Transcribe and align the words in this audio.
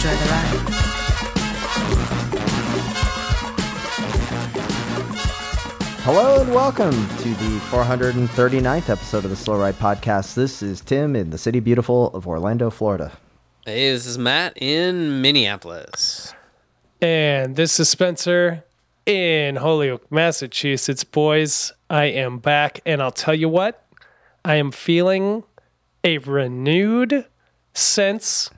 Enjoy 0.00 0.16
the 0.16 0.30
ride. 0.30 0.60
Hello 6.04 6.40
and 6.40 6.54
welcome 6.54 6.92
to 7.18 7.34
the 7.34 7.58
439th 7.68 8.88
episode 8.88 9.24
of 9.24 9.30
the 9.30 9.36
Slow 9.36 9.58
Ride 9.58 9.74
Podcast. 9.74 10.32
This 10.32 10.62
is 10.62 10.80
Tim 10.80 11.14
in 11.14 11.28
the 11.28 11.36
city 11.36 11.60
beautiful 11.60 12.06
of 12.14 12.26
Orlando, 12.26 12.70
Florida. 12.70 13.12
Hey, 13.66 13.92
this 13.92 14.06
is 14.06 14.16
Matt 14.16 14.54
in 14.56 15.20
Minneapolis. 15.20 16.32
And 17.02 17.54
this 17.56 17.78
is 17.78 17.90
Spencer 17.90 18.64
in 19.04 19.56
Holyoke, 19.56 20.10
Massachusetts. 20.10 21.04
Boys, 21.04 21.74
I 21.90 22.04
am 22.04 22.38
back, 22.38 22.80
and 22.86 23.02
I'll 23.02 23.10
tell 23.10 23.34
you 23.34 23.50
what, 23.50 23.84
I 24.46 24.54
am 24.54 24.70
feeling 24.70 25.44
a 26.02 26.16
renewed 26.16 27.26
sense 27.74 28.48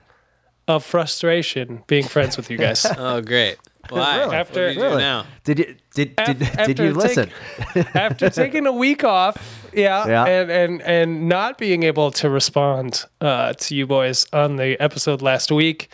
of 0.67 0.83
frustration 0.83 1.83
being 1.87 2.03
friends 2.05 2.37
with 2.37 2.49
you 2.49 2.57
guys. 2.57 2.85
Oh, 2.97 3.21
great. 3.21 3.57
Why? 3.89 4.19
Really? 4.19 4.35
After- 4.35 4.67
what 4.67 4.73
do 4.75 4.79
you 4.81 4.89
do 4.91 4.97
now? 4.97 5.25
Did 5.43 5.59
you 5.59 5.75
did 5.93 6.13
Af- 6.17 6.25
did, 6.27 6.39
did 6.39 6.59
after 6.59 6.85
you 6.85 6.93
listen? 6.93 7.29
take- 7.73 7.95
After 7.95 8.29
taking 8.29 8.65
a 8.65 8.71
week 8.71 9.03
off, 9.03 9.67
yeah, 9.73 10.07
Yeah. 10.07 10.25
And, 10.25 10.49
and 10.51 10.81
and 10.83 11.27
not 11.29 11.57
being 11.57 11.83
able 11.83 12.09
to 12.11 12.29
respond 12.29 13.03
uh, 13.19 13.53
to 13.53 13.75
you 13.75 13.85
boys 13.85 14.25
on 14.31 14.55
the 14.55 14.79
episode 14.81 15.21
last 15.21 15.51
week. 15.51 15.89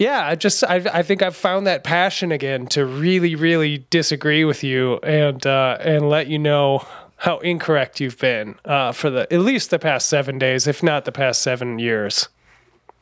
Yeah, 0.00 0.26
I 0.26 0.34
just 0.34 0.64
I, 0.64 0.76
I 0.92 1.02
think 1.04 1.22
I've 1.22 1.36
found 1.36 1.68
that 1.68 1.84
passion 1.84 2.32
again 2.32 2.66
to 2.68 2.84
really 2.84 3.36
really 3.36 3.86
disagree 3.90 4.44
with 4.44 4.64
you 4.64 4.98
and 5.04 5.46
uh, 5.46 5.78
and 5.80 6.08
let 6.08 6.26
you 6.26 6.40
know 6.40 6.84
how 7.18 7.38
incorrect 7.38 8.00
you've 8.00 8.18
been 8.18 8.56
uh, 8.64 8.90
for 8.90 9.10
the 9.10 9.32
at 9.32 9.40
least 9.40 9.70
the 9.70 9.78
past 9.78 10.08
seven 10.08 10.38
days, 10.38 10.66
if 10.66 10.82
not 10.82 11.04
the 11.04 11.12
past 11.12 11.40
seven 11.42 11.78
years. 11.78 12.28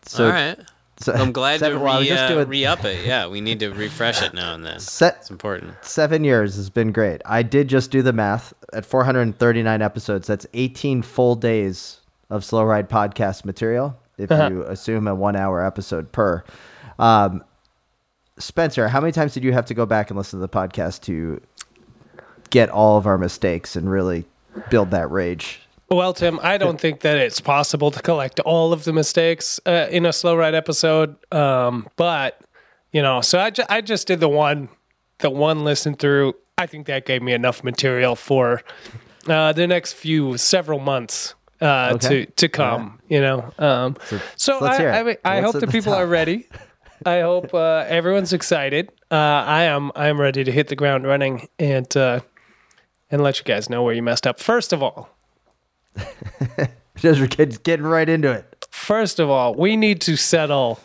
So, 0.05 0.27
All 0.27 0.31
right. 0.33 0.58
so- 0.98 1.12
I'm 1.12 1.33
glad 1.33 1.61
seven, 1.61 1.78
to 1.78 1.84
well, 1.84 2.00
re, 2.00 2.06
just 2.08 2.25
uh, 2.25 2.28
doing- 2.28 2.48
re-up 2.48 2.84
it. 2.84 3.06
Yeah, 3.06 3.27
we 3.28 3.41
need 3.41 3.61
to 3.61 3.70
refresh 3.70 4.22
it 4.22 4.34
now 4.34 4.55
and 4.55 4.64
then. 4.64 4.81
se- 4.81 5.12
It's 5.19 5.31
important. 5.31 5.75
seven 5.83 6.25
years 6.25 6.56
has 6.56 6.70
been 6.70 6.92
great. 6.92 7.20
I 7.25 7.42
did 7.42 7.69
just 7.69 7.91
do 7.91 8.03
the 8.03 8.12
math 8.12 8.53
at 8.72 8.84
439 8.84 9.81
episodes. 9.83 10.27
That's 10.27 10.47
18 10.55 11.03
full 11.03 11.34
days 11.36 12.00
of 12.31 12.44
Slow 12.44 12.64
Ride 12.64 12.89
Podcast 12.89 13.44
material. 13.44 13.97
If 14.19 14.31
Uh-huh. 14.31 14.48
you 14.50 14.62
assume 14.64 15.06
a 15.09 15.14
one 15.14 15.36
hour 15.36 15.64
episode 15.64 16.12
per. 16.12 16.44
Um, 16.98 17.42
Spencer, 18.39 18.89
how 18.89 19.00
many 19.00 19.12
times 19.12 19.34
did 19.34 19.44
you 19.44 19.53
have 19.53 19.66
to 19.66 19.75
go 19.75 19.87
back 19.87 20.11
and 20.11 20.16
listen 20.19 20.39
to 20.41 20.47
the 20.47 20.48
podcast 20.48 21.03
to 21.03 21.41
get 22.50 22.69
all 22.70 22.97
of 22.98 23.06
our 23.06 23.19
mistakes 23.19 23.77
and 23.77 23.91
really 23.91 24.25
build 24.70 24.91
that 24.91 25.11
rage? 25.11 25.61
Well, 25.92 26.14
Tim, 26.14 26.40
I 26.42 26.56
don't 26.58 26.80
think 26.80 27.00
that 27.00 27.18
it's 27.18 27.40
possible 27.40 27.90
to 27.90 28.00
collect 28.00 28.40
all 28.40 28.72
of 28.72 28.84
the 28.84 28.92
mistakes 28.92 29.60
uh, 29.66 29.88
in 29.90 30.06
a 30.06 30.12
slow 30.12 30.34
ride 30.34 30.54
episode. 30.54 31.16
Um, 31.32 31.86
but 31.96 32.40
you 32.92 33.02
know, 33.02 33.20
so 33.20 33.38
I, 33.38 33.50
ju- 33.50 33.64
I 33.69 33.80
just 33.82 34.06
did 34.06 34.20
the 34.20 34.28
one, 34.28 34.69
the 35.19 35.31
one 35.31 35.64
listen 35.64 35.94
through. 35.94 36.34
I 36.56 36.66
think 36.66 36.86
that 36.86 37.04
gave 37.06 37.22
me 37.22 37.32
enough 37.32 37.62
material 37.62 38.16
for 38.16 38.62
uh, 39.28 39.52
the 39.52 39.66
next 39.66 39.92
few 39.94 40.38
several 40.38 40.78
months 40.78 41.34
uh, 41.60 41.92
Okay. 41.94 42.25
to 42.25 42.32
to 42.32 42.48
come. 42.48 42.98
You 43.08 43.20
know, 43.20 43.52
um, 43.58 43.97
so, 44.36 44.58
let's 44.60 44.81
I. 44.81 45.00
I, 45.00 45.02
mean, 45.02 45.16
I 45.25 45.41
hope 45.42 45.58
the 45.60 45.66
people 45.66 45.92
are 45.92 46.06
ready. 46.06 46.48
I 47.06 47.20
hope 47.20 47.52
uh, 47.52 47.84
everyone's 47.88 48.32
excited. 48.32 48.91
Uh, 49.10 49.14
I 49.14 49.64
am. 49.64 49.91
I 49.94 50.06
am 50.08 50.20
ready 50.20 50.44
to 50.44 50.52
hit 50.52 50.69
the 50.69 50.76
ground 50.76 51.04
running 51.04 51.48
and 51.58 51.94
uh, 51.97 52.20
and 53.10 53.22
let 53.22 53.38
you 53.38 53.44
guys 53.44 53.69
know 53.69 53.82
where 53.82 53.94
you 53.94 54.02
messed 54.02 54.26
up. 54.26 54.41
First 54.41 54.72
of 54.72 54.82
all. 54.82 55.10
Just 56.97 57.62
getting 57.62 57.86
right 57.86 58.08
into 58.08 58.30
it. 58.30 58.66
First 58.70 59.19
of 59.19 59.28
all, 59.30 59.54
we 59.54 59.76
need 59.76 60.00
to 60.03 60.16
settle 60.16 60.80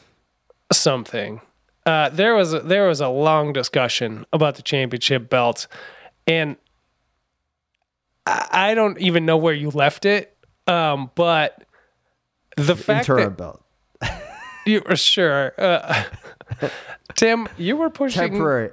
something. 0.71 1.41
Uh, 1.85 2.09
there 2.09 2.35
was 2.35 2.53
a, 2.53 2.59
there 2.59 2.87
was 2.87 3.01
a 3.01 3.07
long 3.07 3.53
discussion 3.53 4.25
about 4.33 4.55
the 4.55 4.61
championship 4.61 5.29
belt, 5.29 5.67
and 6.25 6.57
I, 8.25 8.47
I 8.51 8.73
don't 8.73 8.99
even 8.99 9.25
know 9.25 9.37
where 9.37 9.53
you 9.53 9.69
left 9.69 10.05
it. 10.05 10.35
Um, 10.67 11.11
but 11.15 11.63
the 12.57 12.75
fact 12.75 13.07
Interim 13.07 13.29
that 13.29 13.37
belt. 13.37 13.63
you 14.65 14.81
were 14.87 14.97
sure, 14.97 15.53
uh, 15.57 16.03
Tim, 17.15 17.47
you 17.57 17.77
were 17.77 17.89
pushing 17.89 18.31
Temporary. 18.33 18.71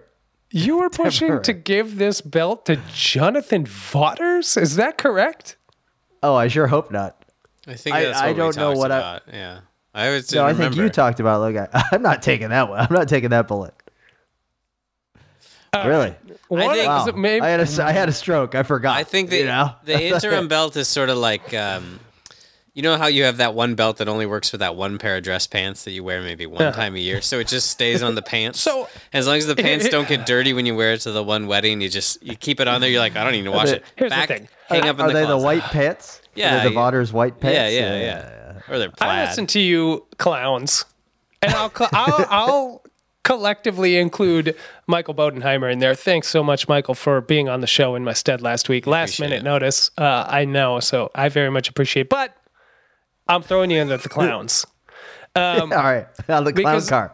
you 0.50 0.78
were 0.78 0.90
pushing 0.90 1.40
to 1.42 1.52
give 1.52 1.96
this 1.96 2.20
belt 2.20 2.66
to 2.66 2.80
Jonathan 2.92 3.64
Vaughters. 3.64 4.56
Is 4.56 4.76
that 4.76 4.98
correct? 4.98 5.56
Oh, 6.24 6.34
I 6.34 6.48
sure 6.48 6.66
hope 6.66 6.90
not. 6.90 7.22
I 7.66 7.74
think 7.74 7.94
I- 7.94 8.04
that's 8.04 8.18
I 8.18 8.26
what 8.28 8.32
we 8.34 8.38
don't 8.38 8.56
know 8.56 8.62
talked 8.68 8.78
what 8.78 8.92
I- 8.92 8.96
about. 8.98 9.22
Yeah. 9.32 9.58
I 9.96 10.08
was 10.10 10.32
No, 10.32 10.44
I 10.44 10.54
think 10.54 10.74
you 10.74 10.88
talked 10.88 11.20
about. 11.20 11.40
Look, 11.40 11.56
I, 11.56 11.84
I'm 11.92 12.02
not 12.02 12.20
taking 12.22 12.48
that 12.48 12.68
one. 12.68 12.80
I'm 12.80 12.92
not 12.92 13.08
taking 13.08 13.30
that 13.30 13.46
bullet. 13.46 13.74
really? 15.74 16.14
One, 16.48 16.74
think- 16.74 16.86
Wow. 16.88 17.06
maybe, 17.16 17.40
I 17.44 17.48
had 17.48 17.60
a 17.60 17.84
I 17.84 17.92
had 17.92 18.08
a 18.08 18.12
stroke. 18.12 18.54
I 18.54 18.62
forgot. 18.62 18.96
I 18.96 19.04
think 19.04 19.30
the, 19.30 19.38
you 19.38 19.44
know? 19.46 19.72
the 19.84 20.00
interim 20.14 20.48
belt 20.48 20.76
is 20.76 20.88
sort 20.88 21.10
of 21.10 21.18
like, 21.18 21.52
um, 21.54 22.00
you 22.74 22.82
know 22.82 22.96
how 22.96 23.06
you 23.06 23.24
have 23.24 23.36
that 23.38 23.54
one 23.54 23.74
belt 23.76 23.96
that 23.98 24.08
only 24.08 24.26
works 24.26 24.50
for 24.50 24.56
that 24.58 24.74
one 24.76 24.98
pair 24.98 25.16
of 25.16 25.22
dress 25.22 25.46
pants 25.46 25.84
that 25.84 25.92
you 25.92 26.02
wear 26.04 26.20
maybe 26.20 26.44
one 26.46 26.72
time 26.72 26.96
a 26.96 26.98
year, 26.98 27.20
so 27.22 27.38
it 27.38 27.46
just 27.48 27.70
stays 27.70 28.02
on 28.02 28.14
the 28.16 28.22
pants. 28.34 28.60
So- 28.60 28.88
as 29.12 29.26
long 29.26 29.36
as 29.36 29.46
the 29.46 29.54
pants 29.66 29.88
don't 29.88 30.08
get 30.08 30.26
dirty 30.26 30.52
when 30.52 30.66
you 30.66 30.74
wear 30.76 30.92
it 30.94 31.00
to 31.02 31.12
the 31.12 31.22
one 31.22 31.46
wedding, 31.46 31.80
you 31.80 31.88
just 31.88 32.22
you 32.22 32.36
keep 32.36 32.60
it 32.60 32.68
on 32.68 32.80
there. 32.80 32.90
You're 32.90 33.00
like, 33.00 33.16
I 33.16 33.22
don't 33.24 33.32
need 33.32 33.44
to 33.44 33.50
wash 33.52 33.68
it. 33.68 33.84
Here's 33.96 34.10
the 34.12 34.26
thing. 34.26 34.48
hang 34.68 34.88
up 34.88 34.96
in 34.98 35.02
Are 35.06 35.08
the 35.08 35.14
they 35.14 35.26
the 35.26 35.38
white 35.38 35.62
pants? 35.62 36.20
Yeah, 36.36 36.56
Are 36.56 36.62
they 36.64 36.68
the. 36.70 36.74
Vaughters 36.74 37.12
white 37.12 37.38
pants. 37.38 37.54
Yeah, 37.54 37.68
yeah, 37.68 38.00
yeah. 38.00 38.60
Or 38.68 38.78
they're 38.80 38.90
plaid. 38.90 39.08
I 39.10 39.24
listen 39.26 39.46
to 39.46 39.60
you 39.60 40.04
clowns, 40.18 40.84
and 41.42 41.52
I'll 41.54 41.70
cl- 41.72 41.90
I'll, 41.92 42.26
I'll 42.28 42.84
collectively 43.22 43.96
include 43.96 44.56
Michael 44.88 45.14
Bodenheimer 45.14 45.72
in 45.72 45.78
there. 45.78 45.94
Thanks 45.94 46.26
so 46.28 46.42
much, 46.42 46.68
Michael, 46.68 46.94
for 46.94 47.20
being 47.20 47.48
on 47.48 47.60
the 47.60 47.66
show 47.68 47.94
in 47.94 48.02
my 48.04 48.12
stead 48.12 48.42
last 48.42 48.68
week. 48.68 48.86
Last 48.86 49.10
Appreciate 49.14 49.26
minute 49.28 49.40
it. 49.42 49.44
notice, 49.44 49.90
uh, 49.96 50.26
I 50.28 50.44
know, 50.44 50.80
so 50.80 51.10
I 51.14 51.28
very 51.28 51.50
much 51.50 51.68
appreciate. 51.68 52.08
But 52.08 52.36
I'm 53.26 53.42
throwing 53.42 53.70
you 53.70 53.80
into 53.80 53.96
the 53.96 54.08
clowns. 54.08 54.66
All 55.36 55.68
right, 55.68 56.06
on 56.28 56.44
the 56.44 56.52
clown 56.52 56.80
car. 56.86 57.12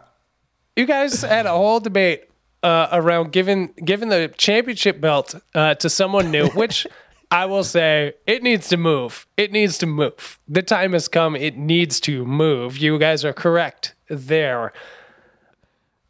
You 0.75 0.85
guys 0.85 1.21
had 1.21 1.45
a 1.45 1.51
whole 1.51 1.79
debate 1.79 2.29
uh, 2.63 2.87
around 2.91 3.31
giving 3.31 3.73
giving 3.83 4.09
the 4.09 4.31
championship 4.37 5.01
belt 5.01 5.35
uh, 5.55 5.75
to 5.75 5.89
someone 5.89 6.31
new, 6.31 6.47
which 6.53 6.85
I 7.31 7.45
will 7.45 7.63
say 7.63 8.13
it 8.27 8.43
needs 8.43 8.69
to 8.69 8.77
move. 8.77 9.25
It 9.37 9.51
needs 9.51 9.77
to 9.79 9.85
move. 9.85 10.39
The 10.47 10.61
time 10.61 10.93
has 10.93 11.07
come. 11.07 11.35
It 11.35 11.57
needs 11.57 11.99
to 12.01 12.25
move. 12.25 12.77
You 12.77 12.99
guys 12.99 13.25
are 13.25 13.33
correct 13.33 13.95
there. 14.09 14.73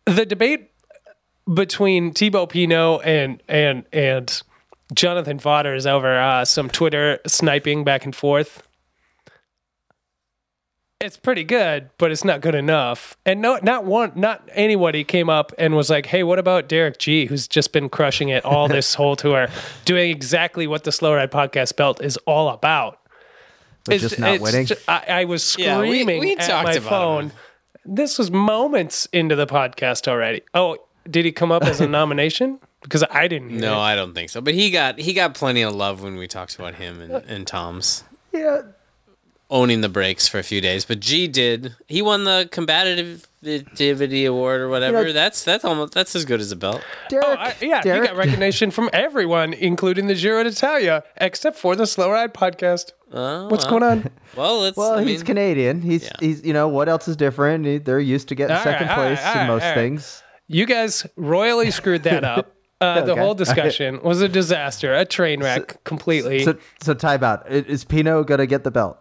The 0.06 0.26
debate 0.26 0.72
between 1.52 2.14
Thibaut 2.14 2.50
Pinot 2.50 3.02
and 3.06 3.42
and 3.48 3.86
and 3.94 4.42
Jonathan 4.94 5.40
Vaughters 5.40 5.88
over 5.88 6.20
uh, 6.20 6.44
some 6.44 6.70
Twitter 6.70 7.20
sniping 7.26 7.84
back 7.86 8.04
and 8.04 8.16
forth 8.16 8.64
it's 11.02 11.18
pretty 11.18 11.44
good, 11.44 11.90
but 11.98 12.12
it's 12.12 12.24
not 12.24 12.42
good 12.42 12.56
enough. 12.56 13.18
And 13.26 13.42
no, 13.42 13.60
not 13.62 13.86
one, 13.86 14.12
not 14.16 14.48
anybody 14.54 15.04
came 15.04 15.30
up 15.30 15.52
and 15.58 15.76
was 15.76 15.90
like, 15.90 16.06
"Hey, 16.06 16.24
what 16.24 16.40
about 16.40 16.68
Derek 16.70 16.98
Gee, 17.00 17.26
who's 17.26 17.48
just 17.48 17.74
been 17.74 17.90
crushing 17.90 18.30
it 18.30 18.46
all 18.46 18.68
this 18.68 18.94
whole 18.96 19.16
tour, 19.16 19.48
doing 19.86 20.10
exactly 20.12 20.68
what 20.68 20.84
the 20.84 20.92
Slow 20.92 21.16
Ride 21.16 21.32
Podcast 21.32 21.76
belt 21.76 22.02
is 22.02 22.18
all 22.26 22.50
about." 22.50 23.00
But 23.86 23.96
It's- 23.96 24.10
just 24.12 24.20
not 24.20 24.36
it's 24.36 24.44
winning. 24.44 24.66
ju- 24.68 24.76
I, 24.88 25.04
I 25.10 25.26
was 25.26 25.56
Yeah, 25.58 25.80
we- 25.80 25.88
screaming 25.88 26.20
we 26.20 26.34
at 26.36 26.48
talked 26.48 26.66
my 26.68 26.74
about 26.74 26.90
phone. 26.90 27.24
him. 27.26 27.32
This 27.84 28.20
was 28.20 28.30
moments 28.30 29.08
into 29.12 29.36
the 29.36 29.48
podcast 29.48 30.08
already. 30.08 30.44
Oh, 30.54 30.78
did 31.10 31.26
he 31.26 31.32
come 31.32 31.52
up 31.52 31.64
as 31.64 31.82
a 31.82 31.88
nomination? 32.00 32.60
Because 32.84 33.04
I 33.10 33.28
didn't. 33.28 33.50
Hear 33.52 33.62
no, 33.62 33.74
it. 33.74 33.80
I 33.80 33.96
don't 33.96 34.14
think 34.14 34.30
so. 34.30 34.40
But 34.42 34.54
he 34.54 34.70
got 34.70 35.00
he 35.00 35.14
got 35.14 35.34
plenty 35.34 35.64
of 35.64 35.74
love 35.74 36.04
when 36.04 36.16
we 36.16 36.28
talked 36.28 36.56
about 36.56 36.76
him 36.76 37.02
and, 37.02 37.12
and 37.12 37.48
Tom's 37.48 38.04
yeah, 38.32 38.62
owning 39.52 39.82
the 39.82 39.90
breaks 39.90 40.28
for 40.28 40.40
a 40.40 40.44
few 40.44 40.62
days. 40.62 40.86
But 40.86 41.00
G 41.02 41.28
did. 41.28 41.76
He 41.88 42.02
won 42.02 42.24
the 42.24 42.50
combative 42.52 43.28
Activity 43.46 44.26
Award 44.26 44.62
or 44.62 44.70
whatever. 44.70 45.04
know- 45.04 45.14
that's 45.14 45.44
that's 45.44 45.66
almost 45.66 45.94
that's 45.94 46.16
as 46.16 46.26
good 46.26 46.40
as 46.40 46.52
a 46.52 46.56
belt. 46.56 46.82
Derek, 47.10 47.26
Oh, 47.28 47.34
I, 47.38 47.56
yeah, 47.62 47.82
Derek, 47.82 48.02
you 48.02 48.08
got 48.08 48.16
recognition 48.18 48.72
from 48.72 48.90
everyone, 48.94 49.54
including 49.54 50.08
the 50.08 50.16
Giro 50.16 50.44
d'Italia, 50.44 51.04
except 51.18 51.58
for 51.58 51.76
the 51.76 51.86
Slow 51.86 52.12
Ride 52.12 52.34
podcast. 52.34 52.92
Oh, 53.14 53.48
What's 53.50 53.66
well. 53.66 53.80
going 53.80 53.84
on? 53.84 54.12
Well, 54.38 54.64
it's 54.64 54.78
Well, 54.78 54.94
I 54.94 55.04
he's 55.04 55.20
mean, 55.20 55.26
Canadian. 55.26 55.82
He's 55.82 56.04
yeah. 56.06 56.12
he's 56.22 56.46
you 56.46 56.54
know 56.54 56.70
what 56.70 56.88
else 56.88 57.08
is 57.10 57.18
different? 57.18 57.66
He- 57.66 57.80
They're 57.80 58.00
used 58.00 58.30
to 58.30 58.36
getting 58.36 58.56
All 58.56 58.64
second 58.64 58.88
right, 58.88 58.96
place 58.96 59.20
right, 59.22 59.32
in 59.34 59.38
right, 59.40 59.48
most 59.48 59.64
all 59.64 59.70
right. 59.70 59.76
things. 59.76 60.24
You 60.48 60.66
guys 60.66 61.06
royally 61.18 61.72
screwed 61.72 62.04
that 62.04 62.24
up. 62.24 62.54
Uh, 62.82 63.02
The 63.02 63.12
Okay. 63.12 63.22
whole 63.22 63.36
discussion 63.36 64.02
was 64.02 64.22
a 64.24 64.28
disaster, 64.28 64.92
a 64.92 65.06
train 65.06 65.40
wreck 65.44 65.84
completely. 65.84 66.44
So 66.44 66.56
so 66.82 66.96
time 66.96 67.24
out. 67.24 67.48
Is 67.52 67.84
Pinot 67.84 68.26
gonna 68.26 68.48
get 68.48 68.64
the 68.64 68.72
belt? 68.72 68.98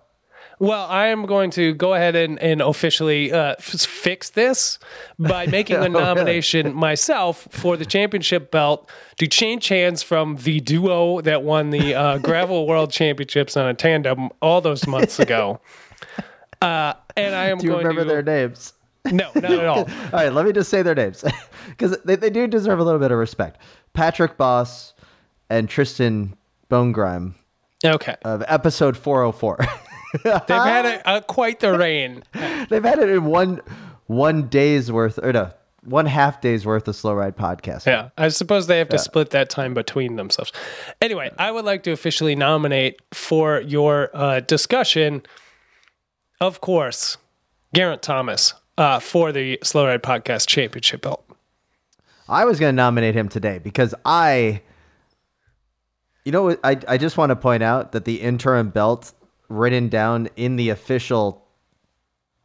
Well, 0.61 0.87
I 0.91 1.07
am 1.07 1.25
going 1.25 1.51
to 1.53 1.73
go 1.75 1.95
ahead 1.95 2.15
and, 2.15 2.39
and 2.39 2.61
officially 2.61 3.33
uh, 3.33 3.53
f- 3.59 3.65
fix 3.81 4.29
this 4.31 4.79
by 5.19 5.47
making 5.59 5.77
Oh, 5.77 5.83
a 5.85 5.89
nomination 5.89 6.75
myself 6.75 7.49
for 7.51 7.77
the 7.79 7.87
championship 7.87 8.51
belt 8.51 8.89
to 9.17 9.27
change 9.27 9.69
hands 9.69 10.03
from 10.03 10.37
the 10.37 10.61
duo 10.61 11.23
that 11.23 11.43
won 11.43 11.71
the 11.71 11.95
uh, 11.95 12.19
Gravel 12.23 12.67
World 12.67 12.91
Championships 12.93 13.57
on 13.57 13.67
a 13.69 13.75
tandem 13.75 14.29
all 14.43 14.61
those 14.61 14.87
months 14.87 15.19
ago. 15.19 15.61
Uh, 16.63 16.93
and 17.17 17.35
I 17.35 17.47
am 17.49 17.57
Do 17.57 17.69
you 17.69 17.77
remember 17.79 18.03
to 18.03 18.05
their 18.07 18.23
names? 18.23 18.75
no, 19.07 19.31
not 19.35 19.45
at 19.45 19.65
all. 19.65 19.79
All 19.79 19.87
right, 20.13 20.31
let 20.31 20.45
me 20.45 20.53
just 20.53 20.69
say 20.69 20.83
their 20.83 20.95
names 20.95 21.25
because 21.69 21.97
they, 22.05 22.17
they 22.17 22.29
do 22.29 22.47
deserve 22.47 22.79
a 22.79 22.85
little 22.85 23.01
bit 23.01 23.11
of 23.11 23.17
respect. 23.17 23.59
Patrick 23.95 24.37
Boss 24.37 24.93
and 25.49 25.71
Tristan 25.71 26.37
Bonegrime 26.71 27.33
Okay, 27.83 28.15
of 28.27 28.45
episode 28.47 28.95
404. 28.99 29.59
They've 30.25 30.49
had 30.49 30.87
a, 30.87 31.17
a, 31.17 31.23
quite 31.23 31.61
the 31.61 31.77
reign. 31.77 32.23
They've 32.33 32.85
had 32.85 32.99
it 32.99 33.09
in 33.11 33.25
one 33.25 33.61
one 34.07 34.49
day's 34.49 34.91
worth 34.91 35.19
or 35.19 35.33
no 35.33 35.53
one 35.83 36.07
half 36.07 36.41
day's 36.41 36.67
worth 36.67 36.87
of 36.89 36.97
slow 36.97 37.15
ride 37.15 37.37
podcast. 37.37 37.87
Yeah, 37.87 38.11
I 38.19 38.29
suppose 38.29 38.67
they 38.67 38.79
have 38.79 38.89
to 38.91 38.99
split 38.99 39.31
that 39.31 39.51
time 39.51 39.75
between 39.75 40.17
themselves. 40.17 40.53
Anyway, 41.01 41.31
I 41.39 41.51
would 41.51 41.65
like 41.65 41.85
to 41.85 41.93
officially 41.93 42.35
nominate 42.35 43.01
for 43.13 43.61
your 43.63 44.11
uh, 44.15 44.41
discussion, 44.41 45.23
of 46.41 46.61
course, 46.61 47.17
Geraint 47.75 48.03
Thomas 48.03 48.55
uh, 48.77 48.99
for 48.99 49.33
the 49.33 49.59
Slow 49.63 49.87
Ride 49.87 50.03
Podcast 50.03 50.47
Championship 50.47 51.03
belt. 51.03 51.25
I 52.29 52.45
was 52.45 52.61
going 52.61 52.73
to 52.73 52.77
nominate 52.77 53.15
him 53.15 53.29
today 53.29 53.59
because 53.59 53.95
I, 54.05 54.63
you 56.25 56.33
know, 56.33 56.43
what, 56.45 56.61
I 56.63 56.79
I 56.87 56.99
just 56.99 57.17
want 57.17 57.31
to 57.31 57.37
point 57.37 57.63
out 57.63 57.93
that 57.93 58.05
the 58.05 58.21
interim 58.21 58.71
belt 58.71 59.13
written 59.51 59.89
down 59.91 60.29
in 60.37 60.57
the 60.57 60.71
official 60.71 61.45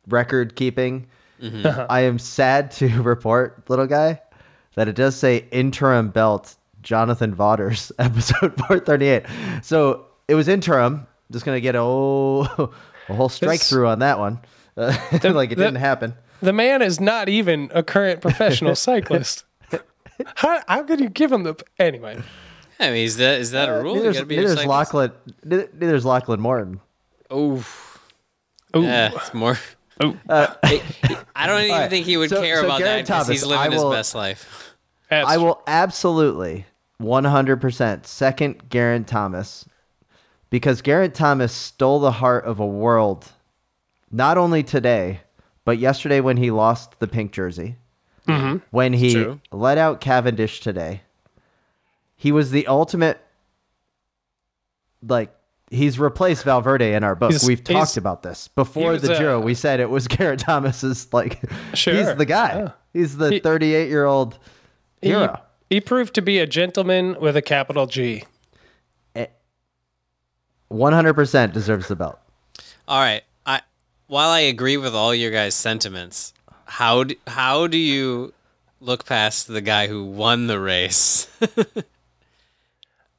record 0.08 0.56
keeping. 0.56 1.08
I 1.42 2.02
am 2.02 2.18
sad 2.20 2.72
to 2.72 2.88
report, 3.02 3.70
little 3.70 3.88
guy, 3.88 4.22
that 4.76 4.88
it 4.88 4.96
does 4.96 5.16
say 5.16 5.46
interim 5.52 6.10
belt 6.10 6.56
Jonathan 6.82 7.34
Vaughters 7.36 7.92
episode 8.00 8.56
438. 8.58 9.24
So 9.64 10.06
it 10.28 10.36
was 10.36 10.48
interim. 10.48 11.06
Just 11.32 11.46
gonna 11.46 11.60
get 11.60 11.76
a 11.76 11.82
whole, 11.82 12.44
a 13.10 13.14
whole 13.14 13.30
strike 13.30 13.60
This- 13.60 13.70
through 13.70 13.88
on 13.88 14.00
that 14.00 14.20
one, 14.20 14.40
uh, 14.78 14.96
like 15.24 15.52
it 15.52 15.56
the- 15.58 15.64
didn't 15.66 15.76
happen. 15.76 16.14
The 16.42 16.54
man 16.54 16.82
is 16.82 17.00
not 17.00 17.30
even 17.30 17.72
a 17.74 17.82
current 17.82 18.22
professional 18.22 18.76
cyclist. 18.76 19.46
How, 20.36 20.62
how 20.68 20.84
could 20.84 21.00
you 21.00 21.10
give 21.10 21.32
him 21.32 21.44
the 21.44 21.56
anyway? 21.80 22.22
I 22.80 22.88
mean, 22.92 23.06
is 23.06 23.18
that 23.18 23.40
is 23.40 23.52
that 23.52 23.70
a 23.70 23.82
rule? 23.82 23.94
You 23.96 24.00
Neither's, 24.02 24.16
gotta 24.18 24.26
be 24.26 24.36
neither's 24.38 24.52
cyclist? 24.60 24.68
Lachlan. 24.70 25.12
Neither's 25.44 26.06
Lachlan 26.06 26.40
Morton. 26.42 26.82
Oh, 27.30 27.66
Ooh, 28.76 28.82
yeah, 28.84 29.12
it's 29.16 29.34
more. 29.34 29.58
ooh, 30.04 30.18
uh, 30.30 30.54
I 30.64 30.82
I 31.36 31.48
don't 31.48 31.62
even 31.62 31.72
All 31.74 31.80
right, 31.82 31.90
think 31.90 32.06
he 32.06 32.18
would 32.18 32.30
so- 32.30 32.42
care 32.42 32.58
so 32.58 32.66
about 32.66 32.80
Geraint 32.80 33.08
that 33.08 33.14
because 33.14 33.28
he's 33.28 33.42
Thomas, 33.44 33.58
I 33.58 33.64
living 33.64 33.80
his 33.80 33.84
best 33.92 34.16
life. 34.16 34.76
that's 35.10 35.30
I 35.30 35.38
will 35.38 35.62
absolutely 35.68 36.66
100% 37.02 38.06
second 38.06 38.70
Geraint 38.70 39.08
Thomas 39.08 39.66
because 40.50 40.82
Geraint 40.82 41.14
Thomas 41.16 41.54
stole 41.54 42.00
the 42.00 42.12
heart 42.14 42.46
of 42.46 42.60
a 42.60 42.66
world 42.66 43.32
not 44.12 44.38
only 44.38 44.64
today, 44.64 45.22
but 45.66 45.78
yesterday 45.78 46.20
when 46.22 46.38
he 46.38 46.52
lost 46.52 47.00
the 47.00 47.08
pink 47.08 47.32
jersey, 47.34 47.76
mm-hmm. 48.28 48.58
when 48.72 48.94
he 48.94 49.14
true. 49.14 49.42
let 49.52 49.78
out 49.78 50.00
Cavendish 50.00 50.60
today. 50.62 51.02
He 52.16 52.32
was 52.32 52.52
the 52.52 52.66
ultimate, 52.68 53.20
like, 55.06 55.36
he's 55.76 56.00
replaced 56.00 56.44
Valverde 56.44 56.94
in 56.94 57.04
our 57.04 57.16
book. 57.16 57.32
He's- 57.32 57.46
We've 57.46 57.64
talked 57.64 57.98
about 57.98 58.24
this. 58.24 58.48
Before 58.50 58.98
the 58.98 59.14
a- 59.14 59.18
Giro, 59.18 59.40
we 59.40 59.54
said 59.54 59.80
it 59.80 59.90
was 59.90 60.08
Geraint 60.10 60.40
Thomas's, 60.40 61.08
like, 61.14 61.42
Sure, 61.74 61.94
he's 61.94 62.16
the 62.16 62.26
guy. 62.26 62.58
yeah. 62.60 62.72
He's 62.94 63.18
the 63.18 63.40
38 63.40 63.90
year 63.90 64.06
old 64.06 64.40
he, 65.02 65.14
he 65.70 65.82
proved 65.82 66.16
to 66.16 66.22
be 66.22 66.40
a 66.40 66.48
gentleman 66.48 67.20
with 67.20 67.36
a 67.38 67.42
capital 67.42 67.86
G. 67.86 68.24
Eh, 69.16 69.28
100% 70.72 71.54
deserves 71.54 71.88
the 71.88 71.96
belt. 71.96 72.20
All 72.88 73.00
right. 73.00 73.24
I 73.46 73.62
while 74.08 74.30
I 74.30 74.40
agree 74.42 74.78
with 74.78 74.96
all 74.96 75.14
your 75.14 75.32
guys' 75.32 75.56
sentiments, 75.56 76.34
how 76.66 77.04
do, 77.06 77.16
how 77.28 77.68
do 77.68 77.78
you 77.78 78.34
look 78.80 79.06
past 79.06 79.48
the 79.48 79.62
guy 79.62 79.88
who 79.88 80.04
won 80.06 80.48
the 80.48 80.60
race? 80.60 81.28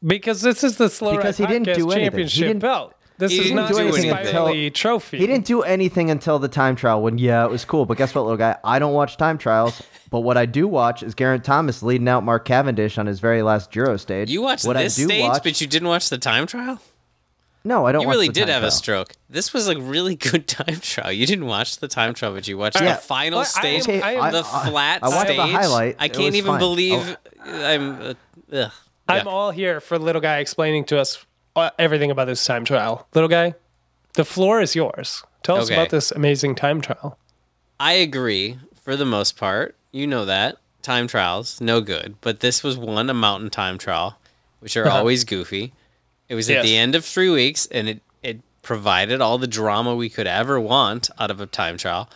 Because 0.05 0.43
this 0.43 0.63
is 0.65 0.77
the 0.77 0.89
Slow 0.91 1.17
Because 1.17 1.39
Ride 1.41 1.49
he 1.49 1.55
didn't 1.55 1.69
Podcast 1.69 1.75
do 1.77 1.91
anything. 1.91 1.99
He 1.99 2.05
Championship 2.05 2.47
didn't- 2.49 2.61
belt. 2.61 2.93
This 3.19 3.33
He 3.33 3.39
is 3.39 3.45
didn't 3.45 3.57
not 3.57 3.69
do 3.69 3.75
the 3.77 3.81
anything 3.81 4.13
Spivey 4.13 4.75
trophy. 4.75 5.17
He 5.17 5.27
didn't 5.27 5.47
do 5.47 5.63
anything 5.63 6.11
until 6.11 6.39
the 6.39 6.49
time 6.49 6.77
trial 6.77 7.01
when, 7.01 7.17
yeah, 7.17 7.47
it 7.47 7.51
was 7.51 7.65
cool. 7.65 7.87
But 7.87 7.97
guess 7.97 8.15
what, 8.15 8.21
little 8.23 8.37
guy? 8.37 8.59
I 8.63 8.79
don't 8.79 8.93
watch 8.93 9.17
time 9.17 9.39
trials. 9.39 9.83
But 10.11 10.21
what 10.21 10.37
I 10.37 10.45
do 10.45 10.69
watch 10.69 11.03
is 11.03 11.15
Geraint 11.15 11.43
Thomas 11.43 11.83
leading 11.83 12.09
out 12.09 12.25
Mark 12.25 12.45
Cavendish 12.45 12.99
on 12.99 13.07
his 13.07 13.19
very 13.21 13.41
last 13.41 13.73
Giro 13.73 13.97
stage. 13.97 14.31
You 14.31 14.43
watched 14.43 14.67
what 14.67 14.75
this 14.77 14.99
I 14.99 15.03
do 15.03 15.09
stage, 15.09 15.23
watch, 15.23 15.43
but 15.43 15.59
you 15.63 15.67
didn't 15.67 15.89
watch 15.89 16.11
the 16.11 16.19
time 16.19 16.47
trial. 16.47 16.79
no, 17.65 17.87
I 17.87 17.93
don't. 17.93 18.03
You 18.03 18.07
watch 18.09 18.15
really 18.17 18.27
the 18.29 18.35
did 18.35 18.41
time 18.49 18.49
have 18.51 18.65
a 18.65 18.71
stroke. 18.71 19.15
This 19.31 19.55
was 19.55 19.67
like 19.67 19.79
really 19.81 20.15
good 20.31 20.47
time 20.47 20.79
trial. 20.81 21.11
You 21.11 21.25
didn't 21.27 21.47
watch 21.47 21.79
the 21.79 21.89
time 21.89 22.13
trial, 22.13 22.35
but 22.35 22.47
you 22.47 22.59
watched 22.59 22.79
Yeah. 22.83 22.97
the 22.97 23.01
final 23.01 23.39
Well, 23.39 23.47
stage, 23.47 23.89
I 23.89 24.13
am- 24.13 24.33
the 24.33 24.41
I- 24.47 24.69
flat 24.69 25.03
I 25.03 25.09
watched 25.09 25.29
the 25.29 25.35
stage. 25.37 25.53
highlight. 25.53 25.97
I 25.99 26.09
can't 26.09 26.35
even 26.35 26.53
fine. 26.53 26.59
believe 26.59 27.17
I'm. 27.47 28.01
Uh, 28.03 28.15
ugh. 28.53 28.73
I'm 29.09 29.29
all 29.29 29.51
here 29.51 29.81
for 29.81 29.99
little 29.99 30.21
guy 30.21 30.39
explaining 30.39 30.85
to 30.87 30.99
us 30.99 31.25
uh, 31.55 31.71
everything 31.79 32.11
about 32.11 32.27
this 32.27 32.45
time 32.45 32.65
trial. 32.65 33.07
Little 33.15 33.29
guy, 33.29 33.55
the 34.15 34.25
floor 34.25 34.61
is 34.61 34.75
yours. 34.75 35.23
Tell 35.43 35.57
us 35.59 35.67
Okay. 35.67 35.75
about 35.75 35.91
this 35.91 36.11
amazing 36.11 36.55
time 36.57 36.81
trial. 36.81 37.19
I 37.79 37.93
agree 37.95 38.59
for 38.83 38.97
the 38.97 39.05
most 39.05 39.37
part. 39.37 39.77
You 39.93 40.07
know 40.07 40.25
that 40.25 40.57
time 40.83 41.07
trials 41.07 41.61
no 41.61 41.81
good, 41.81 42.17
but 42.21 42.41
this 42.41 42.63
was 42.63 42.77
one 42.77 43.09
a 43.11 43.15
mountain 43.15 43.51
time 43.51 43.79
trial, 43.79 44.19
which 44.61 44.77
are 44.77 44.87
Uh-huh. 44.87 44.99
always 44.99 45.25
goofy. 45.25 45.73
It 46.29 46.35
was 46.35 46.51
at 46.51 46.55
Yes. 46.55 46.65
the 46.65 46.77
end 46.77 46.95
of 46.95 47.05
three 47.05 47.31
weeks, 47.31 47.67
and 47.71 47.89
it 47.89 48.01
it 48.23 48.41
provided 48.63 49.21
all 49.21 49.39
the 49.39 49.47
drama 49.47 49.95
we 49.95 50.09
could 50.09 50.27
ever 50.27 50.59
want 50.59 51.09
out 51.21 51.31
of 51.31 51.41
a 51.41 51.47
time 51.47 51.77
trial. 51.79 52.11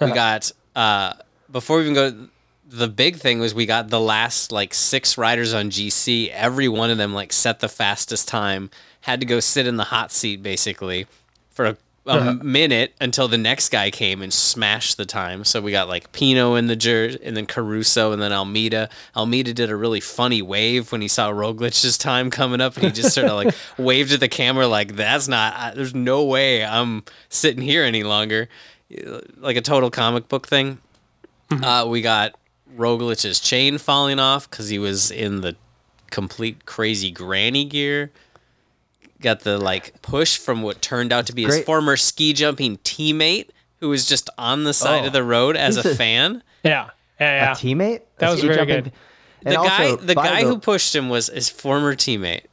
We 0.00 0.06
Uh-huh. 0.06 0.14
got 0.14 0.52
uh 0.74 1.12
before 1.50 1.76
we 1.78 1.82
even 1.84 1.94
go. 1.94 2.28
The 2.66 2.88
big 2.88 3.16
thing 3.16 3.40
was 3.40 3.54
we 3.54 3.66
got 3.66 3.88
the 3.88 4.00
last 4.00 4.50
like 4.50 4.74
six 4.74 5.18
riders 5.18 5.52
on 5.52 5.70
GC. 5.70 6.30
Every 6.30 6.68
one 6.68 6.90
of 6.90 6.98
them 6.98 7.12
like 7.14 7.32
set 7.32 7.60
the 7.60 7.68
fastest 7.68 8.26
time. 8.26 8.70
Had 9.02 9.20
to 9.20 9.26
go 9.26 9.40
sit 9.40 9.66
in 9.66 9.76
the 9.76 9.84
hot 9.84 10.10
seat 10.10 10.42
basically 10.42 11.06
for 11.50 11.66
a, 11.66 11.76
a 12.06 12.34
minute 12.42 12.94
until 13.00 13.28
the 13.28 13.38
next 13.38 13.68
guy 13.68 13.90
came 13.90 14.22
and 14.22 14.32
smashed 14.32 14.96
the 14.96 15.04
time. 15.04 15.44
So 15.44 15.60
we 15.60 15.72
got 15.72 15.88
like 15.88 16.12
Pinot 16.12 16.58
in 16.58 16.66
the 16.66 16.76
jersey, 16.76 17.18
and 17.22 17.36
then 17.36 17.46
Caruso, 17.46 18.12
and 18.12 18.20
then 18.20 18.32
Almeida. 18.32 18.88
Almeida 19.14 19.52
did 19.52 19.70
a 19.70 19.76
really 19.76 20.00
funny 20.00 20.40
wave 20.40 20.90
when 20.90 21.02
he 21.02 21.08
saw 21.08 21.28
Roglic's 21.28 21.98
time 21.98 22.30
coming 22.30 22.62
up, 22.62 22.76
and 22.76 22.84
he 22.86 22.90
just 22.92 23.14
sort 23.14 23.26
of 23.28 23.34
like 23.34 23.54
waved 23.78 24.12
at 24.12 24.20
the 24.20 24.28
camera 24.28 24.66
like, 24.66 24.96
"That's 24.96 25.28
not. 25.28 25.54
I, 25.54 25.74
there's 25.74 25.94
no 25.94 26.24
way 26.24 26.64
I'm 26.64 27.04
sitting 27.28 27.62
here 27.62 27.84
any 27.84 28.04
longer." 28.04 28.48
Like 29.36 29.56
a 29.56 29.62
total 29.62 29.90
comic 29.90 30.28
book 30.28 30.48
thing. 30.48 30.78
Uh, 31.50 31.86
we 31.88 32.00
got 32.00 32.34
Roglic's 32.74 33.40
chain 33.40 33.78
falling 33.78 34.18
off 34.18 34.48
because 34.48 34.68
he 34.68 34.78
was 34.78 35.10
in 35.10 35.40
the 35.40 35.56
complete 36.10 36.66
crazy 36.66 37.10
granny 37.10 37.64
gear. 37.64 38.10
Got 39.20 39.40
the 39.40 39.58
like 39.58 40.00
push 40.02 40.36
from 40.36 40.62
what 40.62 40.82
turned 40.82 41.12
out 41.12 41.26
to 41.26 41.34
be 41.34 41.44
his 41.44 41.62
former 41.64 41.96
ski 41.96 42.32
jumping 42.32 42.76
teammate, 42.78 43.48
who 43.80 43.88
was 43.88 44.06
just 44.06 44.28
on 44.36 44.64
the 44.64 44.74
side 44.74 45.04
Oh. 45.04 45.06
of 45.06 45.12
the 45.12 45.22
road 45.22 45.56
as 45.56 45.76
a 45.82 45.88
a- 45.90 45.94
fan. 45.94 46.42
Yeah, 46.62 46.90
yeah, 47.20 47.44
yeah. 47.44 47.52
A 47.52 47.54
teammate? 47.54 48.00
That 48.18 48.28
A 48.28 48.30
was 48.32 48.38
ski 48.40 48.48
very 48.48 48.58
jumping- 48.58 48.84
good. 48.84 48.92
And 49.46 49.54
the 49.54 49.58
also, 49.58 49.96
guy, 49.96 50.04
the 50.04 50.14
by 50.14 50.24
guy 50.26 50.42
who 50.44 50.58
pushed 50.58 50.94
him 50.94 51.08
was 51.10 51.26
his 51.28 51.48
former 51.50 51.94
teammate, 51.94 52.44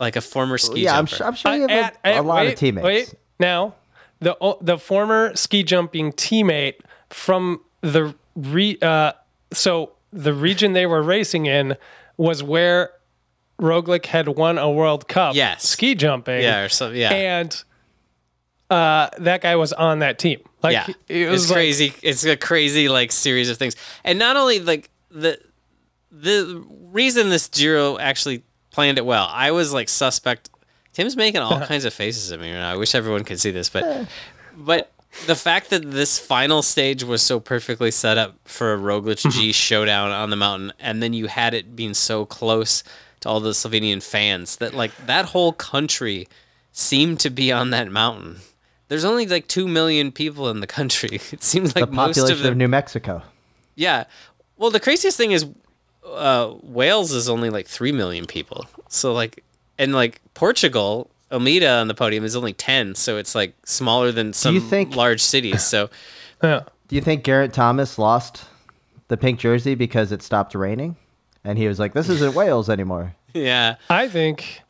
like 0.00 0.16
a 0.16 0.20
former 0.20 0.58
ski 0.58 0.82
yeah, 0.82 0.98
I'm 0.98 1.06
jumper. 1.06 1.16
sure, 1.16 1.26
I'm 1.26 1.34
sure 1.34 1.54
you 1.56 1.64
Uh, 1.66 1.68
have 1.68 1.84
at- 1.84 1.98
a, 2.04 2.08
a 2.08 2.14
at- 2.16 2.24
lot 2.24 2.36
wait, 2.44 2.52
of 2.52 2.58
teammates. 2.58 2.84
Wait, 2.84 3.14
now 3.40 3.74
the 4.20 4.36
o- 4.40 4.58
the 4.60 4.78
former 4.78 5.34
ski 5.36 5.62
jumping 5.62 6.12
teammate 6.12 6.74
from 7.10 7.60
the 7.80 8.14
re, 8.36 8.76
uh, 8.82 9.12
so 9.52 9.92
the 10.12 10.32
region 10.34 10.72
they 10.72 10.86
were 10.86 11.02
racing 11.02 11.46
in 11.46 11.76
was 12.16 12.42
where 12.42 12.90
Roglic 13.60 14.06
had 14.06 14.28
won 14.28 14.58
a 14.58 14.70
World 14.70 15.08
Cup. 15.08 15.34
Yes. 15.34 15.68
ski 15.68 15.94
jumping. 15.94 16.42
yeah, 16.42 16.64
or 16.64 16.68
so, 16.68 16.90
yeah. 16.90 17.10
and 17.10 17.62
uh, 18.70 19.08
that 19.18 19.42
guy 19.42 19.56
was 19.56 19.72
on 19.72 20.00
that 20.00 20.18
team. 20.18 20.40
Like, 20.62 20.72
yeah, 20.74 20.86
it 21.08 21.28
was 21.28 21.42
it's 21.42 21.50
like- 21.50 21.56
crazy. 21.56 21.92
It's 22.02 22.24
a 22.24 22.36
crazy 22.36 22.88
like 22.88 23.12
series 23.12 23.50
of 23.50 23.58
things, 23.58 23.74
and 24.04 24.18
not 24.18 24.36
only 24.36 24.60
like 24.60 24.90
the 25.10 25.38
the 26.10 26.64
reason 26.90 27.30
this 27.30 27.48
Giro 27.48 27.98
actually 27.98 28.44
planned 28.70 28.98
it 28.98 29.04
well. 29.06 29.28
I 29.30 29.50
was 29.50 29.72
like 29.72 29.88
suspect. 29.88 30.50
Tim's 30.92 31.16
making 31.16 31.40
all 31.40 31.58
kinds 31.60 31.84
of 31.86 31.94
faces 31.94 32.30
at 32.32 32.40
me 32.40 32.52
right 32.52 32.58
now. 32.58 32.70
I 32.70 32.76
wish 32.76 32.94
everyone 32.94 33.24
could 33.24 33.40
see 33.40 33.50
this, 33.50 33.68
but 33.70 34.06
but 34.56 34.91
the 35.26 35.36
fact 35.36 35.70
that 35.70 35.90
this 35.90 36.18
final 36.18 36.62
stage 36.62 37.04
was 37.04 37.22
so 37.22 37.38
perfectly 37.40 37.90
set 37.90 38.18
up 38.18 38.36
for 38.44 38.74
a 38.74 38.78
Roglic 38.78 39.30
G 39.30 39.52
showdown 39.52 40.10
on 40.10 40.30
the 40.30 40.36
mountain, 40.36 40.72
and 40.80 41.02
then 41.02 41.12
you 41.12 41.26
had 41.26 41.54
it 41.54 41.76
being 41.76 41.94
so 41.94 42.24
close 42.24 42.82
to 43.20 43.28
all 43.28 43.40
the 43.40 43.50
Slovenian 43.50 44.02
fans 44.02 44.56
that 44.56 44.74
like 44.74 44.94
that 45.06 45.26
whole 45.26 45.52
country 45.52 46.28
seemed 46.72 47.20
to 47.20 47.30
be 47.30 47.52
on 47.52 47.70
that 47.70 47.90
mountain. 47.90 48.38
There's 48.88 49.04
only 49.04 49.26
like 49.26 49.48
two 49.48 49.68
million 49.68 50.12
people 50.12 50.48
in 50.50 50.60
the 50.60 50.66
country. 50.66 51.20
It 51.32 51.42
seems 51.42 51.74
like 51.74 51.86
the 51.86 51.92
most 51.92 52.16
population 52.16 52.46
of 52.46 52.52
of. 52.52 52.56
New 52.56 52.68
Mexico. 52.68 53.22
yeah. 53.74 54.04
Well, 54.56 54.70
the 54.70 54.80
craziest 54.80 55.16
thing 55.16 55.32
is 55.32 55.46
uh, 56.06 56.54
Wales 56.62 57.12
is 57.12 57.28
only 57.28 57.50
like 57.50 57.66
three 57.66 57.92
million 57.92 58.26
people. 58.26 58.66
So 58.88 59.12
like, 59.12 59.42
and 59.78 59.94
like 59.94 60.20
Portugal, 60.34 61.10
Almeida 61.32 61.68
on 61.68 61.88
the 61.88 61.94
podium 61.94 62.24
is 62.24 62.36
only 62.36 62.52
ten. 62.52 62.94
So 62.94 63.16
it's 63.16 63.34
like 63.34 63.54
smaller 63.64 64.12
than 64.12 64.32
some 64.32 64.54
you 64.54 64.60
think- 64.60 64.94
large 64.94 65.22
cities. 65.22 65.64
So 65.64 65.90
Yeah. 66.42 66.62
Do 66.88 66.96
you 66.96 67.02
think 67.02 67.24
Geraint 67.24 67.54
Thomas 67.54 67.98
lost 67.98 68.44
the 69.08 69.16
pink 69.16 69.38
jersey 69.38 69.74
because 69.74 70.12
it 70.12 70.22
stopped 70.22 70.54
raining? 70.54 70.96
And 71.44 71.56
he 71.58 71.66
was 71.66 71.78
like, 71.78 71.92
"This 71.94 72.08
isn't 72.08 72.34
Wales 72.34 72.68
anymore." 72.68 73.14
yeah, 73.34 73.76
I 73.88 74.08
think 74.08 74.60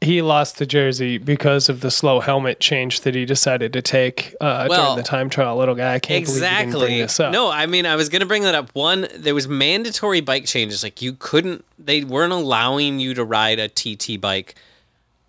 he 0.00 0.22
lost 0.22 0.58
the 0.58 0.64
jersey 0.64 1.18
because 1.18 1.68
of 1.68 1.82
the 1.82 1.90
slow 1.90 2.20
helmet 2.20 2.58
change 2.58 3.02
that 3.02 3.14
he 3.14 3.26
decided 3.26 3.72
to 3.74 3.82
take 3.82 4.34
uh, 4.40 4.66
Well, 4.68 4.82
during 4.84 4.96
the 4.96 5.02
time 5.02 5.28
trial. 5.28 5.56
Little 5.56 5.74
guy, 5.74 5.94
I 5.94 5.98
can't 5.98 6.24
believe 6.24 6.42
he 6.42 6.48
didn't 6.48 6.70
bring 6.70 6.82
exactly. 6.82 7.00
this 7.02 7.20
up. 7.20 7.32
No, 7.32 7.50
I 7.50 7.66
mean 7.66 7.84
I 7.84 7.96
was 7.96 8.08
gonna 8.08 8.26
bring 8.26 8.44
that 8.44 8.54
up. 8.54 8.70
One, 8.74 9.06
there 9.14 9.34
was 9.34 9.46
mandatory 9.46 10.20
bike 10.22 10.46
changes. 10.46 10.82
Like 10.82 11.02
you 11.02 11.12
couldn't, 11.12 11.64
they 11.78 12.02
weren't 12.04 12.32
allowing 12.32 12.98
you 12.98 13.12
to 13.14 13.24
ride 13.24 13.58
a 13.58 13.68
TT 13.68 14.18
bike 14.20 14.54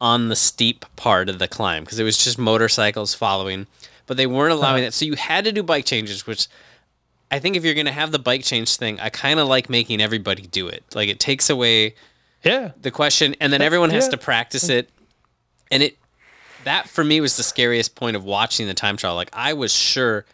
on 0.02 0.28
the 0.30 0.36
steep 0.36 0.84
part 0.98 1.30
of 1.30 1.40
the 1.40 1.48
climb 1.48 1.84
because 1.84 2.00
it 2.00 2.04
was 2.04 2.22
just 2.22 2.40
motorcycles 2.40 3.14
following. 3.14 3.68
But 4.08 4.18
they 4.18 4.28
weren't 4.28 4.52
uh-huh. 4.52 4.60
allowing 4.62 4.84
that, 4.84 4.94
so 4.94 5.06
you 5.06 5.16
had 5.16 5.46
to 5.46 5.54
do 5.54 5.64
bike 5.64 5.86
changes, 5.86 6.28
which 6.28 6.48
I 7.30 7.40
think 7.40 7.56
if 7.56 7.64
you're 7.64 7.76
gonna 7.76 7.92
have 7.94 8.12
the 8.12 8.20
bike 8.20 8.44
change 8.44 8.76
thing, 8.76 9.00
I 9.00 9.10
kind 9.10 9.40
of 9.40 9.48
like 9.48 9.70
making 9.70 10.02
everybody 10.02 10.48
do 10.48 10.68
it. 10.68 10.84
Like 10.94 11.08
it 11.08 11.20
takes 11.20 11.50
away 11.50 11.96
Yeah. 12.44 12.72
the 12.82 12.92
question, 12.92 13.36
and 13.40 13.54
then 13.54 13.62
everyone 13.62 13.92
has 13.92 14.06
yeah. 14.06 14.12
to 14.12 14.18
practice 14.18 14.68
it. 14.68 14.90
And 15.72 15.84
it 15.84 15.98
that 16.66 16.90
for 16.90 17.04
me 17.04 17.22
was 17.22 17.38
the 17.38 17.44
scariest 17.44 17.96
point 17.96 18.16
of 18.16 18.26
watching 18.26 18.68
the 18.68 18.74
time 18.74 18.98
trial. 18.98 19.16
Like 19.16 19.30
I 19.32 19.54
was 19.54 19.74
sure 19.74 20.26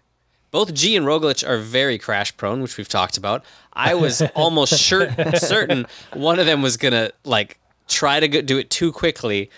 both 0.49 0.73
G 0.73 0.95
and 0.95 1.05
Roglic 1.05 1.47
are 1.47 1.57
very 1.57 1.97
crash 1.97 2.35
prone, 2.35 2.61
which 2.61 2.77
we've 2.77 2.87
talked 2.87 3.17
about. 3.17 3.43
I 3.73 3.95
was 3.95 4.21
almost 4.35 4.79
sure, 4.79 5.13
certain 5.35 5.85
one 6.13 6.39
of 6.39 6.45
them 6.45 6.61
was 6.61 6.77
gonna 6.77 7.11
like 7.25 7.59
try 7.87 8.19
to 8.19 8.27
go, 8.27 8.41
do 8.41 8.57
it 8.57 8.69
too 8.69 8.91
quickly, 8.91 9.49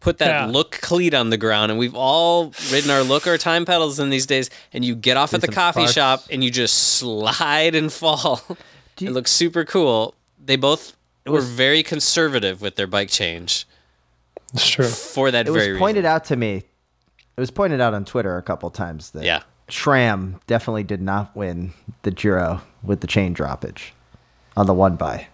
put 0.00 0.18
that 0.18 0.28
Yeah. 0.28 0.46
look 0.46 0.72
cleat 0.80 1.14
on 1.14 1.30
the 1.30 1.36
ground, 1.36 1.70
and 1.70 1.78
we've 1.78 1.94
all 1.94 2.52
ridden 2.72 2.90
our 2.90 3.02
look 3.02 3.26
or 3.26 3.38
time 3.38 3.64
pedals 3.64 3.98
in 3.98 4.10
these 4.10 4.26
days. 4.26 4.50
And 4.72 4.84
you 4.84 4.94
get 4.96 5.16
off 5.16 5.32
at 5.34 5.40
the 5.40 5.48
coffee 5.48 5.80
sparks. 5.86 5.92
shop 5.94 6.24
and 6.30 6.42
you 6.42 6.50
just 6.50 6.76
slide 6.98 7.74
and 7.74 7.92
fall. 7.92 8.40
you- 8.98 9.08
it 9.08 9.12
looks 9.12 9.30
super 9.30 9.64
cool. 9.64 10.14
They 10.44 10.56
both 10.56 10.94
were 11.26 11.40
very 11.40 11.82
conservative 11.84 12.60
with 12.60 12.74
their 12.76 12.88
bike 12.88 13.08
change 13.10 13.64
It's 14.54 14.68
true. 14.68 14.88
for 14.88 15.30
that 15.30 15.46
It 15.46 15.50
was 15.50 15.78
pointed 15.78 16.00
reason. 16.00 16.06
out 16.06 16.24
to 16.26 16.36
me. 16.36 16.64
It 17.36 17.40
was 17.40 17.50
pointed 17.52 17.80
out 17.80 17.94
on 17.94 18.04
Twitter 18.04 18.36
a 18.36 18.42
couple 18.42 18.68
times 18.70 19.10
that 19.12 19.22
Yeah. 19.24 19.42
SRAM 19.68 20.40
definitely 20.48 20.82
did 20.82 21.00
not 21.00 21.34
win 21.36 21.72
the 22.02 22.10
Giro 22.10 22.60
with 22.82 23.00
the 23.00 23.06
chain 23.06 23.34
droppage 23.34 23.92
on 24.56 24.66
the 24.66 24.74
one 24.74 24.96
by. 24.96 25.28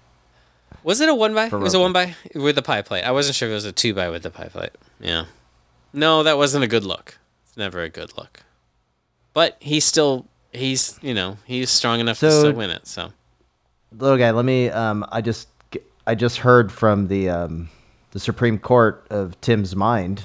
Was 0.82 1.00
it 1.00 1.08
a 1.08 1.14
one 1.14 1.34
by? 1.34 1.46
It 1.46 1.52
was 1.52 1.74
a 1.74 1.80
one 1.80 1.92
by 1.92 2.14
with 2.34 2.54
the 2.54 2.62
pie 2.62 2.82
plate. 2.82 3.02
I 3.02 3.10
wasn't 3.10 3.36
sure 3.36 3.48
if 3.48 3.52
it 3.52 3.54
was 3.54 3.64
a 3.64 3.72
two 3.72 3.94
by 3.94 4.08
with 4.08 4.22
the 4.22 4.30
pie 4.30 4.48
plate. 4.48 4.70
Yeah. 5.00 5.24
No, 5.92 6.22
that 6.22 6.36
wasn't 6.36 6.64
a 6.64 6.68
good 6.68 6.84
look. 6.84 7.18
It's 7.46 7.56
never 7.56 7.82
a 7.82 7.88
good 7.88 8.16
look. 8.16 8.42
But 9.34 9.56
he's 9.60 9.84
still 9.84 10.26
he's 10.52 10.98
you 11.02 11.14
know 11.14 11.38
he's 11.44 11.70
strong 11.70 12.00
enough 12.00 12.20
to 12.20 12.30
still 12.30 12.52
win 12.52 12.70
it. 12.70 12.86
So 12.86 13.12
Little 13.96 14.18
guy, 14.18 14.30
let 14.32 14.44
me. 14.44 14.68
Um, 14.68 15.04
I 15.10 15.20
just 15.20 15.48
I 16.06 16.14
just 16.14 16.38
heard 16.38 16.70
from 16.70 17.08
the 17.08 17.30
um, 17.30 17.68
the 18.10 18.20
Supreme 18.20 18.58
Court 18.58 19.06
of 19.10 19.40
Tim's 19.40 19.74
mind, 19.74 20.24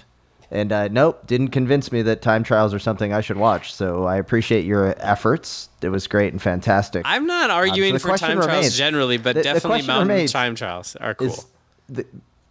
and 0.54 0.72
uh, 0.72 0.88
nope, 0.88 1.26
didn't 1.28 1.50
convince 1.50 1.92
me 1.92 2.02
that 2.04 2.22
time 2.22 2.44
trials 2.44 2.74
are 2.74 2.80
something 2.80 3.12
I 3.12 3.20
should 3.22 3.38
watch. 3.38 3.74
So 3.74 4.06
I 4.06 4.16
appreciate 4.18 4.64
your 4.66 4.94
efforts. 5.00 5.68
It 5.82 5.90
was 5.90 6.08
great 6.08 6.32
and 6.32 6.42
fantastic. 6.42 7.02
I'm 7.06 7.26
not 7.28 7.50
arguing 7.50 7.90
Um, 7.92 7.94
the 7.96 8.00
for 8.00 8.08
question 8.10 8.30
time 8.38 8.42
trials 8.42 8.78
generally, 8.78 9.18
but 9.18 9.34
the- 9.36 9.40
the 9.40 9.44
definitely 9.44 9.70
question 9.70 9.88
mountain 9.88 10.08
remains 10.10 10.32
time 10.32 10.56
trials 10.56 10.96
are 10.98 11.16
cool. 11.16 11.28
is 11.28 11.46
the, 11.90 12.06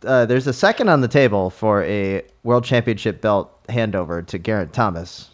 uh, 0.04 0.26
there's 0.26 0.46
a 0.46 0.52
second 0.52 0.88
on 0.88 1.00
the 1.00 1.08
table 1.08 1.48
for 1.48 1.82
a 1.84 2.22
world 2.42 2.64
championship 2.64 3.20
belt 3.22 3.50
handover 3.68 4.26
to 4.26 4.38
Geraint 4.38 4.72
Thomas. 4.72 5.30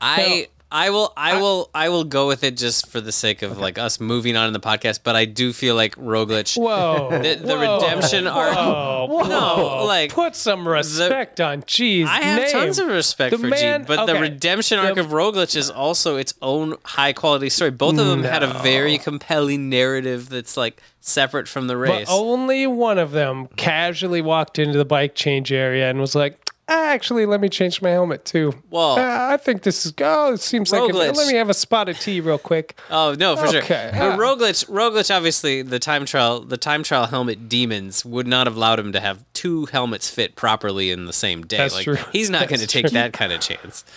I 0.00 0.48
I 0.74 0.88
will 0.88 1.12
I 1.18 1.38
will 1.40 1.68
I 1.74 1.90
will 1.90 2.04
go 2.04 2.26
with 2.26 2.42
it 2.42 2.56
just 2.56 2.88
for 2.88 3.00
the 3.00 3.12
sake 3.12 3.42
of 3.42 3.58
like 3.58 3.76
us 3.78 4.00
moving 4.00 4.36
on 4.36 4.46
in 4.46 4.54
the 4.54 4.60
podcast. 4.60 5.00
But 5.04 5.14
I 5.16 5.26
do 5.26 5.52
feel 5.52 5.74
like 5.74 5.94
Roglic. 5.96 6.56
Whoa. 6.56 7.10
The, 7.22 7.34
the 7.34 7.56
whoa, 7.56 7.76
redemption 7.78 8.26
arc. 8.26 8.54
Whoa, 8.56 9.28
No, 9.28 9.84
like 9.84 10.12
Put 10.12 10.34
some 10.34 10.66
respect 10.66 11.40
on 11.40 11.62
G's 11.66 12.08
I 12.08 12.22
have 12.22 12.40
name. 12.42 12.50
tons 12.50 12.78
of 12.78 12.88
respect 12.88 13.32
The 13.32 13.38
for 13.38 13.48
man- 13.48 13.82
G, 13.82 13.86
but 13.86 14.06
the 14.06 14.14
redemption 14.14 14.78
arc 14.78 14.94
The- 14.94 15.02
of 15.02 15.08
Roglic 15.08 15.54
is 15.56 15.68
also 15.70 16.16
its 16.16 16.32
own 16.40 16.76
high 16.84 17.12
quality 17.12 17.50
story. 17.50 17.70
Both 17.70 17.98
of 17.98 18.06
them 18.06 18.22
had 18.22 18.42
a 18.42 18.46
very 18.62 18.96
compelling 18.96 19.68
narrative 19.68 20.30
that's 20.30 20.56
like 20.56 20.80
separate 21.00 21.48
from 21.48 21.66
the 21.66 21.76
race. 21.76 21.90
But 21.90 21.98
race. 21.98 22.06
only 22.10 22.66
one 22.66 22.98
of 22.98 23.10
them 23.10 23.48
casually 23.56 24.22
walked 24.22 24.58
into 24.58 24.78
the 24.78 24.84
bike 24.86 25.14
change 25.14 25.52
area 25.52 25.90
and 25.90 26.00
was 26.00 26.14
like, 26.14 26.38
actually, 26.68 27.26
let 27.26 27.40
me 27.40 27.48
change 27.48 27.82
my 27.82 27.90
helmet 27.90 28.24
too. 28.24 28.52
Well- 28.70 28.98
Uh, 28.98 29.32
I 29.32 29.36
think 29.36 29.62
this 29.62 29.84
is, 29.86 29.92
oh, 30.00 30.34
it 30.34 30.40
seems 30.40 30.72
like, 30.72 30.92
a, 30.92 30.96
let 30.96 31.16
me 31.26 31.34
have 31.34 31.50
a 31.50 31.54
spot 31.54 31.88
of 31.88 31.98
tea 31.98 32.20
real 32.20 32.38
quick. 32.38 32.78
oh 32.90 33.14
no, 33.18 33.36
for 33.36 33.48
sure. 33.48 33.62
Okay. 33.62 33.90
But 33.92 34.18
Roglic, 34.18 34.68
Roglic, 34.68 35.14
obviously 35.14 35.62
the 35.62 35.78
time 35.78 36.04
trial, 36.06 36.40
the 36.40 36.56
time 36.56 36.82
trial 36.82 37.06
helmet 37.06 37.48
demons 37.48 38.04
would 38.04 38.26
not 38.26 38.46
have 38.46 38.56
allowed 38.56 38.78
him 38.78 38.92
to 38.92 39.00
have 39.00 39.24
two 39.34 39.66
helmets 39.66 40.08
fit 40.08 40.36
properly 40.36 40.90
in 40.90 41.06
the 41.06 41.12
same 41.12 41.42
day. 41.42 41.56
That's 41.58 41.74
like 41.74 41.84
true. 41.84 41.96
he's 42.12 42.30
not 42.30 42.48
going 42.48 42.60
to 42.60 42.66
take 42.66 42.86
true. 42.86 42.90
that 42.94 43.12
kind 43.12 43.32
of 43.32 43.40
chance. 43.40 43.84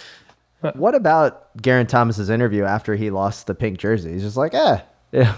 What 0.74 0.96
about 0.96 1.56
Geraint 1.62 1.90
Thomas's 1.90 2.32
interview 2.32 2.64
after 2.64 2.96
he 2.96 3.12
lost 3.12 3.46
the 3.46 3.54
pink 3.54 3.78
jersey? 3.78 4.14
He's 4.14 4.24
just 4.24 4.38
like, 4.38 4.56
eh, 4.56 4.80
yeah. 5.12 5.36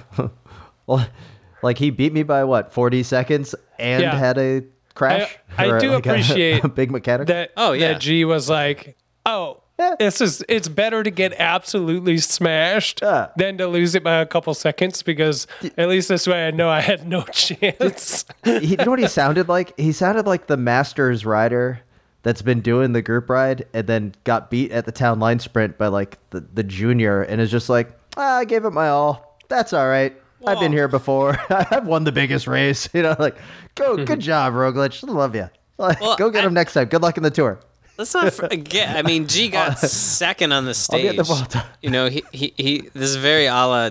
well, 0.86 1.05
like 1.63 1.77
he 1.77 1.89
beat 1.89 2.13
me 2.13 2.24
by 2.24 2.46
what, 2.46 2.72
40 2.72 3.03
seconds 3.03 3.53
and 3.77 4.03
Yeah. 4.03 4.15
had 4.15 4.38
a 4.38 4.63
crash? 4.98 5.38
I- 5.58 5.72
I 5.72 5.80
do 5.80 5.92
like, 5.92 6.06
appreciate 6.06 6.63
a 6.63 6.68
big 6.82 6.92
mechanic. 6.92 7.27
That, 7.27 7.51
Oh, 7.56 7.72
yeah. 7.72 7.94
That 7.94 8.01
G 8.01 8.25
was 8.25 8.50
like, 8.50 8.98
oh, 9.25 9.62
Yeah. 9.80 9.96
this 10.00 10.20
is, 10.22 10.44
it's 10.50 10.68
better 10.68 11.04
to 11.04 11.10
get 11.12 11.34
absolutely 11.39 12.18
smashed 12.18 13.00
Yeah. 13.01 13.27
than 13.38 13.58
to 13.60 13.68
lose 13.68 13.96
it 13.96 14.04
by 14.04 14.16
a 14.22 14.25
couple 14.25 14.54
seconds 14.54 15.04
because 15.04 15.48
at 15.77 15.88
least 15.89 16.10
this 16.10 16.27
way 16.27 16.48
I 16.48 16.51
know 16.51 16.70
I 16.70 16.82
had 16.82 17.08
no 17.08 17.22
chance. 17.32 18.25
he, 18.44 18.58
you 18.66 18.77
know 18.77 18.92
what 18.92 19.00
he 19.00 19.08
sounded 19.08 19.48
like? 19.48 19.77
He 19.80 19.92
sounded 19.92 20.25
like 20.27 20.48
the 20.48 20.58
Masters 20.58 21.25
rider 21.25 21.82
that's 22.24 22.42
been 22.42 22.62
doing 22.62 22.92
the 22.94 23.01
group 23.01 23.30
ride 23.30 23.66
and 23.74 23.88
then 23.88 24.13
got 24.25 24.50
beat 24.50 24.72
at 24.72 24.86
the 24.86 24.92
town 24.92 25.20
line 25.20 25.39
sprint 25.39 25.77
by 25.77 25.88
like 25.88 26.18
the, 26.32 26.42
the 26.42 26.63
junior 26.63 27.22
and 27.22 27.39
is 27.39 27.50
just 27.51 27.70
like, 27.70 27.89
ah, 28.18 28.38
I 28.38 28.46
gave 28.46 28.66
it 28.66 28.72
my 28.72 28.89
all. 28.89 29.38
That's 29.48 29.72
all 29.74 29.88
right. 29.88 30.13
I've 30.48 30.60
been 30.60 30.72
here 30.72 30.88
before. 30.88 31.38
I've 31.50 31.86
won 31.86 32.04
the 32.04 32.12
biggest 32.12 32.48
race. 32.48 32.89
You 32.98 33.04
know, 33.04 33.16
like, 33.20 33.38
go, 33.75 33.96
hmm. 33.96 34.06
good 34.06 34.20
job, 34.20 34.54
Roglic. 34.54 35.08
Love 35.08 35.36
you. 35.36 35.50
Like, 35.80 36.01
Well, 36.01 36.18
go 36.18 36.32
get 36.32 36.44
I- 36.44 36.48
him 36.48 36.56
next 36.56 36.74
time. 36.74 36.88
Good 36.88 37.04
luck 37.04 37.18
in 37.18 37.24
the 37.24 37.30
tour. 37.30 37.60
Let's 37.98 38.13
not 38.13 38.34
forget. 38.34 38.96
I 38.96 39.01
mean, 39.01 39.27
G 39.27 39.50
got 39.50 39.80
second 39.80 40.51
on 40.51 40.66
the 40.66 40.70
I'll 40.70 40.74
stage. 40.74 41.04
get 41.04 41.18
the 41.18 41.24
Vuelta. 41.24 41.66
You 41.82 41.89
know, 41.89 42.10
he, 42.10 42.24
he 42.32 42.54
he. 42.58 42.82
This 42.94 43.10
is 43.10 43.16
very 43.16 43.48
a 43.48 43.54
la 43.54 43.89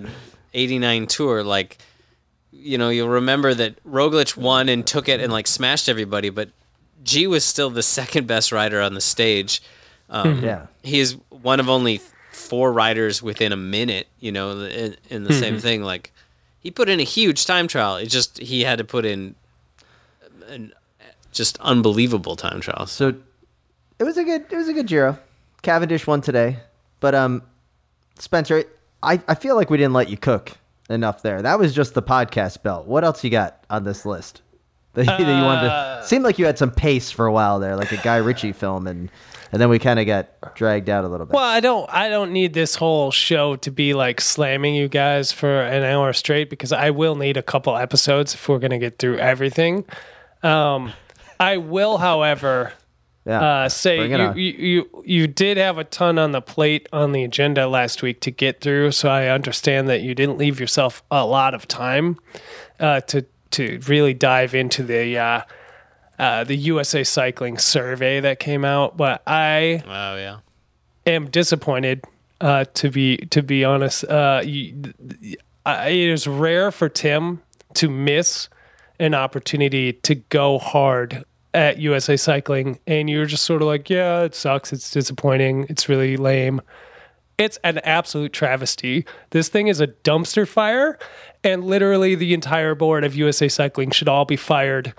'89 0.55 1.07
tour. 1.09 1.43
Like, 1.43 1.79
you 2.53 2.79
know, 2.79 2.89
you'll 2.89 3.09
remember 3.09 3.53
that 3.55 3.83
Roglic 3.85 4.37
won 4.37 4.69
and 4.69 4.87
took 4.87 5.09
it 5.09 5.21
and 5.21 5.33
like 5.33 5.47
smashed 5.47 5.89
everybody, 5.89 6.31
but 6.31 6.51
G 7.03 7.27
was 7.27 7.45
still 7.45 7.71
the 7.71 7.83
second 7.83 8.27
best 8.27 8.53
rider 8.53 8.81
on 8.81 8.95
the 8.95 9.01
stage. 9.01 9.61
Um, 10.09 10.39
hmm. 10.39 10.45
Yeah. 10.45 10.67
he 10.85 11.01
is 11.01 11.17
one 11.31 11.59
of 11.59 11.69
only 11.69 12.01
four 12.31 12.73
riders 12.73 13.23
within 13.23 13.53
a 13.53 13.57
minute. 13.57 14.07
You 14.21 14.31
know, 14.31 14.61
in, 14.61 14.97
in 15.11 15.25
the 15.25 15.33
same 15.33 15.55
hmm. 15.55 15.61
thing. 15.61 15.83
Like, 15.83 16.13
he 16.67 16.73
put 16.73 16.89
in 16.89 16.99
a 16.99 17.05
huge 17.05 17.47
time 17.47 17.69
trial. 17.69 17.95
It 17.95 18.07
just 18.07 18.39
he 18.39 18.65
had 18.65 18.79
to 18.79 18.85
put 18.85 19.05
in 19.05 19.37
an 20.49 20.73
just 21.31 21.61
unbelievable 21.61 22.35
time 22.35 22.61
trials. 22.61 22.91
So 22.91 23.15
it 24.01 24.03
was 24.03 24.17
a 24.17 24.25
good 24.25 24.47
it 24.51 24.57
was 24.57 24.67
a 24.67 24.73
good 24.73 24.89
Giro. 24.89 25.17
Cavendish 25.63 26.09
won 26.09 26.23
today. 26.23 26.57
But 26.99 27.15
um 27.15 27.43
Spencer, 28.19 28.65
I, 29.01 29.21
I 29.29 29.37
feel 29.37 29.55
like 29.55 29.71
we 29.71 29.77
didn't 29.77 29.93
let 29.93 30.09
you 30.09 30.17
cook 30.17 30.59
enough 30.91 31.23
there. 31.23 31.41
That 31.41 31.61
was 31.61 31.73
just 31.73 31.95
the 31.95 32.03
podcast 32.03 32.65
belt. 32.65 32.89
What 32.89 33.05
else 33.05 33.23
you 33.23 33.31
got 33.31 33.63
on 33.71 33.85
this 33.85 34.05
list? 34.05 34.43
That 34.97 35.03
you, 35.19 35.25
that 35.25 35.39
you 35.39 35.45
wanted 35.45 35.69
Uh, 35.71 36.01
to 36.01 36.07
seemed 36.07 36.25
like 36.25 36.39
you 36.39 36.45
had 36.47 36.59
some 36.59 36.71
pace 36.73 37.11
for 37.11 37.25
a 37.27 37.33
while 37.33 37.61
there, 37.61 37.77
like 37.77 37.93
a 37.93 37.97
Guy 37.99 38.17
Ritchie 38.17 38.53
film, 38.53 38.87
and 38.87 39.09
and 39.53 39.63
then 39.63 39.69
we 39.69 39.79
kind 39.79 40.01
of 40.01 40.07
got 40.07 40.55
dragged 40.57 40.91
out 40.91 41.05
a 41.05 41.09
little 41.09 41.25
bit. 41.25 41.35
Well, 41.35 41.45
I 41.45 41.61
don't 41.61 41.89
I 41.89 42.09
don't 42.09 42.33
need 42.33 42.53
this 42.53 42.75
whole 42.75 43.11
show 43.13 43.55
to 43.57 43.71
be 43.71 43.95
like 43.95 44.21
slamming 44.21 44.75
you 44.75 44.89
guys 44.89 45.31
for 45.31 45.63
an 45.63 45.85
hour 45.85 46.13
straight 46.13 46.51
because 46.51 46.73
I 46.73 46.91
will 46.91 47.15
need 47.15 47.37
a 47.37 47.43
couple 47.43 47.77
episodes 47.77 48.35
if 48.35 48.49
we're 48.49 48.59
gonna 48.59 48.79
get 48.79 48.99
through 48.99 49.19
everything. 49.19 49.85
Um, 50.43 50.93
I 51.39 51.59
will, 51.59 51.99
however, 51.99 52.73
yeah, 53.25 53.41
uh, 53.65 53.69
say 53.69 54.09
you, 54.09 54.33
you 54.35 54.53
you 54.59 55.03
you 55.05 55.27
did 55.27 55.57
have 55.59 55.79
a 55.79 55.85
ton 55.85 56.19
on 56.19 56.33
the 56.33 56.41
plate 56.41 56.89
on 56.93 57.13
the 57.13 57.25
agenda 57.25 57.67
last 57.69 58.03
week 58.03 58.21
to 58.23 58.31
get 58.31 58.61
through, 58.61 58.93
so 58.93 59.09
I 59.09 59.29
understand 59.29 59.89
that 59.89 60.01
you 60.03 60.15
didn't 60.15 60.39
leave 60.39 60.59
yourself 60.61 61.03
a 61.11 61.25
lot 61.27 61.53
of 61.55 61.67
time 61.69 62.19
uh, 62.81 63.01
to 63.03 63.25
to 63.53 63.81
really 63.87 64.15
dive 64.15 64.55
into 64.55 64.83
the 64.83 65.19
uh, 65.19 65.43
uh, 66.19 66.45
the 66.45 66.57
USA 66.57 67.05
Cycling 67.05 67.59
survey 67.59 68.21
that 68.21 68.39
came 68.39 68.65
out. 68.65 68.97
But 68.97 69.23
I 69.27 69.83
Oh 69.87 70.17
yeah. 70.17 70.39
am 71.07 71.29
disappointed 71.31 72.05
uh, 72.41 72.65
to 72.75 72.91
be 72.91 73.17
to 73.19 73.43
be 73.43 73.65
honest. 73.65 74.05
Uh, 74.05 74.43
you, 74.45 74.93
I, 75.65 75.89
it 75.89 76.09
is 76.11 76.27
rare 76.27 76.71
for 76.71 76.89
Tim 76.89 77.43
to 77.75 77.89
miss 77.91 78.49
an 78.99 79.15
opportunity 79.15 79.93
to 79.93 80.15
go 80.15 80.59
hard 80.59 81.25
at 81.53 81.79
USA 81.79 82.17
Cycling, 82.17 82.79
and 82.87 83.09
you're 83.11 83.27
just 83.27 83.45
sort 83.45 83.63
of 83.63 83.69
like, 83.69 83.89
yeah, 83.91 84.23
it 84.23 84.35
sucks. 84.35 84.73
It's 84.73 84.91
disappointing. 84.91 85.67
It's 85.69 85.89
really 85.89 86.17
lame. 86.17 86.61
It's 87.39 87.59
an 87.65 87.79
absolute 87.79 88.33
travesty. 88.33 89.05
This 89.31 89.49
thing 89.49 89.69
is 89.69 89.81
a 89.81 89.89
dumpster 89.89 90.49
fire, 90.49 90.99
and 91.45 91.65
literally 91.65 92.15
the 92.15 92.33
entire 92.33 92.75
board 92.75 93.05
of 93.05 93.15
USA 93.15 93.49
Cycling 93.49 93.91
should 93.91 94.09
all 94.09 94.25
be 94.25 94.37
fired 94.37 94.95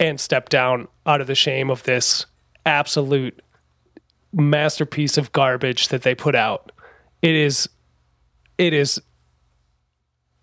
and 0.00 0.18
step 0.18 0.48
down 0.48 0.88
out 1.06 1.20
of 1.20 1.26
the 1.26 1.34
shame 1.34 1.70
of 1.70 1.82
this 1.82 2.24
absolute 2.66 3.40
masterpiece 4.32 5.18
of 5.18 5.32
garbage 5.32 5.88
that 5.88 6.02
they 6.02 6.14
put 6.14 6.34
out. 6.34 6.72
It 7.22 7.34
is 7.34 7.68
it 8.58 8.72
is 8.72 9.00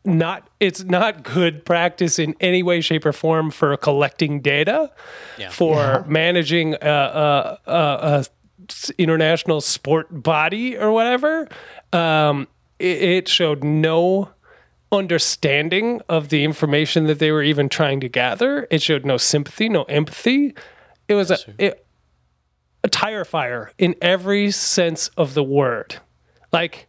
not 0.04 0.50
it's 0.60 0.84
not 0.84 1.24
good 1.24 1.64
practice 1.66 2.18
in 2.18 2.36
any 2.42 2.64
way 2.64 2.82
shape 2.82 3.06
or 3.06 3.14
form 3.14 3.52
for 3.52 3.76
collecting 3.78 4.40
data 4.42 4.92
Yeah. 5.38 5.50
for 5.50 6.04
managing 6.08 6.74
a, 6.76 6.78
a, 6.88 7.60
a, 7.68 7.74
a 7.74 8.18
s- 8.20 8.30
international 8.98 9.62
sport 9.62 10.08
body 10.12 10.78
or 10.78 10.92
whatever 10.92 11.48
um, 11.94 12.48
it, 12.80 13.02
it 13.02 13.28
showed 13.28 13.64
no 13.64 14.30
understanding 14.92 16.02
of 16.10 16.30
the 16.30 16.44
information 16.44 17.08
that 17.08 17.20
they 17.20 17.32
were 17.32 17.44
even 17.44 17.70
trying 17.70 18.00
to 18.00 18.10
gather 18.10 18.68
it 18.70 18.82
showed 18.82 19.06
no 19.06 19.18
sympathy 19.18 19.70
no 19.70 19.84
empathy 19.84 20.54
it 21.08 21.16
was 21.16 21.32
a, 21.32 21.38
it, 21.58 21.86
a 22.84 22.90
tire 22.90 23.24
fire 23.24 23.72
in 23.78 23.96
every 24.02 24.52
sense 24.52 25.08
of 25.18 25.34
the 25.34 25.44
word 25.44 25.98
like 26.52 26.88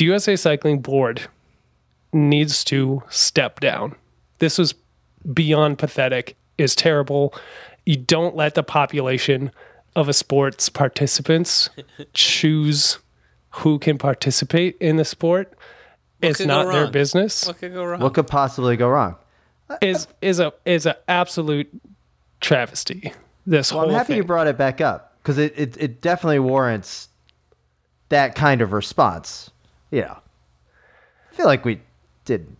the 0.00 0.06
USA 0.06 0.34
Cycling 0.34 0.80
Board 0.80 1.22
needs 2.12 2.64
to 2.64 3.02
step 3.10 3.60
down. 3.60 3.94
This 4.38 4.56
was 4.56 4.74
beyond 5.32 5.78
pathetic, 5.78 6.36
is 6.56 6.74
terrible. 6.74 7.34
You 7.84 7.96
don't 7.96 8.34
let 8.34 8.54
the 8.54 8.62
population 8.62 9.50
of 9.96 10.08
a 10.08 10.12
sports 10.12 10.68
participants 10.68 11.68
choose 12.12 12.98
who 13.50 13.78
can 13.78 13.98
participate 13.98 14.76
in 14.80 14.96
the 14.96 15.04
sport. 15.04 15.52
it's 16.22 16.40
not 16.40 16.70
their 16.72 16.88
business. 16.90 17.46
What 17.46 17.58
could 17.58 17.72
go 17.72 17.84
wrong? 17.84 18.00
what 18.00 18.14
could 18.14 18.26
possibly 18.28 18.76
go 18.76 18.88
wrong? 18.88 19.16
Is 19.80 20.06
is 20.20 20.40
a 20.40 20.52
is 20.64 20.86
an 20.86 20.94
absolute 21.08 21.68
travesty. 22.40 23.12
This 23.46 23.72
Well, 23.72 23.80
whole 23.82 23.90
I'm 23.90 23.94
happy 23.96 24.08
thing. 24.08 24.16
you 24.18 24.24
brought 24.24 24.46
it 24.46 24.56
back 24.58 24.80
up 24.80 25.16
because 25.22 25.38
it, 25.38 25.54
it, 25.56 25.76
it 25.78 26.00
definitely 26.00 26.38
warrants 26.40 27.08
that 28.10 28.34
kind 28.34 28.60
of 28.62 28.72
response. 28.72 29.50
You 29.90 30.02
know, 30.02 30.18
I 31.30 31.34
feel 31.34 31.46
like 31.46 31.64
we 31.64 31.80
did. 32.24 32.56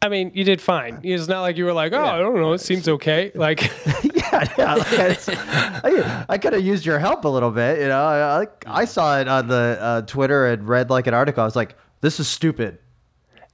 I 0.00 0.08
mean, 0.08 0.30
you 0.34 0.44
did 0.44 0.60
fine. 0.60 1.00
It's 1.02 1.26
not 1.26 1.40
like 1.40 1.56
you 1.56 1.64
were 1.64 1.72
like, 1.72 1.92
oh, 1.92 2.04
I 2.04 2.18
don't 2.18 2.36
know, 2.36 2.52
it 2.52 2.60
seems 2.60 2.88
okay. 2.88 3.32
Like, 3.38 3.62
yeah, 4.04 4.44
yeah. 4.56 4.74
Like 4.74 5.28
I, 5.28 6.24
I 6.28 6.38
could 6.38 6.52
have 6.52 6.64
used 6.64 6.86
your 6.86 6.98
help 6.98 7.24
a 7.24 7.28
little 7.28 7.50
bit. 7.50 7.80
You 7.80 7.88
know, 7.88 8.04
I, 8.04 8.42
I, 8.42 8.46
I 8.66 8.84
saw 8.84 9.18
it 9.18 9.26
on 9.26 9.48
the 9.48 9.78
uh, 9.80 10.02
Twitter 10.02 10.46
and 10.46 10.68
read 10.68 10.90
like 10.90 11.06
an 11.08 11.14
article. 11.14 11.42
I 11.42 11.46
was 11.46 11.56
like, 11.56 11.74
this 12.00 12.20
is 12.20 12.28
stupid. 12.28 12.78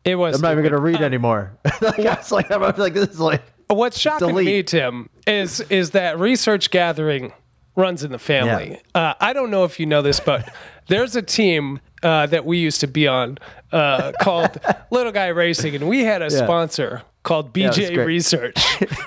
it 0.04 0.16
was. 0.16 0.36
I'm 0.36 0.42
not 0.42 0.52
even 0.52 0.64
gonna 0.64 0.80
read 0.80 1.00
anymore. 1.00 1.56
like, 1.80 2.00
I 2.00 2.14
was 2.14 2.30
like, 2.30 2.50
I'm 2.50 2.60
like, 2.60 2.94
this 2.94 3.08
is 3.10 3.20
like. 3.20 3.42
What's 3.68 3.98
shocking 3.98 4.28
to 4.28 4.34
me, 4.34 4.62
Tim, 4.62 5.08
is 5.26 5.60
is 5.70 5.92
that 5.92 6.18
research 6.18 6.70
gathering 6.70 7.32
runs 7.76 8.04
in 8.04 8.12
the 8.12 8.18
family. 8.18 8.80
Uh, 8.94 9.14
I 9.20 9.32
don't 9.32 9.50
know 9.50 9.64
if 9.64 9.80
you 9.80 9.86
know 9.86 10.02
this, 10.02 10.20
but 10.20 10.52
there's 10.88 11.16
a 11.16 11.22
team 11.22 11.80
uh, 12.02 12.26
that 12.26 12.44
we 12.44 12.58
used 12.58 12.80
to 12.80 12.86
be 12.86 13.06
on 13.08 13.38
uh, 13.72 14.12
called 14.20 14.58
Little 14.90 15.12
Guy 15.12 15.28
Racing, 15.28 15.74
and 15.74 15.88
we 15.88 16.04
had 16.04 16.22
a 16.22 16.30
sponsor 16.30 17.02
called 17.22 17.52
BJ 17.54 17.94
great. 17.94 18.06
Research. 18.06 18.54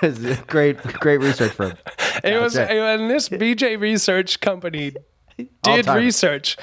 Great, 0.47 0.81
great 0.81 1.19
research 1.19 1.51
firm. 1.51 1.73
It 2.23 2.41
was, 2.41 2.57
right. 2.57 2.71
and 2.71 3.11
this 3.11 3.29
BJ 3.29 3.79
Research 3.79 4.39
company 4.39 4.93
did 5.61 5.87
research. 5.87 6.57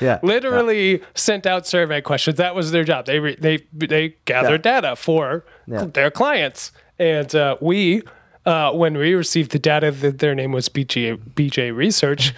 Yeah, 0.00 0.20
literally 0.22 1.02
sent 1.14 1.44
out 1.46 1.66
survey 1.66 2.00
questions. 2.02 2.36
That 2.36 2.54
was 2.54 2.70
their 2.70 2.84
job. 2.84 3.06
They 3.06 3.18
re- 3.18 3.36
they 3.38 3.58
they 3.72 4.14
gathered 4.26 4.62
data 4.62 4.94
for 4.94 5.44
Yeah. 5.66 5.86
their 5.86 6.10
clients, 6.10 6.70
and 6.98 7.34
uh, 7.34 7.56
we. 7.60 8.02
Uh, 8.46 8.70
when 8.70 8.96
we 8.96 9.12
received 9.14 9.50
the 9.50 9.58
data 9.58 9.90
that 9.90 10.20
their 10.20 10.32
name 10.32 10.52
was 10.52 10.68
BJ, 10.68 11.16
BJ 11.34 11.74
Research, 11.74 12.32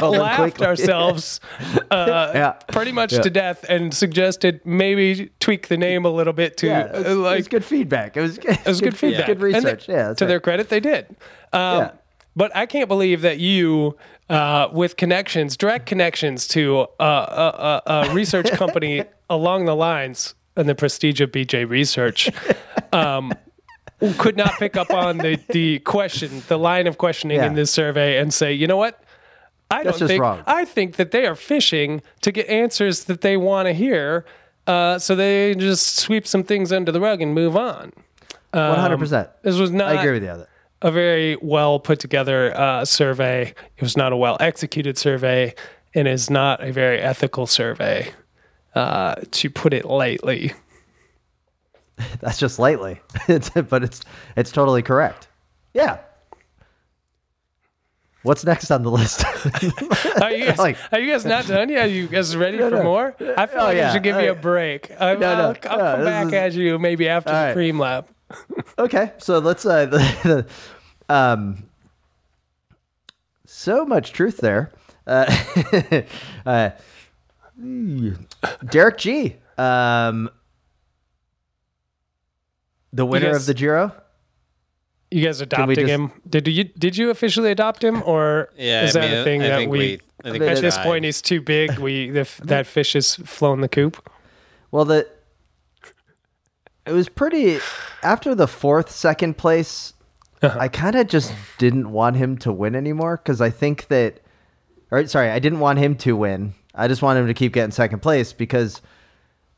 laughed 0.02 0.62
ourselves 0.62 1.40
uh, 1.92 2.32
Yeah. 2.36 2.52
pretty 2.72 2.92
much 2.92 3.14
Yeah. 3.14 3.22
to 3.22 3.30
death 3.30 3.64
and 3.70 3.94
suggested 3.94 4.60
maybe 4.66 5.30
tweak 5.40 5.70
the 5.70 5.78
name 5.78 6.04
a 6.06 6.10
little 6.10 6.34
bit 6.34 6.58
to 6.58 6.68
Yeah, 6.68 6.86
it 6.88 6.92
was, 6.98 7.06
uh, 7.06 7.10
it 7.30 7.38
was 7.38 7.48
good 7.48 7.64
feedback. 7.66 8.18
It 8.18 8.22
was, 8.22 8.38
it 8.40 8.46
it 8.46 8.66
was 8.66 8.82
good 8.82 8.98
feedback. 8.98 9.28
Good 9.28 9.42
research. 9.42 9.88
they- 9.88 9.94
yeah, 9.94 10.14
to 10.14 10.26
their 10.26 10.40
credit, 10.40 10.70
they 10.70 10.80
did. 10.82 11.06
Um, 11.54 11.78
Yeah. 11.80 11.92
But 12.36 12.56
I 12.56 12.66
can't 12.68 12.88
believe 12.88 13.22
that 13.22 13.40
you, 13.40 13.98
uh, 14.30 14.68
with 14.72 14.96
connections, 14.98 15.58
direct 15.58 15.86
connections 15.88 16.48
to 16.50 16.88
uh, 17.00 17.04
a, 17.04 17.92
a, 17.92 18.10
a 18.10 18.14
research 18.14 18.52
company 18.52 19.04
along 19.30 19.66
the 19.66 19.76
lines 19.76 20.36
and 20.56 20.70
the 20.70 20.76
prestige 20.76 21.20
of 21.22 21.32
BJ 21.32 21.68
Research, 21.68 22.30
um, 22.94 23.34
could 24.18 24.38
not 24.38 24.54
pick 24.60 24.78
up 24.78 24.92
on 24.92 25.18
the, 25.18 25.40
the 25.50 25.80
question, 25.80 26.42
the 26.48 26.58
line 26.58 26.88
of 26.88 26.98
questioning 26.98 27.38
Yeah. 27.38 27.48
in 27.48 27.54
this 27.56 27.72
survey, 27.72 28.18
and 28.20 28.34
say, 28.34 28.54
you 28.54 28.66
know 28.68 28.78
what? 28.78 29.02
I 29.72 29.84
That's 29.84 30.00
don't 30.00 30.08
think. 30.08 30.22
wrong. 30.22 30.44
I 30.48 30.66
think 30.66 30.96
that 30.96 31.12
they 31.12 31.26
are 31.28 31.36
fishing 31.36 32.02
to 32.22 32.32
get 32.32 32.48
answers 32.50 33.04
that 33.06 33.22
they 33.22 33.38
want 33.38 33.68
to 33.68 33.74
hear, 33.74 34.26
uh, 34.68 34.98
so 35.00 35.16
they 35.16 35.54
just 35.56 35.98
sweep 35.98 36.26
some 36.26 36.44
things 36.44 36.72
under 36.72 36.92
the 36.92 37.00
rug 37.02 37.22
and 37.22 37.34
move 37.34 37.56
on. 37.56 37.92
One 38.52 38.80
hundred 38.80 38.98
percent. 38.98 39.30
This 39.44 39.58
was 39.58 39.70
not 39.72 39.90
I 39.90 40.02
agree 40.02 40.14
with 40.14 40.24
you. 40.24 40.30
on 40.30 40.40
that. 40.40 40.50
a 40.82 40.92
very 40.92 41.36
well 41.42 41.80
put 41.80 42.00
together 42.00 42.56
uh, 42.60 42.84
survey. 42.84 43.54
It 43.78 43.82
was 43.82 43.96
not 43.96 44.12
a 44.12 44.18
well 44.18 44.38
executed 44.40 44.98
survey, 44.98 45.54
and 45.94 46.08
is 46.08 46.30
not 46.32 46.64
a 46.64 46.72
very 46.72 47.00
ethical 47.00 47.46
survey, 47.46 48.12
uh, 48.74 49.16
to 49.32 49.50
put 49.52 49.74
it 49.74 49.86
lightly. 49.86 50.54
That's 52.22 52.38
just 52.40 52.60
lightly, 52.60 53.00
it's, 53.28 53.50
but 53.70 53.84
it's 53.84 54.02
it's 54.36 54.52
totally 54.52 54.82
correct. 54.82 55.28
Yeah. 55.74 56.00
What's 58.24 58.44
next 58.44 58.70
on 58.70 58.84
the 58.84 58.92
list? 58.92 59.24
Are 60.22 60.32
you 60.32 60.46
guys, 60.48 60.58
Like- 60.58 60.78
are 60.92 61.00
you 61.00 61.10
guys 61.10 61.24
not 61.26 61.48
done 61.48 61.70
yet? 61.70 61.86
Are 61.86 61.88
you 61.88 62.06
guys 62.08 62.36
ready 62.36 62.58
for 62.58 62.70
no. 62.70 62.84
more? 62.84 63.16
I 63.38 63.46
feel 63.46 63.62
Oh, 63.62 63.64
like 63.64 63.78
yeah. 63.78 63.90
I 63.90 63.94
should 63.94 64.04
give 64.04 64.18
Oh, 64.18 64.20
you 64.20 64.32
a 64.32 64.36
break. 64.36 64.92
I, 65.00 65.14
No, 65.14 65.20
no. 65.20 65.56
I'll, 65.70 65.72
I'll 65.72 65.78
No, 65.78 65.96
come 65.96 66.04
back 66.04 66.28
is- 66.28 66.34
at 66.34 66.54
you 66.54 66.78
maybe 66.80 67.08
after 67.08 67.30
All 67.32 67.36
the 67.42 67.48
right. 67.48 67.56
Preem 67.56 67.80
Lap. 67.80 68.10
okay, 68.78 69.14
so 69.20 69.40
let's 69.40 69.66
uh, 69.66 69.86
the, 69.86 70.46
the, 71.08 71.14
um, 71.16 71.64
so 73.46 73.86
much 73.86 74.12
truth 74.12 74.38
there. 74.38 74.72
Uh, 75.08 75.34
uh, 76.46 76.70
Derek 78.70 78.98
G, 78.98 79.38
um, 79.58 80.30
the 82.94 83.06
winner 83.06 83.32
guys- 83.32 83.42
of 83.42 83.46
the 83.46 83.54
Giro. 83.54 83.94
You 85.12 85.26
guys 85.26 85.40
we 85.40 85.44
adopting 85.44 85.76
just- 85.76 85.88
him? 85.90 86.12
Did 86.30 86.48
you 86.48 86.66
did 86.66 86.96
you 86.98 87.10
officially 87.10 87.52
adopt 87.52 87.84
him, 87.84 88.04
or 88.06 88.50
Yeah, 88.56 88.84
is 88.86 88.96
I 88.96 89.02
that 89.02 89.10
mean, 89.12 89.20
a 89.20 89.24
thing 89.24 89.42
I 89.44 89.48
that 89.48 89.58
think 89.58 89.72
we? 89.72 89.78
we, 89.80 90.00
I 90.24 90.32
think 90.32 90.44
At 90.44 90.62
this 90.62 90.76
tried. 90.76 90.84
point, 90.84 91.06
he's 91.06 91.22
too 91.22 91.42
big. 91.42 91.80
We 91.80 92.10
the, 92.12 92.28
that 92.44 92.68
fish 92.68 92.94
has 92.94 93.16
flown 93.16 93.62
the 93.62 93.70
coop. 93.70 94.08
Well, 94.72 94.86
the 94.86 95.08
it 96.86 96.92
was 96.92 97.10
pretty 97.10 97.60
after 98.04 98.34
the 98.36 98.48
fourth 98.48 98.92
second 98.92 99.38
place. 99.38 99.94
Uh-huh. 100.42 100.58
I 100.60 100.68
kind 100.70 100.96
of 100.96 101.08
just 101.08 101.34
didn't 101.58 101.92
want 101.92 102.16
him 102.16 102.38
to 102.40 102.52
win 102.54 102.74
anymore 102.76 103.18
because 103.18 103.42
I 103.42 103.50
think 103.50 103.88
that, 103.90 104.22
or 104.90 105.06
sorry, 105.08 105.30
I 105.30 105.40
didn't 105.40 105.60
want 105.60 105.80
him 105.80 105.96
to 105.98 106.16
win. 106.16 106.54
I 106.74 106.88
just 106.88 107.02
want 107.02 107.20
him 107.20 107.28
to 107.28 107.34
keep 107.34 107.52
getting 107.52 107.72
second 107.72 108.00
place 108.02 108.32
because, 108.32 108.82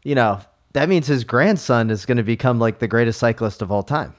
you 0.04 0.16
know, 0.16 0.40
that 0.74 0.90
means 0.90 1.08
his 1.08 1.24
grandson 1.24 1.90
is 1.90 2.06
going 2.06 2.18
to 2.18 2.24
become 2.24 2.60
like 2.60 2.80
the 2.80 2.88
greatest 2.88 3.20
cyclist 3.20 3.62
of 3.62 3.72
all 3.72 3.84
time. 3.84 4.14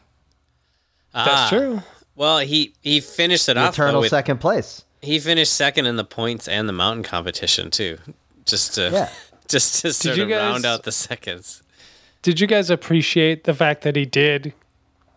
Ah, 1.15 1.25
That's 1.25 1.49
true. 1.51 1.83
Well, 2.15 2.39
he 2.39 2.75
he 2.83 3.01
finished 3.01 3.49
it 3.49 3.57
off 3.57 3.77
though, 3.77 3.85
Eternal 3.85 4.01
with, 4.03 4.11
second 4.11 4.39
place. 4.39 4.85
He 5.01 5.19
finished 5.19 5.53
second 5.55 5.87
in 5.87 5.97
the 5.97 6.05
points 6.05 6.47
and 6.49 6.69
the 6.69 6.73
mountain 6.73 7.03
competition 7.03 7.71
too. 7.71 7.99
Just 8.47 8.75
to 8.75 8.91
Yeah. 8.93 9.09
just 9.49 9.83
to 9.83 9.93
sort 9.93 10.17
you 10.17 10.25
of 10.25 10.29
guys- 10.29 10.39
round 10.53 10.65
out 10.67 10.83
the 10.85 10.93
seconds. 10.93 11.63
Did 12.23 12.41
you 12.41 12.47
guys 12.47 12.71
appreciate 12.71 13.45
the 13.45 13.55
fact 13.55 13.83
that 13.83 13.97
he 13.97 14.05
did 14.05 14.53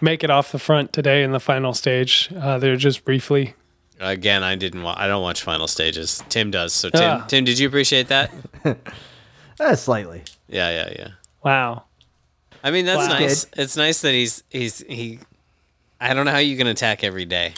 make 0.01 0.23
it 0.23 0.29
off 0.31 0.51
the 0.51 0.57
front 0.59 0.91
today 0.91 1.21
in 1.23 1.31
the 1.33 1.39
final 1.39 1.73
stage? 1.73 2.29
Uh, 2.35 2.57
there 2.57 2.75
just 2.75 3.05
briefly. 3.05 3.53
Again, 3.99 4.41
I 4.43 4.55
didn't. 4.55 4.81
Wa- 4.83 4.95
I 4.97 5.07
don't 5.07 5.21
watch 5.21 5.43
final 5.43 5.67
stages. 5.67 6.23
Tim 6.29 6.49
does. 6.51 6.73
So 6.73 6.89
Tim, 6.89 7.01
Ah. 7.03 7.25
Tim, 7.27 7.45
did 7.45 7.59
you 7.59 7.67
appreciate 7.67 8.07
that? 8.07 8.31
Eh, 9.57 9.73
slightly. 9.75 10.21
Yeah, 10.49 10.69
yeah, 10.69 10.93
yeah. 10.99 11.07
Wow. 11.45 11.83
I 12.63 12.71
mean, 12.71 12.85
that's 12.85 13.07
Wow. 13.07 13.19
nice. 13.19 13.45
It's 13.55 13.77
nice 13.77 14.01
that 14.01 14.13
he's 14.13 14.43
he's 14.49 14.79
he. 14.79 15.19
I 16.01 16.13
don't 16.13 16.25
know 16.25 16.31
how 16.31 16.39
you 16.39 16.57
can 16.57 16.67
attack 16.67 17.03
every 17.03 17.25
day. 17.25 17.53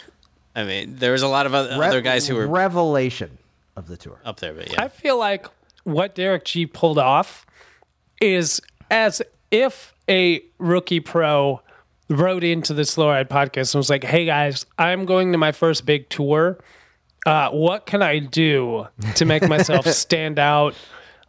I 0.54 0.64
mean, 0.64 0.96
there 0.96 1.12
was 1.12 1.22
a 1.22 1.28
lot 1.28 1.46
of 1.46 1.54
other, 1.54 1.78
Re- 1.78 1.86
other 1.86 2.00
guys 2.00 2.28
who 2.28 2.34
were 2.36 2.46
revelation 2.46 3.38
of 3.76 3.86
the 3.88 3.96
tour. 3.96 4.20
up 4.24 4.40
there, 4.40 4.52
but 4.54 4.70
yeah. 4.72 4.82
I 4.84 4.88
feel 4.88 5.16
like 5.18 5.46
what 5.84 6.14
Derek 6.14 6.44
Gee 6.44 6.66
pulled 6.66 6.98
off 6.98 7.46
is 8.20 8.60
as 8.90 9.22
if 9.50 9.94
a 10.08 10.42
rookie 10.58 11.00
pro 11.00 11.62
wrote 12.10 12.42
into 12.44 12.74
the 12.74 12.84
Slow 12.84 13.08
Ride 13.08 13.30
podcast 13.30 13.74
and 13.74 13.78
was 13.78 13.88
like, 13.90 14.04
"Hey 14.04 14.24
guys, 14.26 14.66
I'm 14.78 15.04
going 15.06 15.32
to 15.32 15.38
my 15.38 15.52
first 15.52 15.86
big 15.86 16.08
tour. 16.10 16.58
Uh, 17.26 17.50
what 17.50 17.86
can 17.86 18.02
I 18.02 18.18
do 18.18 18.86
to 19.16 19.24
make 19.24 19.48
myself 19.48 19.86
stand 19.92 20.38
out?" 20.38 20.74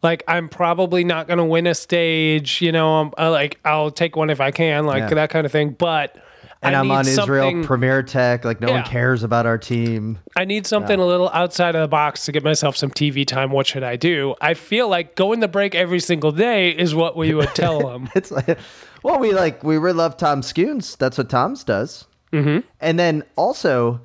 Like 0.01 0.23
I'm 0.27 0.49
probably 0.49 1.03
not 1.03 1.27
going 1.27 1.38
to 1.39 1.43
win 1.45 1.67
a 1.67 1.75
stage, 1.75 2.62
you 2.62 2.71
know. 2.71 3.01
I'm, 3.01 3.12
I, 3.17 3.27
like 3.27 3.59
I'll 3.65 3.91
take 3.91 4.15
one 4.15 4.29
if 4.29 4.39
I 4.41 4.51
can, 4.51 4.85
like 4.85 5.09
Yeah. 5.09 5.15
that 5.15 5.29
kind 5.29 5.45
of 5.45 5.51
thing. 5.51 5.71
But 5.71 6.15
And 6.62 6.75
I 6.75 6.79
I'm 6.79 6.91
on 6.91 7.07
Israel 7.07 7.63
Premier 7.63 8.01
Tech. 8.03 8.45
Like 8.45 8.62
no 8.62 8.71
one 8.71 8.83
cares 8.83 9.23
about 9.23 9.45
our 9.45 9.57
team. 9.57 10.19
I 10.35 10.45
need 10.45 10.65
something 10.67 10.99
a 10.99 11.05
little 11.05 11.29
outside 11.33 11.75
of 11.75 11.81
the 11.81 11.88
box 11.88 12.25
to 12.25 12.31
get 12.31 12.43
myself 12.43 12.75
some 12.77 12.91
TV 12.91 13.25
time. 13.25 13.51
What 13.51 13.67
should 13.67 13.83
I 13.83 13.95
do? 13.95 14.35
I 14.41 14.53
feel 14.53 14.88
like 14.88 15.15
going 15.15 15.39
the 15.41 15.47
break 15.47 15.75
every 15.75 15.99
single 15.99 16.31
day 16.31 16.69
is 16.71 16.93
what 16.95 17.15
we 17.17 17.33
would 17.33 17.53
tell 17.55 17.79
them. 17.89 18.09
It's 18.15 18.31
like, 18.31 18.57
well, 19.03 19.19
we 19.19 19.33
like 19.33 19.63
we 19.63 19.77
really 19.77 19.97
love 19.97 20.17
Tom 20.17 20.41
Skujiņš. 20.41 20.97
That's 20.97 21.17
what 21.17 21.29
Tom's 21.29 21.63
does. 21.63 22.05
Mm-hmm. 22.33 22.59
And 22.79 22.99
then 22.99 23.23
also, 23.35 24.01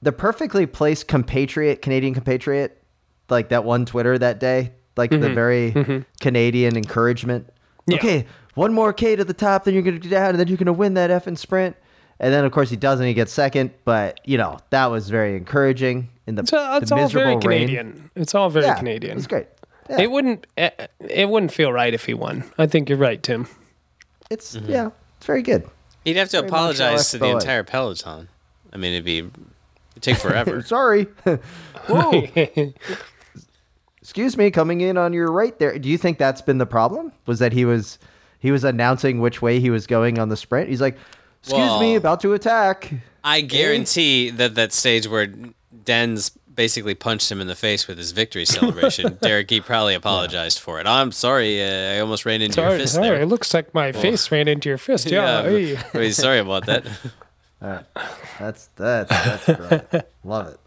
the 0.00 0.12
perfectly 0.12 0.66
placed 0.66 1.06
compatriot, 1.06 1.80
Canadian 1.82 2.12
compatriot, 2.14 2.82
like 3.28 3.50
that 3.50 3.64
one 3.64 3.86
Twitter 3.86 4.18
that 4.18 4.40
day, 4.40 4.72
like 4.96 5.10
the 5.10 5.30
very 5.32 6.04
Canadian 6.20 6.76
encouragement. 6.76 7.48
Yeah. 7.86 7.96
Okay, 7.96 8.26
one 8.54 8.72
more 8.72 8.92
K 8.92 9.16
to 9.16 9.24
the 9.24 9.34
top, 9.34 9.64
then 9.64 9.74
you're 9.74 9.82
gonna 9.82 9.98
get 9.98 10.10
down, 10.10 10.30
and 10.30 10.38
then 10.40 10.48
you're 10.48 10.56
gonna 10.56 10.72
win 10.72 10.94
that 10.94 11.10
effing 11.10 11.36
sprint. 11.38 11.76
And 12.20 12.32
then 12.32 12.44
of 12.44 12.52
course 12.52 12.70
he 12.70 12.76
doesn't. 12.76 13.04
He 13.04 13.14
gets 13.14 13.32
second, 13.32 13.72
but 13.84 14.20
you 14.24 14.38
know 14.38 14.58
that 14.70 14.86
was 14.86 15.08
very 15.10 15.36
encouraging 15.36 16.08
in 16.26 16.36
the, 16.36 16.42
It's, 16.42 16.52
uh, 16.52 16.78
it's 16.80 16.90
the 16.90 16.96
all 16.96 17.08
very 17.08 17.30
rain. 17.32 17.40
Canadian. 17.40 18.10
It's 18.14 18.34
all 18.34 18.48
very 18.50 18.66
Yeah, 18.66 18.74
Canadian. 18.78 19.18
It's 19.18 19.26
great. 19.26 19.48
Yeah, 19.90 20.02
It 20.02 20.10
wouldn't. 20.12 20.46
eh, 20.56 20.70
It 21.00 21.28
wouldn't 21.28 21.52
feel 21.52 21.72
right 21.72 21.92
if 21.92 22.04
he 22.04 22.14
won. 22.14 22.44
I 22.58 22.66
think 22.66 22.88
you're 22.88 22.98
right, 22.98 23.20
Tim. 23.20 23.48
it's 24.30 24.54
yeah, 24.54 24.90
it's 25.16 25.26
very 25.26 25.42
good. 25.42 25.66
He'd 26.04 26.16
have 26.16 26.28
to 26.28 26.36
Very 26.38 26.48
apologize 26.48 27.10
to 27.10 27.18
the 27.18 27.24
Montreal 27.24 27.40
entire 27.40 27.64
peloton. 27.64 28.28
I 28.72 28.76
mean, 28.76 28.92
it'd 28.92 29.04
be 29.04 29.18
it'd 29.18 30.02
take 30.02 30.16
forever. 30.18 30.62
Sorry. 30.66 31.04
Whoa. 31.88 32.26
Excuse 34.02 34.36
me, 34.36 34.50
coming 34.50 34.80
in 34.80 34.98
on 34.98 35.12
your 35.12 35.30
right 35.30 35.56
there. 35.58 35.78
Do 35.78 35.88
you 35.88 35.96
think 35.96 36.18
that's 36.18 36.42
been 36.42 36.58
the 36.58 36.66
problem? 36.66 37.12
Was 37.26 37.38
that 37.38 37.52
he 37.52 37.64
was 37.64 37.98
he 38.40 38.50
was 38.50 38.64
announcing 38.64 39.20
which 39.20 39.40
way 39.40 39.60
he 39.60 39.70
was 39.70 39.86
going 39.86 40.18
on 40.18 40.28
the 40.28 40.36
sprint? 40.36 40.68
He's 40.68 40.80
like, 40.80 40.98
"Excuse 41.42 41.80
me, 41.80 41.94
about 41.94 42.20
to 42.22 42.32
attack." 42.34 42.92
I 43.22 43.40
guarantee 43.42 44.30
that 44.30 44.56
that 44.56 44.72
stage 44.72 45.06
where 45.06 45.28
Denz 45.84 46.36
basically 46.54 46.94
punched 46.94 47.30
him 47.30 47.40
in 47.40 47.46
the 47.46 47.54
face 47.54 47.86
with 47.88 47.98
his 47.98 48.12
victory 48.12 48.44
celebration, 48.44 49.18
Derek 49.22 49.48
he 49.50 49.60
probably 49.60 49.94
apologized 49.94 50.58
for 50.58 50.80
it. 50.80 50.86
I'm 50.86 51.12
sorry, 51.12 51.62
uh, 51.62 51.94
I 51.94 52.00
almost 52.00 52.26
ran 52.26 52.42
into 52.42 52.60
your 52.60 52.70
fist 52.70 52.94
sorry. 52.94 53.08
there. 53.08 53.20
It 53.20 53.26
looks 53.26 53.54
like 53.54 53.72
my 53.72 53.92
face 53.92 54.30
ran 54.30 54.48
into 54.48 54.68
your 54.68 54.78
fist. 54.78 55.06
Yeah. 55.12 55.48
Yeah, 55.48 55.76
hey. 55.76 55.78
really 55.94 56.12
sorry 56.12 56.38
about 56.38 56.66
that. 56.66 56.86
That's 58.40 58.66
that's 58.74 59.08
that's 59.08 59.44
great. 59.44 60.02
Love 60.24 60.48
it. 60.48 60.60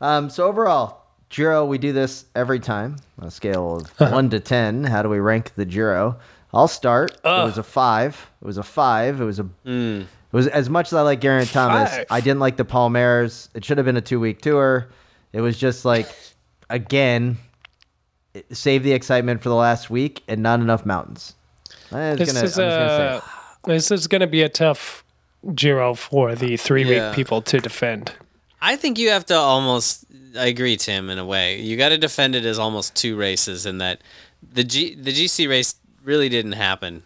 Um, 0.00 0.30
so 0.30 0.46
overall, 0.46 0.97
Giro, 1.30 1.64
we 1.64 1.78
do 1.78 1.92
this 1.92 2.24
every 2.34 2.60
time 2.60 2.96
on 3.18 3.28
a 3.28 3.30
scale 3.30 3.76
of 3.76 3.82
uh-huh. 3.98 4.14
one 4.14 4.30
to 4.30 4.40
ten. 4.40 4.84
How 4.84 5.02
do 5.02 5.08
we 5.08 5.18
rank 5.18 5.54
the 5.54 5.64
Giro? 5.64 6.18
I'll 6.52 6.68
start. 6.68 7.12
It 7.12 7.24
was 7.24 7.58
a 7.58 7.62
five. 7.62 8.30
It 8.40 8.46
was 8.46 8.58
a 8.58 8.62
five. 8.62 9.20
It 9.20 9.24
was 9.24 9.38
a. 9.38 9.44
Mm. 9.66 10.02
It 10.02 10.06
was 10.36 10.46
as 10.48 10.68
much 10.68 10.88
as 10.88 10.94
I 10.94 11.02
like 11.02 11.20
Geraint 11.20 11.50
Thomas. 11.50 11.90
Five. 11.90 12.06
I 12.10 12.20
didn't 12.20 12.40
like 12.40 12.56
the 12.56 12.64
Palmares. 12.64 13.48
It 13.54 13.64
should 13.64 13.78
have 13.78 13.84
been 13.84 13.96
a 13.96 14.02
two 14.02 14.20
week 14.20 14.40
tour. 14.40 14.88
It 15.32 15.40
was 15.40 15.58
just 15.58 15.84
like, 15.84 16.08
again, 16.70 17.36
save 18.50 18.82
the 18.82 18.92
excitement 18.92 19.42
for 19.42 19.48
the 19.50 19.54
last 19.54 19.90
week 19.90 20.22
and 20.28 20.42
not 20.42 20.60
enough 20.60 20.86
mountains. 20.86 21.34
This 21.90 22.32
gonna, 22.32 22.44
is 22.44 22.56
gonna 22.56 23.22
a. 23.22 23.68
This 23.68 23.90
is 23.90 24.06
going 24.06 24.20
to 24.20 24.26
be 24.26 24.42
a 24.42 24.48
tough 24.48 25.04
Giro 25.54 25.94
for 25.94 26.34
the 26.34 26.56
three 26.56 26.84
week 26.84 26.96
Yeah. 26.96 27.14
people 27.14 27.42
to 27.42 27.58
defend. 27.58 28.12
I 28.60 28.76
think 28.76 28.98
you 28.98 29.10
have 29.10 29.26
to 29.26 29.34
almost. 29.34 30.04
I 30.36 30.46
agree, 30.46 30.76
Tim. 30.76 31.10
In 31.10 31.18
a 31.18 31.24
way, 31.24 31.60
you 31.60 31.76
got 31.76 31.90
to 31.90 31.98
defend 31.98 32.34
it 32.34 32.44
as 32.44 32.58
almost 32.58 32.94
two 32.94 33.16
races, 33.16 33.66
in 33.66 33.78
that 33.78 34.00
the 34.52 34.64
G 34.64 34.94
the 34.94 35.12
GC 35.12 35.48
race 35.48 35.74
really 36.02 36.28
didn't 36.28 36.52
happen 36.52 37.02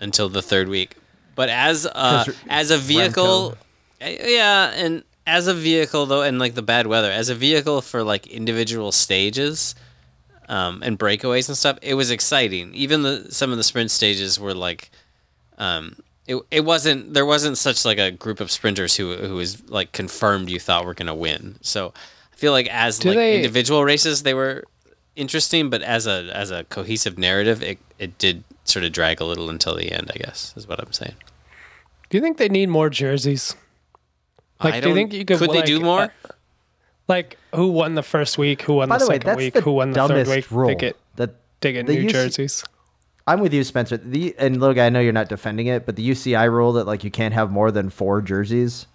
until 0.00 0.28
the 0.28 0.42
third 0.42 0.68
week. 0.68 0.96
But 1.34 1.48
as 1.48 1.86
a, 1.86 2.24
as 2.48 2.70
a 2.70 2.76
vehicle, 2.76 3.56
eh, 4.00 4.34
yeah, 4.34 4.72
and 4.74 5.04
as 5.26 5.46
a 5.46 5.54
vehicle 5.54 6.06
though, 6.06 6.22
and 6.22 6.38
like 6.38 6.54
the 6.54 6.62
bad 6.62 6.86
weather, 6.86 7.10
as 7.10 7.28
a 7.28 7.34
vehicle 7.34 7.80
for 7.82 8.02
like 8.02 8.26
individual 8.26 8.92
stages, 8.92 9.74
um, 10.48 10.82
and 10.82 10.98
breakaways 10.98 11.48
and 11.48 11.56
stuff, 11.56 11.78
it 11.82 11.94
was 11.94 12.10
exciting. 12.10 12.74
Even 12.74 13.02
the 13.02 13.26
some 13.30 13.52
of 13.52 13.56
the 13.56 13.64
sprint 13.64 13.90
stages 13.90 14.38
were 14.40 14.54
like, 14.54 14.90
um, 15.58 15.96
it, 16.26 16.36
it 16.50 16.64
wasn't 16.64 17.14
there 17.14 17.26
wasn't 17.26 17.58
such 17.58 17.84
like 17.84 17.98
a 17.98 18.10
group 18.10 18.40
of 18.40 18.50
sprinters 18.50 18.96
who 18.96 19.16
who 19.16 19.34
was 19.34 19.68
like 19.70 19.92
confirmed 19.92 20.48
you 20.50 20.60
thought 20.60 20.84
were 20.84 20.94
gonna 20.94 21.14
win. 21.14 21.56
So 21.62 21.92
I 22.32 22.36
feel 22.36 22.52
like 22.52 22.68
as 22.68 22.98
Do 22.98 23.08
like 23.08 23.16
they- 23.16 23.36
individual 23.36 23.84
races 23.84 24.22
they 24.22 24.34
were 24.34 24.64
interesting, 25.16 25.70
but 25.70 25.82
as 25.82 26.06
a 26.06 26.30
as 26.34 26.50
a 26.50 26.64
cohesive 26.64 27.18
narrative, 27.18 27.62
it 27.62 27.78
it 27.98 28.16
did 28.18 28.44
sort 28.64 28.84
of 28.84 28.92
drag 28.92 29.20
a 29.20 29.24
little 29.24 29.50
until 29.50 29.74
the 29.74 29.90
end. 29.92 30.10
I 30.14 30.18
guess 30.18 30.54
is 30.56 30.68
what 30.68 30.78
I'm 30.80 30.92
saying. 30.92 31.14
Do 32.10 32.16
you 32.18 32.22
think 32.22 32.38
they 32.38 32.48
need 32.48 32.68
more 32.68 32.90
jerseys? 32.90 33.54
Like, 34.62 34.74
I 34.74 34.80
do 34.80 34.88
you 34.88 34.94
don't- 34.94 35.10
think 35.10 35.12
you 35.14 35.24
could, 35.24 35.38
could 35.38 35.50
they 35.52 35.62
do 35.62 35.80
more? 35.80 36.02
uh, 36.02 36.28
Like, 37.08 37.38
who 37.54 37.68
won 37.68 37.94
the 37.94 38.02
first 38.02 38.36
week? 38.36 38.62
Who 38.62 38.74
won 38.74 38.88
By 38.88 38.98
the, 38.98 39.04
the 39.04 39.10
way, 39.10 39.16
second 39.18 39.36
week? 39.36 39.54
the 39.54 39.60
who 39.62 39.72
won 39.72 39.90
the 39.92 40.06
third 40.06 40.26
week? 40.28 40.50
rule. 40.50 40.68
They 40.68 40.74
get, 40.74 40.96
that 41.16 41.30
they 41.60 41.72
get 41.72 41.86
the 41.86 41.94
new 41.94 42.06
UC 42.08 42.10
jerseys. 42.12 42.64
I'm 43.30 43.40
with 43.40 43.52
you, 43.54 43.62
Spencer. 43.64 43.96
The 43.96 44.34
and 44.38 44.60
little 44.60 44.74
guy, 44.74 44.86
I 44.86 44.88
know 44.90 45.00
you're 45.00 45.12
not 45.12 45.28
defending 45.28 45.66
it, 45.68 45.86
but 45.86 45.96
the 45.96 46.08
UCI 46.08 46.50
rule 46.50 46.72
that 46.74 46.86
like 46.86 47.04
you 47.04 47.10
can't 47.10 47.34
have 47.34 47.50
more 47.50 47.70
than 47.70 47.90
four 47.90 48.20
jerseys. 48.20 48.86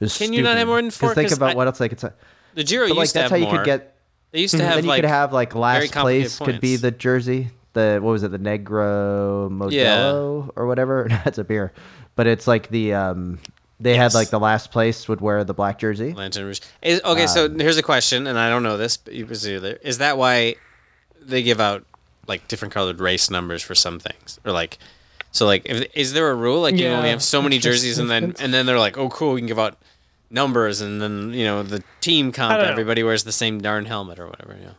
Is 0.00 0.16
Can 0.18 0.32
you 0.32 0.42
not 0.42 0.56
have 0.56 0.66
more 0.66 0.80
than 0.80 0.90
four? 0.90 1.14
Think 1.14 1.30
about 1.32 1.50
I- 1.50 1.54
what 1.54 1.66
else 1.66 1.78
they 1.78 1.88
could 1.88 2.00
say. 2.00 2.10
The 2.54 2.64
Giro 2.64 2.88
But 2.88 2.96
used 2.96 2.98
like 2.98 3.08
to 3.08 3.14
that's 3.14 3.22
have 3.22 3.30
how 3.30 3.36
you 3.36 3.44
more. 3.44 3.56
could 3.58 3.64
get. 3.66 3.96
They 4.32 4.40
used 4.40 4.56
to 4.56 4.62
have 4.64 4.74
then 4.76 4.84
you 4.84 4.88
like 4.90 5.02
could 5.02 5.08
have 5.08 5.32
like 5.32 5.54
last 5.54 5.92
place 5.92 6.38
could 6.38 6.60
be 6.60 6.76
the 6.76 6.90
jersey. 6.90 7.50
The 7.74 7.98
what 8.02 8.10
was 8.12 8.22
it? 8.22 8.30
The 8.30 8.38
Negro 8.38 9.50
Modelo 9.50 10.50
or 10.56 10.66
whatever. 10.66 11.06
That's 11.24 11.38
a 11.38 11.44
beer, 11.44 11.72
but 12.16 12.26
it's 12.26 12.46
like 12.46 12.68
the 12.68 12.94
um. 12.94 13.38
They 13.80 13.96
had 13.96 14.14
like 14.14 14.30
the 14.30 14.38
last 14.38 14.70
place 14.70 15.08
would 15.08 15.20
wear 15.20 15.42
the 15.42 15.54
black 15.54 15.80
jersey. 15.80 16.12
Lanterne 16.12 16.44
Rouge. 16.46 16.60
Is, 16.82 17.00
okay, 17.04 17.26
so 17.26 17.46
Um, 17.46 17.58
here's 17.58 17.78
a 17.78 17.82
question, 17.82 18.28
and 18.28 18.38
I 18.38 18.48
don't 18.48 18.62
know 18.62 18.76
this, 18.76 18.96
but 18.96 19.12
you 19.12 19.26
either. 19.28 19.76
Is 19.82 19.98
that 19.98 20.16
why 20.16 20.54
they 21.20 21.42
give 21.42 21.60
out 21.60 21.84
like 22.26 22.46
different 22.48 22.72
colored 22.74 23.00
race 23.00 23.30
numbers 23.30 23.62
for 23.62 23.74
some 23.74 23.98
things, 23.98 24.38
or 24.44 24.52
like, 24.52 24.78
so 25.32 25.46
like, 25.46 25.62
if, 25.66 25.86
is 25.94 26.12
there 26.12 26.30
a 26.30 26.34
rule 26.34 26.60
like 26.62 26.76
you 26.76 26.84
Yeah, 26.86 26.96
only 26.96 27.10
have 27.10 27.22
so 27.22 27.40
many 27.42 27.58
jerseys, 27.66 27.98
and 27.98 28.08
then 28.10 28.34
and 28.40 28.52
then 28.54 28.66
they're 28.66 28.78
like, 28.78 28.96
oh 28.98 29.08
cool, 29.08 29.32
we 29.34 29.40
can 29.40 29.46
give 29.48 29.58
out 29.58 29.76
numbers, 30.30 30.80
and 30.80 31.00
then 31.02 31.32
you 31.34 31.44
know 31.44 31.62
the 31.62 31.82
team 32.00 32.32
comp, 32.32 32.54
don't 32.56 32.64
know. 32.66 32.70
everybody 32.70 33.02
wears 33.02 33.24
the 33.24 33.32
same 33.32 33.60
darn 33.60 33.84
helmet 33.86 34.18
or 34.18 34.26
whatever. 34.28 34.56
Yeah. 34.60 34.70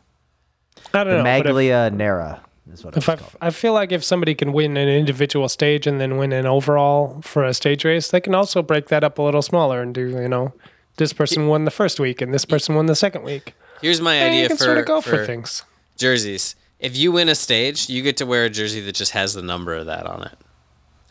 I 0.93 1.03
don't 1.03 1.17
The 1.17 1.17
know. 1.17 1.23
but 1.23 1.45
if- 1.47 1.55
Maglia 1.55 1.93
Nera 1.93 2.41
is 2.71 2.83
what 2.85 2.93
If 2.95 2.97
it's 3.03 3.09
I, 3.09 3.15
called. 3.15 3.31
I 3.41 3.49
feel 3.49 3.73
like 3.73 3.91
if 3.91 4.03
somebody 4.03 4.35
can 4.35 4.53
win 4.53 4.77
an 4.77 4.87
individual 4.87 5.49
stage 5.49 5.87
and 5.87 5.99
then 5.99 6.17
win 6.17 6.31
an 6.31 6.45
overall 6.45 7.19
for 7.23 7.43
a 7.43 7.53
stage 7.53 7.83
race, 7.83 8.09
they 8.11 8.21
can 8.21 8.35
also 8.35 8.61
break 8.61 8.87
that 8.89 9.03
up 9.03 9.17
a 9.17 9.21
little 9.21 9.41
smaller 9.41 9.81
and 9.81 9.93
do, 9.93 10.07
you 10.09 10.27
know, 10.27 10.53
this 10.97 11.11
person 11.13 11.47
won 11.47 11.65
the 11.65 11.71
first 11.71 11.99
week 11.99 12.21
and 12.21 12.31
this 12.33 12.45
person 12.45 12.75
won 12.75 12.85
the 12.85 12.95
second 12.95 13.23
week. 13.23 13.55
Here's 13.81 13.99
my 14.01 14.13
And 14.15 14.29
idea 14.29 14.43
you 14.43 14.47
can 14.49 14.57
for, 14.57 14.63
sort 14.65 14.77
of 14.77 14.85
go 14.85 15.01
for, 15.01 15.17
for, 15.17 15.25
things. 15.25 15.63
jerseys. 15.97 16.55
If 16.79 16.97
you 16.97 17.11
win 17.11 17.29
a 17.29 17.35
stage, 17.35 17.89
you 17.89 18.01
get 18.01 18.17
to 18.17 18.25
wear 18.25 18.45
a 18.45 18.49
jersey 18.49 18.81
that 18.81 18.95
just 18.95 19.11
has 19.13 19.33
the 19.33 19.41
number 19.41 19.73
of 19.75 19.85
that 19.85 20.05
on 20.05 20.23
it. 20.23 20.37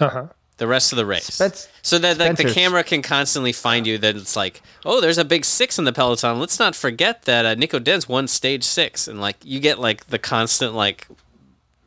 Uh 0.01 0.09
huh. 0.09 0.27
the 0.59 0.67
rest 0.67 0.93
of 0.93 0.97
the 0.97 1.07
race. 1.07 1.27
Spence- 1.27 1.69
so 1.83 1.99
that 1.99 2.19
like 2.19 2.37
the 2.37 2.53
camera 2.53 2.83
can 2.85 3.03
constantly 3.03 3.53
find 3.53 3.87
you 3.87 3.99
that 3.99 4.17
it's 4.17 4.37
like, 4.37 4.61
oh, 4.85 5.01
there's 5.01 5.19
a 5.19 5.25
big 5.25 5.45
six 5.45 5.79
in 5.79 5.85
the 5.85 5.93
peloton. 5.93 6.39
Let's 6.41 6.59
not 6.59 6.75
forget 6.77 7.23
that 7.23 7.47
uh, 7.47 7.55
Nico 7.55 7.79
Denz 7.79 8.09
won 8.09 8.27
stage 8.29 8.65
six, 8.65 9.07
and 9.09 9.21
like 9.21 9.37
you 9.45 9.61
get 9.61 9.79
like 9.79 10.07
the 10.09 10.19
constant 10.19 10.75
like 10.75 11.07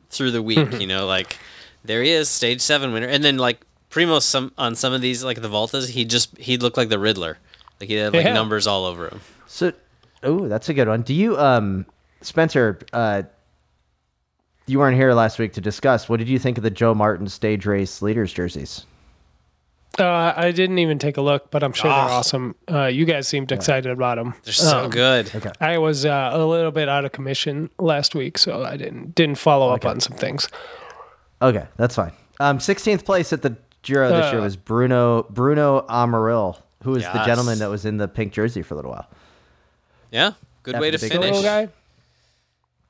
through 0.10 0.32
the 0.32 0.42
week. 0.42 0.74
you 0.80 0.88
know, 0.88 1.06
like 1.06 1.38
there 1.84 2.02
he 2.04 2.12
is, 2.12 2.28
stage 2.30 2.62
seven 2.62 2.92
winner, 2.94 3.08
and 3.08 3.24
then 3.24 3.38
like 3.38 3.62
Primo 3.90 4.20
some 4.20 4.52
on 4.58 4.76
some 4.76 4.94
of 4.94 5.02
these 5.02 5.24
like 5.24 5.42
the 5.42 5.50
Voltas, 5.50 5.90
he 5.90 6.06
just 6.06 6.38
he 6.38 6.58
looked 6.58 6.78
like 6.78 6.90
the 6.90 7.00
Riddler, 7.00 7.38
like 7.80 7.90
he 7.90 7.96
had 7.96 8.14
like 8.14 8.26
Yeah. 8.26 8.34
numbers 8.34 8.66
all 8.68 8.86
over 8.86 9.10
him. 9.10 9.22
So, 9.48 9.74
oh, 10.24 10.48
that's 10.48 10.70
a 10.70 10.74
good 10.74 10.88
one. 10.88 11.02
Do 11.04 11.14
you, 11.14 11.38
um, 11.38 11.86
Spencer? 12.22 12.80
Uh, 12.92 13.24
you 14.68 14.80
weren't 14.80 14.98
here 14.98 15.14
last 15.14 15.40
week 15.40 15.54
to 15.54 15.62
discuss. 15.62 16.08
What 16.10 16.18
did 16.18 16.28
you 16.30 16.40
think 16.40 16.58
of 16.58 16.64
the 16.64 16.70
Joe 16.72 16.94
Martin 16.94 17.28
stage 17.28 17.66
race 17.66 18.02
leaders 18.02 18.34
jerseys? 18.34 18.86
Uh, 19.98 20.34
I 20.36 20.52
didn't 20.52 20.80
even 20.80 21.00
take 21.00 21.16
a 21.16 21.22
look, 21.22 21.52
but 21.52 21.64
I'm 21.64 21.72
sure 21.72 21.90
Ah. 21.90 22.08
they're 22.08 22.16
awesome. 22.16 22.56
Uh, 22.70 22.86
you 22.88 23.06
guys 23.06 23.30
seemed 23.30 23.52
excited 23.54 23.90
about 23.90 24.18
them. 24.18 24.34
They're 24.44 24.54
so 24.54 24.90
good. 24.90 25.34
Okay. 25.34 25.52
I 25.62 25.78
was 25.78 26.06
uh, 26.06 26.32
a 26.34 26.46
little 26.46 26.72
bit 26.72 26.90
out 26.90 27.06
of 27.06 27.14
commission 27.14 27.70
last 27.80 28.14
week, 28.14 28.38
so 28.38 28.64
I 28.66 28.76
didn't 28.76 29.16
didn't 29.16 29.36
follow 29.38 29.74
up 29.74 29.86
on 29.86 30.02
some 30.02 30.18
things. 30.18 30.50
Okay, 31.42 31.66
that's 31.78 31.96
fine. 31.96 32.12
Um, 32.42 32.58
16th 32.60 33.06
place 33.06 33.32
at 33.32 33.42
the 33.42 33.56
Giro 33.84 34.10
this 34.10 34.32
year 34.34 34.42
Uh. 34.42 34.44
was 34.44 34.58
Bruno 34.58 35.24
Bruno 35.30 35.86
Armirail, 35.88 36.60
who 36.84 36.92
was 36.92 37.04
the 37.04 37.24
gentleman 37.24 37.60
that 37.60 37.70
was 37.70 37.86
in 37.86 37.96
the 37.96 38.10
pink 38.10 38.34
jersey 38.34 38.64
for 38.64 38.74
a 38.74 38.78
little 38.78 38.92
while. 38.92 39.08
Yeah, 40.12 40.32
good 40.64 40.76
After 40.76 40.82
way 40.82 40.92
to 40.92 40.98
the 40.98 41.06
big 41.08 41.12
The 41.18 41.22
finish. 41.26 41.42
guy. 41.42 41.70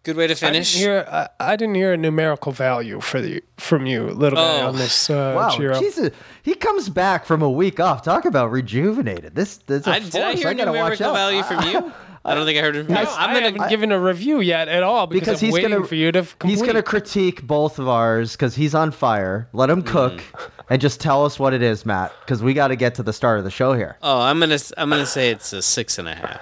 Good 0.06 0.16
way 0.18 0.28
to 0.28 0.34
I 0.34 0.36
didn't 0.36 0.54
finish. 0.54 0.76
hear. 0.78 1.06
I, 1.12 1.28
I 1.40 1.56
didn't 1.56 1.76
hear 1.76 1.92
a 1.94 1.98
numerical 1.98 2.52
value 2.52 3.02
for 3.02 3.20
the 3.20 3.44
from 3.58 3.86
you, 3.86 4.04
little 4.06 4.38
guy, 4.38 4.62
Oh. 4.62 4.68
on 4.68 4.76
this 4.78 5.10
uh, 5.10 5.34
Wow, 5.36 5.58
Giro. 5.58 5.80
Jesus, 5.80 6.12
he 6.44 6.54
comes 6.56 6.88
back 6.90 7.26
from 7.26 7.42
a 7.42 7.50
week 7.50 7.80
off. 7.80 8.04
Talk 8.04 8.26
about 8.26 8.52
rejuvenated. 8.52 9.36
This, 9.36 9.58
this 9.58 9.82
is 9.82 9.88
a 9.88 9.92
I, 9.92 10.00
force. 10.00 10.12
did 10.12 10.22
I 10.22 10.34
hear 10.36 10.48
I 10.50 10.54
gotta 10.54 10.72
watch 10.72 11.00
numerical 11.00 11.08
out. 11.08 11.14
value 11.16 11.44
from 11.44 11.64
you? 11.70 11.92
I 12.28 12.34
don't 12.34 12.46
think 12.48 12.58
I 12.58 12.62
heard 12.62 12.76
it. 12.76 12.86
From 12.86 12.94
you. 12.96 13.02
I, 13.02 13.04
I'm 13.04 13.30
I 13.30 13.34
gonna. 13.34 13.46
haven't 13.52 13.70
given 13.70 13.92
a 13.92 14.00
review 14.00 14.40
yet 14.42 14.68
at 14.68 14.82
all 14.84 15.06
because, 15.06 15.22
because 15.40 15.42
I'm 15.42 15.46
he's 15.48 15.54
waiting 15.54 15.70
gonna 15.72 15.86
for 15.88 15.94
you 15.96 16.12
to 16.12 16.22
complete. 16.24 16.50
he's 16.52 16.62
gonna 16.64 16.82
critique 16.82 17.44
both 17.46 17.78
of 17.78 17.88
ours 17.88 18.32
because 18.32 18.56
he's 18.56 18.74
on 18.74 18.90
fire. 18.92 19.48
Let 19.54 19.70
him 19.70 19.82
cook 19.84 20.14
Mm. 20.14 20.50
and 20.72 20.82
just 20.82 21.00
tell 21.00 21.24
us 21.26 21.38
what 21.40 21.54
it 21.54 21.62
is, 21.62 21.86
Matt. 21.86 22.12
Because 22.22 22.42
we 22.42 22.54
got 22.56 22.70
to 22.70 22.76
get 22.76 22.96
to 22.96 23.04
the 23.04 23.14
start 23.14 23.38
of 23.38 23.44
the 23.44 23.52
show 23.52 23.74
here. 23.74 23.98
oh, 24.02 24.22
I'm 24.22 24.40
gonna. 24.40 24.58
I'm 24.78 24.90
gonna 24.90 25.06
say 25.06 25.30
it's 25.30 25.54
a 25.54 25.62
six 25.62 26.00
and 26.00 26.08
a 26.08 26.16
half. 26.16 26.42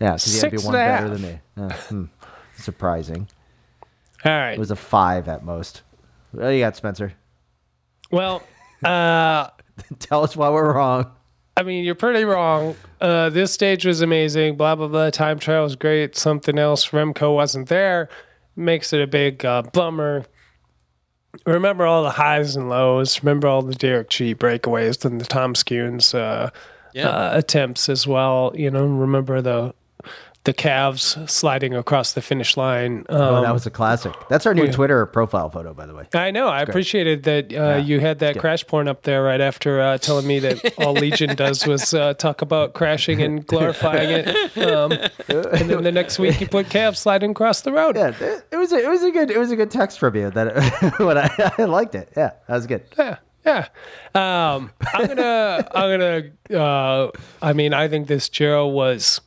Yeah, 0.00 0.12
because 0.14 0.24
he 0.34 0.38
had 0.40 0.50
to 0.50 0.56
be 0.58 0.62
one 0.62 0.72
better 0.74 1.08
half. 1.08 1.10
than 1.10 1.22
me. 1.22 1.40
Uh, 1.56 1.72
hmm. 1.88 2.04
Surprising. 2.62 3.28
all 4.24 4.32
right. 4.32 4.52
It 4.52 4.58
was 4.58 4.70
a 4.70 4.76
five 4.76 5.28
at 5.28 5.44
most. 5.44 5.82
What 6.32 6.48
do 6.48 6.54
you 6.54 6.60
got, 6.64 6.76
Spencer? 6.76 7.12
well, 8.10 8.42
uh, 8.84 9.48
Tell 9.98 10.22
us 10.24 10.36
why 10.36 10.50
we're 10.50 10.74
wrong. 10.74 11.10
I 11.56 11.62
mean, 11.62 11.84
you're 11.84 11.94
pretty 11.94 12.24
wrong. 12.24 12.74
Uh, 13.00 13.28
this 13.30 13.52
stage 13.52 13.84
was 13.84 14.00
amazing. 14.00 14.56
Blah 14.56 14.74
blah 14.76 14.88
blah. 14.88 15.10
Time 15.10 15.38
trial 15.38 15.64
was 15.64 15.76
great. 15.76 16.16
Something 16.16 16.58
else. 16.58 16.88
Remco 16.90 17.34
wasn't 17.34 17.68
there. 17.68 18.08
Makes 18.56 18.92
it 18.92 19.00
a 19.02 19.06
big 19.06 19.44
uh, 19.44 19.62
bummer. 19.72 20.24
Remember 21.46 21.86
all 21.86 22.02
the 22.02 22.10
highs 22.10 22.56
and 22.56 22.68
lows. 22.68 23.22
Remember 23.22 23.48
all 23.48 23.62
the 23.62 23.74
Derek 23.74 24.08
Gee 24.10 24.34
breakaways 24.34 25.04
and 25.04 25.20
the 25.20 25.24
Tom 25.24 25.54
Skujiņš 25.54 26.14
uh, 26.14 26.50
Yeah. 26.94 27.08
uh, 27.08 27.30
attempts 27.38 27.88
as 27.88 28.06
well. 28.06 28.52
You 28.54 28.70
know, 28.70 28.84
remember 28.84 29.40
the 29.40 29.74
the 30.44 30.52
calves 30.52 31.16
sliding 31.26 31.72
across 31.74 32.14
the 32.14 32.22
finish 32.22 32.56
line. 32.56 33.04
Um, 33.08 33.20
Oh, 33.32 33.42
that 33.42 33.52
was 33.52 33.64
a 33.66 33.70
classic. 33.70 34.12
That's 34.28 34.44
our 34.44 34.54
new 34.54 34.64
yeah. 34.64 34.72
Twitter 34.72 35.06
profile 35.06 35.48
photo, 35.50 35.72
by 35.72 35.86
the 35.86 35.94
way. 35.94 36.06
I 36.14 36.30
know. 36.32 36.48
I 36.48 36.62
appreciated 36.62 37.22
that 37.24 37.54
uh, 37.54 37.76
you 37.76 38.00
had 38.00 38.18
that 38.18 38.38
crash 38.38 38.66
porn 38.66 38.88
up 38.88 39.02
there 39.02 39.22
right 39.22 39.40
after 39.40 39.80
uh, 39.80 39.98
telling 39.98 40.26
me 40.26 40.40
that 40.40 40.74
all 40.78 40.94
Legion 40.94 41.36
does 41.36 41.64
was 41.72 41.94
uh, 41.94 42.14
talk 42.14 42.42
about 42.42 42.74
crashing 42.74 43.22
and 43.22 43.46
glorifying 43.52 44.10
it. 44.10 44.58
Um, 44.58 44.92
and 45.28 45.70
then 45.70 45.82
the 45.84 45.92
next 45.92 46.18
week 46.18 46.40
you 46.40 46.48
put 46.48 46.68
calves 46.68 46.98
sliding 46.98 47.30
across 47.30 47.60
the 47.60 47.72
road. 47.72 47.96
Yeah, 47.96 48.12
it, 48.50 48.56
was 48.56 48.72
a, 48.72 48.78
it 48.78 48.88
was 48.88 49.02
a 49.04 49.10
good 49.12 49.30
it 49.30 49.38
was 49.38 49.52
a 49.52 49.56
good 49.56 49.70
text 49.70 49.98
from 49.98 50.16
you 50.16 50.30
that 50.30 50.94
when 50.98 51.18
I, 51.18 51.52
I 51.58 51.64
liked 51.64 51.94
it. 51.94 52.12
Yeah, 52.16 52.32
that 52.48 52.54
was 52.54 52.66
good. 52.66 52.82
Yeah. 52.98 53.18
Yeah. 53.44 53.66
Um, 54.14 54.70
I'm 54.94 55.06
gonna. 55.08 55.68
I'm 55.74 55.98
gonna. 55.98 56.62
Uh, 56.62 57.10
I 57.40 57.52
mean, 57.52 57.74
I 57.74 57.88
think 57.88 58.06
this 58.06 58.28
Giro 58.28 58.68
was 58.68 59.20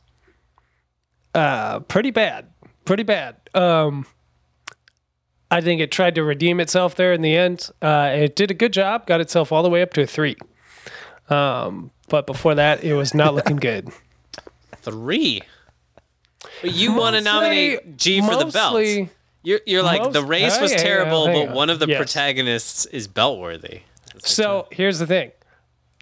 uh, 1.36 1.80
pretty 1.80 2.10
bad. 2.10 2.46
Pretty 2.84 3.02
bad. 3.02 3.36
Um, 3.54 4.06
I 5.50 5.60
think 5.60 5.80
it 5.80 5.92
tried 5.92 6.14
to 6.16 6.24
redeem 6.24 6.58
itself 6.60 6.94
there 6.96 7.12
in 7.12 7.22
the 7.22 7.36
end. 7.36 7.68
Uh, 7.80 8.10
it 8.14 8.34
did 8.36 8.50
a 8.50 8.54
good 8.54 8.72
job. 8.72 9.06
Got 9.06 9.20
itself 9.20 9.52
all 9.52 9.62
the 9.62 9.70
way 9.70 9.82
up 9.82 9.92
to 9.94 10.02
a 10.02 10.06
three. 10.06 10.36
Um, 11.28 11.90
but 12.08 12.26
before 12.26 12.54
that, 12.56 12.82
it 12.84 12.94
was 12.94 13.14
not 13.14 13.34
looking 13.34 13.56
good. 13.56 13.88
Three. 14.82 15.42
But 16.62 16.72
you 16.72 16.92
want 16.94 17.16
to 17.16 17.20
nominate 17.22 17.96
G 17.96 18.20
for 18.20 18.36
the 18.36 18.46
belt. 18.46 19.08
You're, 19.42 19.60
you're 19.66 19.82
like 19.82 20.02
most- 20.02 20.12
the 20.12 20.22
race 20.22 20.56
Oh, 20.58 20.62
was 20.62 20.70
yeah, 20.72 20.78
terrible, 20.78 21.26
but 21.26 21.48
on. 21.48 21.54
one 21.54 21.70
of 21.70 21.80
the 21.80 21.88
Yes. 21.88 21.98
protagonists 21.98 22.86
is 22.86 23.08
belt 23.08 23.40
worthy. 23.40 23.80
So 24.18 24.68
here's 24.70 25.00
the 25.00 25.06
thing 25.06 25.32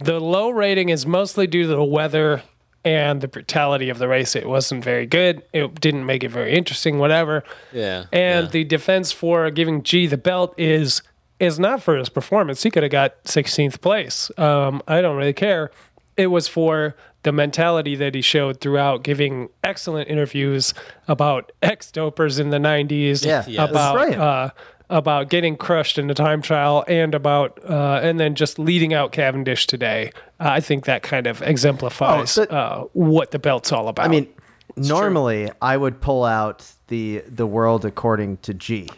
the 0.03 0.21
low 0.21 0.51
rating 0.51 0.91
is 0.91 1.07
mostly 1.07 1.47
due 1.47 1.63
to 1.63 1.69
the 1.69 1.83
weather 1.85 2.43
and 2.85 3.21
the 3.21 3.29
brutality 3.29 3.89
of 3.89 3.99
the 3.99 4.09
race. 4.09 4.37
It 4.37 4.49
wasn't 4.49 4.85
very 4.85 5.07
good. 5.07 5.43
It 5.53 5.81
didn't 5.81 6.05
make 6.05 6.23
it 6.23 6.31
very 6.31 6.55
interesting, 6.55 6.99
whatever. 6.99 7.43
Yeah. 7.73 8.05
And 8.13 8.47
yeah. 8.47 8.51
the 8.51 8.65
defense 8.65 9.11
for 9.13 9.51
giving 9.51 9.83
G 9.83 10.07
the 10.07 10.19
belt 10.19 10.55
is 10.59 11.03
is 11.41 11.59
not 11.59 11.83
for 11.83 11.97
his 11.97 12.09
performance. 12.09 12.63
He 12.63 12.71
could 12.71 12.85
have 12.85 12.93
got 12.93 13.23
16th 13.25 13.81
place. 13.81 14.31
Um, 14.39 14.81
I 14.87 15.01
don't 15.01 15.17
really 15.17 15.33
care. 15.33 15.71
It 16.17 16.29
was 16.29 16.47
for 16.47 16.95
the 17.25 17.33
mentality 17.33 17.97
that 17.97 18.15
he 18.15 18.21
showed 18.21 18.61
throughout, 18.61 19.03
giving 19.03 19.49
excellent 19.65 20.09
interviews 20.09 20.75
about 21.09 21.51
ex 21.63 21.91
dopers 21.91 22.39
in 22.39 22.51
the 22.51 22.59
90s, 22.59 23.25
Yeah, 23.25 23.43
Yes. 23.49 23.69
about 23.71 23.95
brilliant. 23.95 24.23
uh, 24.23 24.51
about 24.91 25.31
getting 25.31 25.57
crushed 25.57 25.99
in 25.99 26.07
the 26.09 26.15
time 26.15 26.43
trial, 26.43 26.85
and 26.89 27.15
about 27.15 27.59
uh, 27.69 28.01
and 28.03 28.21
then 28.21 28.35
just 28.35 28.59
leading 28.59 28.93
out 28.95 29.13
Cavendish 29.13 29.67
today. 29.67 30.13
I 30.39 30.61
think 30.61 30.85
that 30.85 31.03
kind 31.03 31.27
of 31.27 31.43
exemplifies 31.43 32.39
Oh, 32.39 32.47
but- 32.47 32.55
uh, 32.55 32.85
what 32.93 33.31
the 33.31 33.39
belt's 33.39 33.73
all 33.73 33.89
about. 33.89 34.05
I 34.05 34.09
mean, 34.09 34.29
normally 34.77 35.51
I 35.63 35.77
would 35.77 36.01
pull 36.01 36.25
out 36.25 36.67
the 36.89 37.23
the 37.29 37.47
world 37.47 37.85
according 37.85 38.39
to 38.39 38.55
G, 38.55 38.89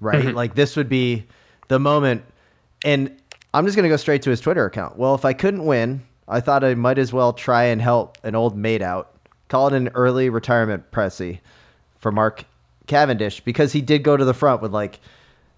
right? 0.00 0.24
Mm-hmm. 0.24 0.36
Like 0.36 0.54
this 0.54 0.76
would 0.76 0.88
be 0.88 1.24
the 1.68 1.78
moment, 1.78 2.22
and 2.84 3.14
I'm 3.54 3.64
just 3.66 3.76
gonna 3.76 3.88
go 3.88 3.96
straight 3.96 4.22
to 4.22 4.30
his 4.30 4.40
Twitter 4.40 4.64
account. 4.66 4.96
Well, 4.96 5.14
if 5.14 5.24
I 5.24 5.32
couldn't 5.32 5.64
win, 5.64 6.02
I 6.28 6.40
thought 6.40 6.62
I 6.64 6.74
might 6.74 6.98
as 6.98 7.12
well 7.12 7.32
try 7.32 7.64
and 7.64 7.82
help 7.82 8.16
an 8.22 8.34
old 8.34 8.56
mate 8.56 8.82
out. 8.82 9.08
Call 9.48 9.66
it 9.68 9.74
an 9.74 9.88
early 9.94 10.30
retirement 10.30 10.90
pressy 10.92 11.40
for 11.98 12.10
Mark 12.12 12.44
Cavendish 12.86 13.40
because 13.40 13.72
he 13.72 13.80
did 13.82 14.02
go 14.02 14.16
to 14.16 14.24
the 14.24 14.32
front 14.34 14.62
with 14.62 14.72
like, 14.72 14.98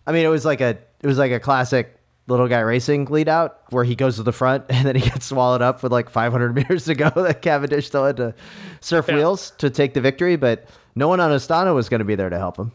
I 0.06 0.12
mean, 0.12 0.24
it 0.24 0.28
was 0.28 0.44
like 0.44 0.60
a 0.60 0.70
it 1.02 1.06
was 1.06 1.18
like 1.18 1.32
a 1.32 1.40
classic 1.40 1.98
little 2.26 2.48
guy 2.48 2.60
racing 2.60 3.04
lead 3.06 3.28
out 3.28 3.60
where 3.70 3.84
he 3.84 3.94
goes 3.94 4.16
to 4.16 4.22
the 4.22 4.32
front 4.32 4.64
and 4.70 4.86
then 4.86 4.96
he 4.96 5.02
gets 5.02 5.26
swallowed 5.26 5.60
up 5.62 5.82
with 5.82 5.92
like 5.92 6.08
500 6.08 6.54
meters 6.56 6.84
to 6.86 6.94
go 6.94 7.10
that 7.10 7.42
Cavendish 7.42 7.86
still 7.86 8.04
had 8.06 8.16
to 8.16 8.34
surf 8.80 9.06
Yeah. 9.08 9.16
wheels 9.16 9.50
to 9.58 9.68
take 9.70 9.92
the 9.94 10.00
victory, 10.00 10.36
but 10.36 10.66
no 10.94 11.08
one 11.08 11.20
on 11.20 11.30
Astana 11.30 11.74
was 11.74 11.88
going 11.88 11.98
to 11.98 12.04
be 12.04 12.14
there 12.14 12.30
to 12.30 12.38
help 12.38 12.56
him. 12.58 12.72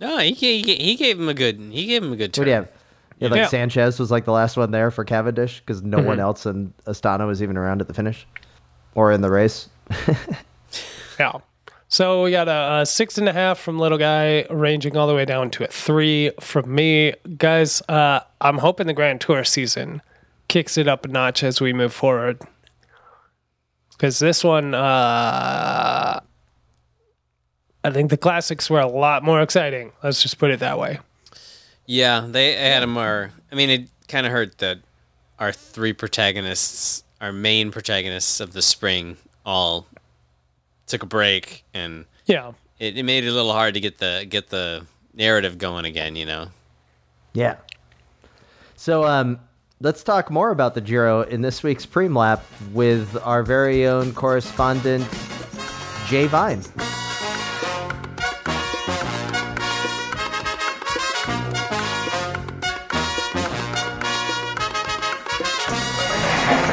no, 0.00 0.18
he, 0.18 0.32
he, 0.32 0.62
he 0.74 0.96
gave 0.96 1.18
him 1.18 1.28
a 1.28 1.34
good. 1.34 1.58
He 1.58 1.86
gave 1.86 2.02
him 2.04 2.12
a 2.12 2.16
good 2.16 2.34
turn. 2.34 2.42
What 2.42 2.44
do 2.44 2.50
you 2.50 2.56
have? 2.56 2.68
Yeah, 3.20 3.28
like 3.28 3.48
Sanchez 3.48 3.98
was 4.00 4.10
like 4.10 4.24
the 4.24 4.32
last 4.32 4.56
one 4.56 4.70
there 4.72 4.90
for 4.90 5.04
Cavendish 5.04 5.60
because 5.60 5.82
no 5.82 5.98
Mm-hmm. 5.98 6.06
one 6.08 6.20
else 6.20 6.44
in 6.46 6.74
Astana 6.86 7.26
was 7.26 7.42
even 7.42 7.56
around 7.56 7.80
at 7.80 7.86
the 7.88 7.94
finish 7.94 8.26
or 8.94 9.12
in 9.12 9.20
the 9.22 9.30
race. 9.30 9.68
Yeah. 11.18 11.38
So 11.88 12.24
we 12.24 12.32
got 12.32 12.48
a, 12.48 12.80
a 12.80 12.86
six 12.86 13.18
and 13.18 13.28
a 13.28 13.32
half 13.32 13.58
from 13.58 13.78
little 13.78 13.98
guy, 13.98 14.46
ranging 14.50 14.96
all 14.96 15.06
the 15.06 15.14
way 15.14 15.24
down 15.24 15.50
to 15.52 15.64
a 15.64 15.68
three 15.68 16.32
from 16.40 16.74
me, 16.74 17.14
guys. 17.36 17.82
Uh, 17.88 18.20
I'm 18.40 18.58
hoping 18.58 18.88
the 18.88 18.94
Grand 18.94 19.20
Tour 19.20 19.44
season 19.44 20.02
kicks 20.48 20.76
it 20.76 20.88
up 20.88 21.04
a 21.04 21.08
notch 21.08 21.44
as 21.44 21.60
we 21.60 21.72
move 21.72 21.92
forward, 21.92 22.40
because 23.92 24.18
this 24.18 24.42
one, 24.42 24.74
uh, 24.74 26.20
I 27.84 27.90
think 27.90 28.10
the 28.10 28.16
classics 28.16 28.68
were 28.68 28.80
a 28.80 28.88
lot 28.88 29.22
more 29.22 29.40
exciting. 29.40 29.92
Let's 30.02 30.20
just 30.20 30.38
put 30.38 30.50
it 30.50 30.60
that 30.60 30.78
way. 30.78 30.98
Yeah, 31.86 32.26
they 32.28 32.54
had 32.54 32.82
him. 32.82 32.96
Our, 32.96 33.30
I 33.52 33.54
mean, 33.54 33.70
it 33.70 33.88
kind 34.08 34.26
of 34.26 34.32
hurt 34.32 34.58
that 34.58 34.78
our 35.38 35.52
three 35.52 35.92
protagonists, 35.92 37.04
our 37.20 37.32
main 37.32 37.70
protagonists 37.70 38.40
of 38.40 38.52
the 38.52 38.62
spring, 38.62 39.16
all 39.46 39.86
took 40.86 41.02
a 41.02 41.06
break, 41.06 41.64
and 41.74 42.04
Yeah. 42.26 42.52
it, 42.78 42.98
it 42.98 43.02
made 43.04 43.24
it 43.24 43.28
a 43.28 43.32
little 43.32 43.52
hard 43.52 43.74
to 43.74 43.80
get 43.80 43.98
the 43.98 44.26
get 44.28 44.48
the 44.48 44.86
narrative 45.14 45.58
going 45.58 45.84
again. 45.84 46.16
You 46.16 46.26
know. 46.26 46.46
Yeah. 47.32 47.56
So 48.76 49.04
um, 49.04 49.40
let's 49.80 50.02
talk 50.02 50.30
more 50.30 50.50
about 50.50 50.74
the 50.74 50.80
Giro 50.80 51.22
in 51.22 51.40
this 51.42 51.62
week's 51.62 51.86
Preem 51.86 52.16
Lap 52.16 52.44
with 52.72 53.16
our 53.22 53.42
very 53.42 53.86
own 53.86 54.12
correspondent, 54.12 55.06
Jay 56.06 56.26
Vine. 56.26 56.62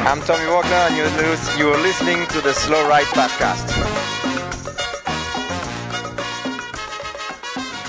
I'm 0.04 0.20
Tommy 0.22 0.46
Walker, 0.48 0.68
and 0.68 0.96
you're, 0.96 1.58
you're 1.58 1.78
listening 1.80 2.26
to 2.28 2.40
the 2.40 2.52
Slow 2.52 2.86
Ride 2.88 3.06
Podcast. 3.06 4.01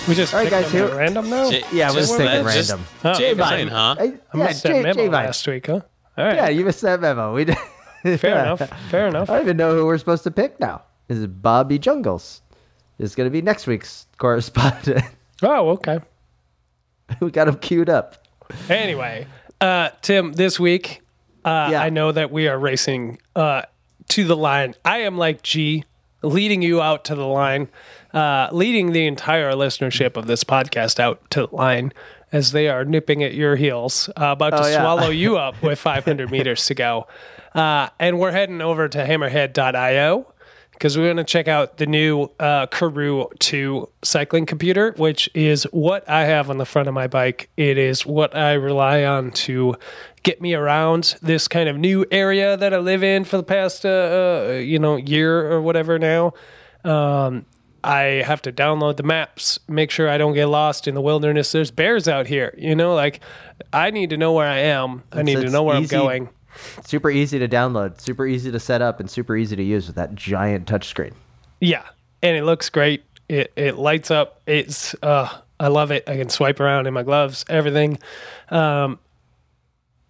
We 0.08 0.16
just 0.16 0.34
All 0.34 0.40
right, 0.42 0.50
picked 0.50 0.64
guys, 0.64 0.72
them 0.72 0.84
at 0.84 0.90
here- 0.90 0.98
random 1.00 1.30
now. 1.30 1.50
J- 1.50 1.64
Yeah, 1.72 1.90
we're 1.92 1.96
just 2.00 2.18
thinking 2.18 2.44
that- 2.46 2.54
just 2.54 2.70
random. 2.72 2.86
Oh, 3.06 3.14
J 3.14 3.26
okay. 3.32 3.34
Vine, 3.40 3.68
huh? 3.70 3.96
I, 3.98 4.04
I 4.04 4.06
yeah, 4.06 4.46
missed 4.48 4.64
that 4.64 4.70
J- 4.70 4.82
memo 4.82 4.94
J-Vine. 4.94 5.12
last 5.12 5.48
week, 5.48 5.68
huh? 5.68 5.80
All 6.18 6.26
right. 6.26 6.36
Yeah, 6.36 6.50
you 6.50 6.66
missed 6.66 6.82
that 6.82 7.00
memo. 7.00 7.34
We 7.34 7.46
did. 7.46 7.58
Fair 8.20 8.38
enough. 8.40 8.62
Fair 8.90 9.08
enough. 9.08 9.30
I 9.30 9.36
don't 9.36 9.44
even 9.46 9.58
know 9.58 9.76
who 9.76 9.86
we're 9.86 9.98
supposed 9.98 10.24
to 10.26 10.32
pick 10.32 10.60
now. 10.60 10.82
This 11.08 11.20
Is 11.20 11.24
it 11.24 11.42
Bobby 11.42 11.80
Jungles? 11.80 12.42
Is 13.00 13.16
going 13.16 13.28
to 13.28 13.32
be 13.32 13.42
next 13.42 13.66
week's 13.68 14.08
correspondent. 14.18 15.04
Oh, 15.42 15.72
okay. 15.72 16.00
we 17.20 17.30
got 17.30 17.50
him 17.50 17.56
queued 17.58 17.90
up. 17.90 18.26
Anyway, 18.70 19.28
uh, 19.60 19.90
Tim, 20.02 20.32
this 20.34 20.58
week, 20.58 21.02
uh, 21.44 21.68
Yeah. 21.72 21.82
I 21.84 21.90
know 21.90 22.14
that 22.14 22.32
we 22.32 22.48
are 22.48 22.58
racing 22.58 23.18
uh, 23.36 23.64
to 24.10 24.24
the 24.24 24.38
line. 24.38 24.74
I 24.86 25.00
am 25.00 25.18
like 25.18 25.42
G, 25.44 25.84
leading 26.22 26.62
you 26.62 26.82
out 26.82 27.04
to 27.06 27.16
the 27.16 27.26
line, 27.28 27.68
uh, 28.14 28.50
leading 28.52 28.92
the 28.92 29.06
entire 29.08 29.54
listenership 29.54 30.18
of 30.18 30.28
this 30.28 30.44
podcast 30.44 31.00
out 31.00 31.22
to 31.32 31.48
the 31.48 31.56
line 31.56 31.92
as 32.32 32.52
they 32.52 32.68
are 32.68 32.84
nipping 32.84 33.24
at 33.24 33.34
your 33.34 33.56
heels, 33.56 34.10
uh, 34.20 34.32
about 34.32 34.52
to 34.52 34.64
Oh, 34.64 34.68
yeah. 34.68 34.82
swallow 34.82 35.10
you 35.10 35.38
up 35.46 35.62
with 35.62 35.78
500 35.80 36.32
meters 36.32 36.66
to 36.68 36.74
go. 36.76 37.08
Uh, 37.54 37.90
and 38.00 38.20
we're 38.20 38.32
heading 38.32 38.60
over 38.62 38.88
to 38.90 38.98
hammerhead.io 39.06 40.28
because 40.72 40.98
we're 40.98 41.06
going 41.06 41.18
to 41.18 41.24
check 41.24 41.48
out 41.48 41.78
the 41.78 41.86
new 41.86 42.30
uh, 42.40 42.66
Karoo 42.68 43.28
2 43.40 43.88
cycling 44.04 44.48
computer, 44.48 44.94
which 44.98 45.30
is 45.36 45.64
what 45.72 46.08
I 46.10 46.26
have 46.26 46.50
on 46.50 46.58
the 46.58 46.66
front 46.66 46.88
of 46.88 46.96
my 46.96 47.06
bike. 47.06 47.50
It 47.58 47.78
is 47.78 48.06
what 48.06 48.36
I 48.36 48.54
rely 48.54 49.04
on 49.04 49.30
to 49.32 49.76
get 50.24 50.42
me 50.42 50.56
around 50.56 51.16
this 51.22 51.48
kind 51.48 51.70
of 51.70 51.78
new 51.78 52.06
area 52.10 52.58
that 52.58 52.74
I 52.74 52.80
live 52.80 53.04
in 53.04 53.24
for 53.26 53.38
the 53.38 53.44
past, 53.44 53.86
uh, 53.86 53.90
uh, 54.50 54.52
you 54.54 54.80
know, 54.80 54.96
year 54.96 55.52
or 55.52 55.62
whatever 55.62 56.00
now. 56.00 56.34
Um, 56.84 57.46
I 57.84 58.24
have 58.26 58.42
to 58.44 58.52
download 58.52 58.98
the 58.98 59.04
maps, 59.04 59.60
make 59.68 59.92
sure 59.92 60.10
I 60.10 60.18
don't 60.18 60.34
get 60.34 60.46
lost 60.48 60.88
in 60.88 60.96
the 60.96 61.02
wilderness. 61.02 61.52
There's 61.52 61.72
bears 61.72 62.08
out 62.08 62.28
here, 62.28 62.54
you 62.58 62.76
know, 62.76 62.96
like 62.96 63.20
I 63.72 63.92
need 63.92 64.10
to 64.12 64.18
know 64.18 64.34
where 64.34 64.48
I 64.48 64.58
am. 64.60 65.04
I 65.12 65.24
need 65.24 65.42
to 65.42 65.50
know 65.50 65.64
where 65.64 65.80
easy. 65.80 65.96
I'm 65.96 66.02
going. 66.02 66.30
Super 66.86 67.10
easy 67.10 67.40
to 67.40 67.48
download, 67.48 68.00
super 68.00 68.26
easy 68.28 68.52
to 68.52 68.60
set 68.60 68.82
up, 68.82 69.00
and 69.00 69.10
super 69.10 69.36
easy 69.36 69.56
to 69.56 69.64
use 69.64 69.88
with 69.88 69.96
that 69.96 70.16
giant 70.16 70.68
touchscreen. 70.68 71.14
Yeah, 71.60 71.84
and 72.22 72.38
it 72.38 72.44
looks 72.44 72.70
great. 72.70 73.04
It 73.28 73.52
it 73.56 73.78
lights 73.78 74.12
up. 74.12 74.42
It's 74.46 74.96
uh, 75.02 75.30
I 75.60 75.68
love 75.68 75.92
it. 75.92 76.08
I 76.08 76.16
can 76.16 76.30
swipe 76.30 76.60
around 76.60 76.88
in 76.88 76.94
my 76.94 77.04
gloves, 77.04 77.44
everything. 77.50 77.98
Um, 78.50 79.00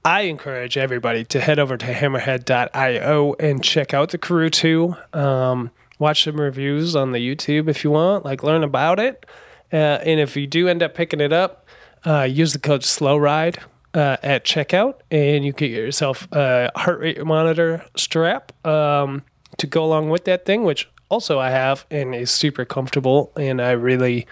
I 0.06 0.22
encourage 0.22 0.78
everybody 0.78 1.24
to 1.26 1.40
head 1.40 1.60
over 1.60 1.78
to 1.78 1.86
hammerhead.io 1.86 3.36
and 3.40 3.64
check 3.64 3.94
out 3.94 4.10
the 4.10 4.18
Karoo 4.18 4.50
2. 4.50 4.96
Um, 5.14 5.72
watch 6.00 6.24
some 6.24 6.40
reviews 6.40 6.96
on 6.96 7.12
the 7.12 7.20
YouTube 7.20 7.70
if 7.70 7.84
you 7.84 7.92
want, 7.92 8.26
like 8.26 8.44
learn 8.44 8.64
about 8.64 9.00
it. 9.00 9.26
Uh, 9.72 10.00
and 10.06 10.20
if 10.20 10.36
you 10.36 10.48
do 10.48 10.68
end 10.68 10.84
up 10.84 10.94
picking 10.94 11.22
it 11.22 11.34
up, 11.34 11.68
uh, 12.06 12.22
use 12.24 12.54
the 12.54 12.60
code 12.60 12.84
SLOWRIDE 12.84 13.58
uh, 13.94 14.18
at 14.24 14.44
checkout, 14.44 14.96
and 15.10 15.46
you 15.46 15.54
can 15.54 15.70
get 15.70 15.78
yourself 15.78 16.28
a 16.32 16.70
heart 16.76 17.00
rate 17.00 17.24
monitor 17.26 17.86
strap 17.96 18.52
um, 18.66 19.24
to 19.58 19.68
go 19.68 19.84
along 19.84 20.10
with 20.10 20.26
that 20.26 20.46
thing, 20.46 20.64
which 20.64 20.90
also 21.10 21.40
I 21.40 21.50
have 21.50 21.86
and 21.90 22.14
is 22.14 22.32
super 22.32 22.66
comfortable. 22.66 23.32
And 23.38 23.62
I 23.62 23.72
really, 23.72 24.28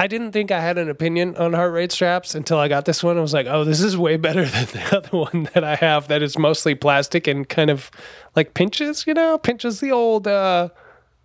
I 0.00 0.06
didn't 0.06 0.32
think 0.32 0.50
I 0.50 0.60
had 0.60 0.78
an 0.78 0.88
opinion 0.88 1.36
on 1.36 1.52
heart 1.52 1.72
rate 1.72 1.92
straps 1.92 2.34
until 2.34 2.58
I 2.58 2.68
got 2.68 2.86
this 2.86 3.02
one. 3.04 3.18
I 3.18 3.20
was 3.20 3.34
like, 3.34 3.46
oh, 3.46 3.64
this 3.64 3.80
is 3.82 3.96
way 3.98 4.16
better 4.16 4.44
than 4.46 4.64
the 4.66 4.96
other 4.96 5.16
one 5.16 5.48
that 5.54 5.62
I 5.62 5.74
have 5.76 6.08
that 6.08 6.22
is 6.22 6.38
mostly 6.38 6.74
plastic 6.74 7.26
and 7.26 7.46
kind 7.48 7.68
of 7.70 7.90
like 8.34 8.54
pinches, 8.54 9.06
you 9.06 9.12
know, 9.14 9.36
pinches 9.38 9.80
the 9.80 9.92
old 9.92 10.26
uh, 10.26 10.70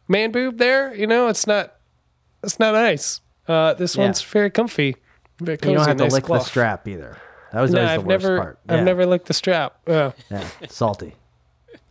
man 0.10 0.32
boob 0.32 0.58
there. 0.58 0.94
You 0.94 1.08
know, 1.08 1.28
it's 1.30 1.48
not, 1.48 1.76
it's 2.44 2.60
not 2.60 2.74
nice. 2.74 3.22
Uh, 3.48 3.74
this 3.76 3.96
Yeah. 3.96 4.04
one's 4.04 4.22
very 4.22 4.50
comfy. 4.50 4.98
Very 5.40 5.58
cozy, 5.58 5.72
you 5.72 5.78
don't 5.78 5.88
have 5.88 5.98
to 5.98 6.04
nice 6.04 6.12
lick 6.14 6.24
cloth. 6.26 6.44
the 6.44 6.50
strap 6.50 6.88
either. 6.88 7.18
That 7.54 7.62
was 7.62 7.72
No, 7.72 7.80
always 7.80 7.92
I've 7.92 8.02
the 8.02 8.08
worst 8.08 8.24
never, 8.24 8.38
part. 8.40 8.60
I've 8.68 8.84
never 8.84 9.06
licked 9.06 9.28
the 9.28 9.34
strap. 9.34 9.78
Yeah. 9.88 10.12
Yeah, 10.30 10.48
salty. 10.68 11.16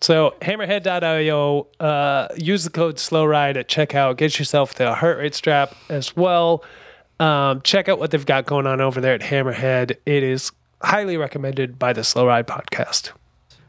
So 0.05 0.35
hammerhead.io, 0.43 1.67
uh, 1.81 2.29
use 2.37 2.65
the 2.65 2.69
code 2.69 2.99
SLOWRIDE 2.99 3.57
at 3.57 3.69
checkout. 3.71 4.19
Get 4.19 4.39
yourself 4.39 4.75
the 4.75 4.95
heart 4.95 5.17
rate 5.17 5.35
strap 5.35 5.75
as 5.89 6.15
well. 6.15 6.63
Um, 7.19 7.63
check 7.63 7.89
out 7.89 7.99
what 7.99 8.11
they've 8.11 8.27
got 8.27 8.45
going 8.45 8.67
on 8.67 8.83
over 8.83 9.01
there 9.01 9.15
at 9.15 9.23
Hammerhead. 9.23 9.93
It 10.05 10.23
is 10.23 10.53
highly 10.83 11.17
recommended 11.17 11.79
by 11.79 11.95
the 11.95 12.05
Slow 12.05 12.27
Ride 12.27 12.47
podcast. 12.47 13.13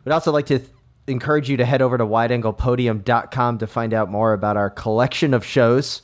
We'd 0.03 0.11
also 0.11 0.33
like 0.33 0.47
to 0.47 0.59
th- 0.59 0.69
encourage 1.07 1.49
you 1.49 1.55
to 1.55 1.63
head 1.63 1.81
over 1.81 1.97
to 1.97 2.05
wideanglepodium.com 2.05 3.57
to 3.59 3.65
find 3.65 3.93
out 3.93 4.11
more 4.11 4.33
about 4.33 4.57
our 4.57 4.69
collection 4.69 5.33
of 5.33 5.45
shows. 5.45 6.01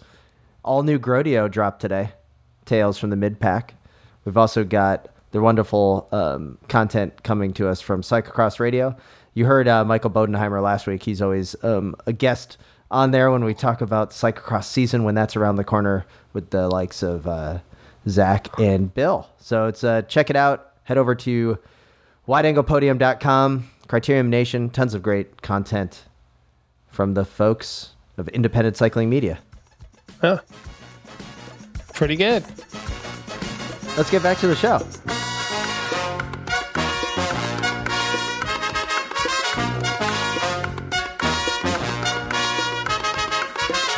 All 0.63 0.83
new 0.83 0.97
Grodio 0.97 1.51
dropped 1.51 1.81
today, 1.81 2.11
Tales 2.63 2.97
from 2.97 3.09
the 3.09 3.17
Mid 3.17 3.41
Pack. 3.41 3.73
We've 4.23 4.37
also 4.37 4.63
got 4.63 5.09
the 5.31 5.41
wonderful 5.41 6.07
um, 6.13 6.57
content 6.69 7.21
coming 7.23 7.51
to 7.55 7.67
us 7.67 7.81
from 7.81 8.01
Cyclocross 8.01 8.61
Radio. 8.61 8.95
You 9.33 9.45
heard 9.45 9.67
uh, 9.67 9.85
Michael 9.85 10.09
Bodenheimer 10.09 10.61
last 10.61 10.87
week. 10.87 11.03
He's 11.03 11.21
always 11.21 11.55
um, 11.63 11.95
a 12.05 12.13
guest 12.13 12.57
on 12.89 13.11
there 13.11 13.31
when 13.31 13.43
we 13.45 13.53
talk 13.53 13.81
about 13.81 14.11
cyclocross 14.11 14.65
season 14.65 15.03
when 15.03 15.15
that's 15.15 15.35
around 15.35 15.55
the 15.55 15.63
corner 15.63 16.05
with 16.33 16.49
the 16.49 16.67
likes 16.67 17.01
of 17.01 17.25
uh, 17.25 17.59
Zach 18.07 18.47
and 18.59 18.93
Bill. 18.93 19.29
So 19.39 19.67
it's 19.67 19.83
uh, 19.83 20.01
check 20.03 20.29
it 20.29 20.35
out. 20.35 20.73
Head 20.83 20.97
over 20.97 21.15
to 21.15 21.57
wideanglepodium.com, 22.27 23.69
Criterium 23.87 24.27
Nation, 24.27 24.69
tons 24.69 24.93
of 24.93 25.01
great 25.01 25.41
content 25.41 26.03
from 26.89 27.13
the 27.13 27.23
folks 27.23 27.91
of 28.17 28.27
independent 28.29 28.75
cycling 28.75 29.09
media. 29.09 29.39
Huh. 30.19 30.39
Pretty 31.93 32.17
good. 32.17 32.43
Let's 33.95 34.09
get 34.09 34.23
back 34.23 34.37
to 34.39 34.47
the 34.47 34.55
show. 34.55 34.79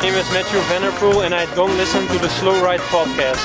Name 0.04 0.14
is 0.16 0.30
Matthew 0.32 0.60
Vanderpool, 0.68 1.22
and 1.22 1.34
I 1.34 1.46
don't 1.54 1.74
listen 1.78 2.06
to 2.08 2.18
the 2.18 2.28
Slow 2.28 2.62
Ride 2.62 2.80
podcast. 2.80 3.40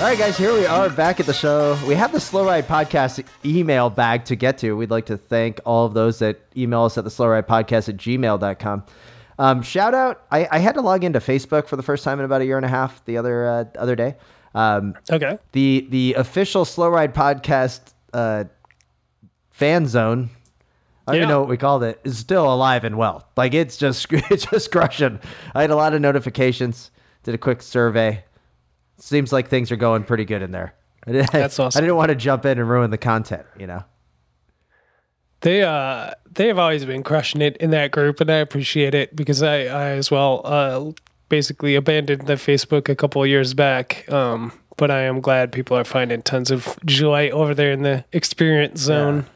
All 0.00 0.04
right, 0.04 0.18
guys, 0.18 0.36
here 0.36 0.52
we 0.52 0.64
are 0.66 0.90
back 0.90 1.18
at 1.18 1.24
the 1.24 1.32
show. 1.32 1.76
We 1.88 1.94
have 1.94 2.12
the 2.12 2.20
Slow 2.20 2.44
Ride 2.44 2.68
Podcast 2.68 3.24
email 3.44 3.88
bag 3.90 4.26
to 4.26 4.36
get 4.36 4.58
to. 4.58 4.74
We'd 4.76 4.90
like 4.92 5.06
to 5.06 5.16
thank 5.16 5.60
all 5.64 5.86
of 5.86 5.94
those 5.94 6.18
that 6.20 6.38
email 6.56 6.84
us 6.84 6.96
at 6.98 7.04
the 7.04 7.10
Slow 7.10 7.26
Ride 7.28 7.48
Podcast 7.48 7.88
at 7.88 7.96
gmail.com. 7.96 8.84
Um, 9.40 9.62
shout 9.62 9.94
out, 9.94 10.22
I, 10.30 10.46
I 10.52 10.58
had 10.58 10.74
to 10.74 10.82
log 10.82 11.02
into 11.04 11.18
Facebook 11.20 11.66
for 11.66 11.76
the 11.76 11.82
first 11.82 12.04
time 12.04 12.18
in 12.18 12.26
about 12.26 12.42
a 12.42 12.44
year 12.44 12.56
and 12.58 12.66
a 12.66 12.68
half 12.68 13.02
the 13.06 13.16
other 13.16 13.48
uh, 13.48 13.64
other 13.78 13.96
day. 13.96 14.14
Um, 14.54 14.94
Okay. 15.10 15.38
the 15.52 15.86
the 15.90 16.14
official 16.14 16.64
Slow 16.66 16.90
Ride 16.90 17.14
Podcast 17.14 17.80
uh, 18.12 18.44
fan 19.50 19.86
zone. 19.88 20.30
I 21.08 21.12
don't 21.12 21.16
even 21.22 21.28
know 21.28 21.40
what 21.40 21.48
we 21.48 21.56
called 21.56 21.82
it. 21.82 22.00
Is 22.04 22.18
still 22.18 22.52
alive 22.52 22.84
and 22.84 22.96
well. 22.98 23.28
Like 23.36 23.54
it's 23.54 23.76
just 23.76 24.06
it's 24.12 24.46
just 24.46 24.70
crushing. 24.70 25.18
I 25.54 25.62
had 25.62 25.70
a 25.70 25.76
lot 25.76 25.94
of 25.94 26.00
notifications. 26.00 26.90
Did 27.24 27.34
a 27.34 27.38
quick 27.38 27.62
survey. 27.62 28.24
Seems 28.98 29.32
like 29.32 29.48
things 29.48 29.70
are 29.72 29.76
going 29.76 30.04
pretty 30.04 30.24
good 30.24 30.42
in 30.42 30.50
there. 30.50 30.74
I 31.06 31.12
didn't- 31.12 31.32
That's 31.32 31.58
awesome. 31.60 31.78
I 31.78 31.80
didn't 31.82 31.96
want 31.96 32.08
to 32.10 32.14
jump 32.14 32.44
in 32.46 32.58
and 32.58 32.68
ruin 32.68 32.90
the 32.90 32.98
content. 32.98 33.46
You 33.58 33.66
know. 33.66 33.84
They 35.40 35.62
uh 35.62 36.12
they 36.30 36.48
have 36.48 36.58
always 36.58 36.84
been 36.84 37.02
crushing 37.02 37.40
it 37.42 37.56
in 37.58 37.70
that 37.70 37.90
group, 37.92 38.20
and 38.20 38.30
I 38.30 38.36
appreciate 38.36 38.94
it 38.94 39.14
because 39.14 39.42
I 39.42 39.66
I 39.66 39.84
as 39.90 40.10
well 40.10 40.42
uh 40.44 40.90
basically 41.28 41.74
abandoned 41.74 42.22
the 42.26 42.34
Facebook 42.34 42.88
a 42.88 42.96
couple 42.96 43.22
of 43.22 43.28
years 43.28 43.54
back. 43.54 44.10
Um, 44.10 44.52
but 44.76 44.90
I 44.90 45.02
am 45.02 45.20
glad 45.20 45.52
people 45.52 45.76
are 45.76 45.84
finding 45.84 46.22
tons 46.22 46.50
of 46.50 46.76
joy 46.86 47.30
over 47.30 47.54
there 47.54 47.70
in 47.72 47.82
the 47.82 48.04
experience 48.12 48.80
zone. 48.80 49.26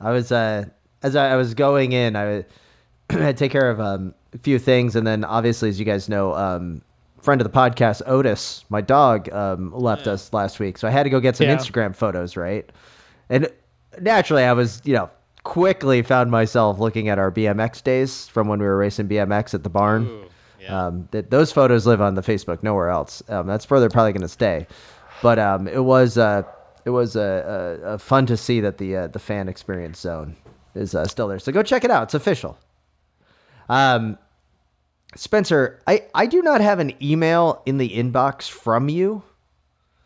I 0.00 0.10
was 0.12 0.30
uh 0.32 0.64
as 1.02 1.14
I, 1.16 1.30
I 1.32 1.36
was 1.36 1.54
going 1.54 1.92
in, 1.92 2.16
I 2.16 2.44
had 3.10 3.36
take 3.36 3.52
care 3.52 3.70
of 3.70 3.80
um, 3.80 4.14
a 4.34 4.38
few 4.38 4.58
things, 4.58 4.96
and 4.96 5.06
then 5.06 5.24
obviously, 5.24 5.68
as 5.68 5.78
you 5.78 5.84
guys 5.84 6.08
know, 6.08 6.34
um, 6.34 6.82
friend 7.22 7.40
of 7.40 7.50
the 7.50 7.56
podcast, 7.56 8.02
Otis, 8.06 8.64
my 8.68 8.80
dog, 8.80 9.32
um, 9.32 9.72
left 9.72 10.06
us 10.06 10.32
last 10.32 10.58
week, 10.60 10.76
so 10.78 10.86
I 10.88 10.90
had 10.90 11.04
to 11.04 11.10
go 11.10 11.20
get 11.20 11.36
some 11.36 11.46
Yeah. 11.46 11.56
Instagram 11.56 11.94
photos, 11.94 12.36
right? 12.36 12.68
And 13.30 13.48
naturally, 14.00 14.42
I 14.44 14.52
was 14.52 14.82
you 14.84 14.94
know 14.94 15.08
quickly 15.44 16.02
found 16.02 16.30
myself 16.30 16.78
looking 16.78 17.08
at 17.08 17.18
our 17.18 17.30
BMX 17.30 17.82
days 17.82 18.28
from 18.28 18.48
when 18.48 18.58
we 18.58 18.66
were 18.66 18.76
racing 18.76 19.08
BMX 19.08 19.54
at 19.54 19.62
the 19.62 19.70
barn. 19.70 20.24
Um, 20.88 21.08
that 21.12 21.30
those 21.30 21.50
photos 21.52 21.86
live 21.86 22.02
on 22.02 22.14
the 22.14 22.20
Facebook, 22.22 22.62
nowhere 22.62 22.90
else. 22.90 23.22
Um, 23.28 23.46
that's 23.46 23.70
where 23.70 23.80
they're 23.80 23.88
probably 23.88 24.12
going 24.12 24.20
to 24.22 24.28
stay. 24.28 24.66
But 25.22 25.38
um, 25.38 25.66
it 25.66 25.82
was 25.82 26.18
uh, 26.18 26.42
it 26.88 26.92
was 26.92 27.16
uh, 27.16 27.20
uh, 27.84 27.86
uh, 27.86 27.98
fun 27.98 28.24
to 28.24 28.36
see 28.38 28.60
that 28.60 28.78
the 28.78 28.96
uh, 28.96 29.06
the 29.08 29.18
fan 29.18 29.46
experience 29.46 30.00
zone 30.00 30.34
is 30.74 30.94
uh, 30.94 31.04
still 31.04 31.28
there. 31.28 31.38
So 31.38 31.52
go 31.52 31.62
check 31.62 31.84
it 31.84 31.90
out. 31.90 32.04
It's 32.04 32.14
official. 32.14 32.58
Um, 33.68 34.16
Spencer, 35.14 35.82
I 35.86 36.04
I 36.14 36.24
do 36.24 36.40
not 36.40 36.62
have 36.62 36.78
an 36.78 36.94
email 37.02 37.62
in 37.66 37.76
the 37.76 37.90
inbox 37.90 38.48
from 38.48 38.88
you. 38.88 39.22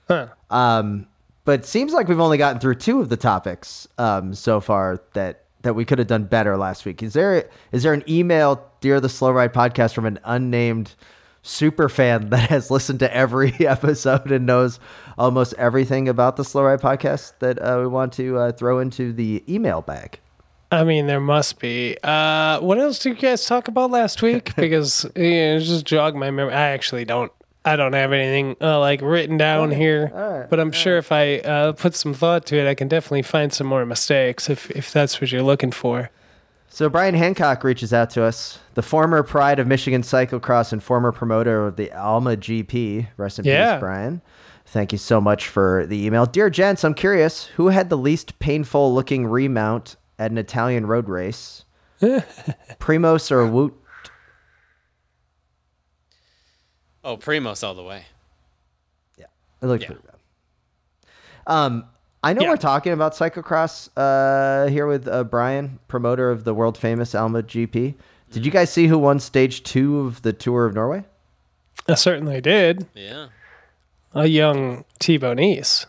Huh. 0.09 0.27
Um, 0.51 1.07
but 1.45 1.61
it 1.61 1.67
seems 1.67 1.93
like 1.93 2.09
we've 2.09 2.19
only 2.19 2.37
gotten 2.37 2.61
through 2.61 2.75
two 2.75 3.01
of 3.01 3.11
the 3.11 3.17
topics 3.17 3.87
um, 3.99 4.35
so 4.35 4.61
far 4.61 5.01
that 5.13 5.45
that 5.63 5.75
we 5.75 5.85
could 5.85 6.01
have 6.01 6.09
done 6.09 6.25
better 6.25 6.57
last 6.57 6.85
week? 6.85 7.01
Is 7.01 7.13
there 7.13 7.49
is 7.71 7.85
there 7.85 7.93
an 7.93 8.03
email, 8.09 8.69
dear 8.81 8.99
the 8.99 9.09
Slow 9.09 9.31
Ride 9.31 9.55
podcast, 9.55 9.95
from 9.95 10.07
an 10.07 10.19
unnamed 10.25 10.97
super 11.43 11.89
fan 11.89 12.29
that 12.31 12.49
has 12.51 12.71
listened 12.71 13.01
to 13.01 13.15
every 13.15 13.53
episode 13.61 14.31
and 14.33 14.47
knows 14.47 14.81
almost 15.19 15.55
everything 15.59 16.09
about 16.09 16.37
the 16.37 16.45
Slow 16.45 16.63
Ride 16.63 16.81
podcast 16.81 17.35
that 17.41 17.59
uh, 17.59 17.79
we 17.81 17.87
want 17.87 18.13
to 18.15 18.39
uh, 18.39 18.53
throw 18.53 18.79
into 18.79 19.13
the 19.13 19.43
email 19.49 19.83
bag? 19.83 20.19
I 20.71 20.85
mean, 20.85 21.07
there 21.07 21.21
must 21.21 21.59
be. 21.59 21.99
Uh, 22.03 22.59
what 22.61 22.79
else 22.79 22.99
did 22.99 23.11
you 23.11 23.15
guys 23.17 23.45
talk 23.45 23.69
about 23.69 23.91
last 23.91 24.23
week? 24.23 24.55
Because 24.57 25.05
you 25.15 25.31
know, 25.31 25.59
just 25.59 25.85
jog 25.85 26.15
my 26.15 26.31
memory. 26.31 26.55
I 26.55 26.71
actually 26.71 27.05
don't. 27.05 27.31
I 27.65 27.77
don't 27.77 27.93
have 27.93 28.13
anything 28.13 28.57
uh, 28.61 28.81
like 28.81 29.03
written 29.03 29.37
down 29.37 29.71
here. 29.71 30.47
but 30.51 30.59
I'm 30.59 30.73
sure 30.73 30.97
if 30.97 31.13
I 31.13 31.39
uh, 31.39 31.73
put 31.73 31.95
some 31.95 32.13
thought 32.15 32.47
to 32.47 32.57
it, 32.57 32.67
I 32.69 32.75
can 32.75 32.89
definitely 32.89 33.23
find 33.23 33.53
some 33.53 33.67
more 33.69 33.87
mistakes 33.87 34.49
if 34.51 34.71
if 34.71 34.93
that's 34.93 35.21
what 35.21 35.31
you're 35.31 35.43
looking 35.43 35.71
for. 35.71 36.11
So 36.75 36.89
Brian 36.89 37.15
Hancock 37.15 37.65
reaches 37.65 37.93
out 37.93 38.09
to 38.11 38.23
us, 38.25 38.59
the 38.73 38.81
former 38.83 39.23
pride 39.23 39.59
of 39.59 39.67
Michigan 39.67 40.01
cyclocross 40.01 40.73
and 40.73 40.83
former 40.83 41.13
promoter 41.13 41.67
of 41.67 41.77
the 41.77 41.93
Alma 41.93 42.35
GP. 42.35 43.09
Rest 43.19 43.39
in 43.39 43.45
Yeah. 43.45 43.75
peace, 43.75 43.81
Brian. 43.81 44.23
Thank 44.65 44.91
you 44.91 44.97
so 44.97 45.21
much 45.21 45.49
for 45.49 45.85
the 45.85 46.07
email. 46.07 46.25
Dear 46.25 46.49
gents, 46.49 46.83
I'm 46.83 46.95
curious, 46.95 47.45
who 47.57 47.69
had 47.69 47.91
the 47.91 47.99
least 47.99 48.39
painful 48.39 48.95
looking 48.95 49.27
remount 49.27 49.97
at 50.19 50.31
an 50.31 50.39
Italian 50.39 50.87
road 50.87 51.11
race? 51.11 51.67
Primož 52.01 53.31
or 53.31 53.47
Wout? 53.47 53.75
Oh, 57.05 57.19
Primož 57.19 57.63
all 57.63 57.75
the 57.75 57.83
way. 57.83 58.07
Yeah. 59.19 59.27
It 59.61 59.67
looked 59.67 59.83
Yeah. 59.83 59.89
pretty 59.89 60.03
bad. 60.07 60.17
Um, 61.47 61.85
I 62.23 62.33
know 62.33 62.43
Yeah. 62.43 62.51
we're 62.51 62.57
talking 62.57 62.93
about 62.93 63.15
cyclocross 63.15 63.89
uh, 63.97 64.69
here 64.71 64.87
with 64.87 65.09
uh, 65.09 65.25
Brian, 65.25 65.79
promoter 65.89 66.31
of 66.31 66.45
the 66.45 66.55
world 66.55 66.79
famous 66.79 67.15
Alma 67.15 67.43
GP. 67.43 67.95
Did 68.31 68.47
you 68.47 68.53
guys 68.53 68.71
see 68.71 68.87
who 68.87 68.99
won 68.99 69.19
stage 69.21 69.63
two 69.65 70.01
of 70.01 70.23
the 70.23 70.33
Tour 70.33 70.67
of 70.67 70.75
Norway? 70.75 71.05
I 71.89 71.95
certainly 71.95 72.41
did. 72.41 72.87
Yeah. 72.95 73.27
A 74.15 74.27
young 74.27 74.85
Thibau 75.01 75.35
Nys. 75.37 75.87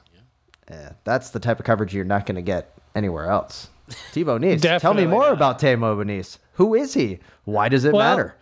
Yeah, 0.69 0.93
that's 1.03 1.29
the 1.29 1.39
type 1.39 1.59
of 1.59 1.65
coverage 1.65 1.93
you're 1.93 2.03
not 2.05 2.25
going 2.25 2.35
to 2.35 2.41
get 2.41 2.73
anywhere 2.95 3.27
else. 3.29 3.69
Thibau 3.89 4.39
Nys. 4.39 4.79
Tell 4.79 4.93
me 4.93 5.05
more 5.05 5.23
not. 5.23 5.33
about 5.33 5.59
Thibau 5.59 6.03
Nys. 6.03 6.37
Who 6.53 6.73
is 6.73 6.93
he? 6.93 7.19
Why 7.45 7.69
does 7.69 7.85
it 7.85 7.93
Well, 7.93 8.01
matter? 8.17 8.35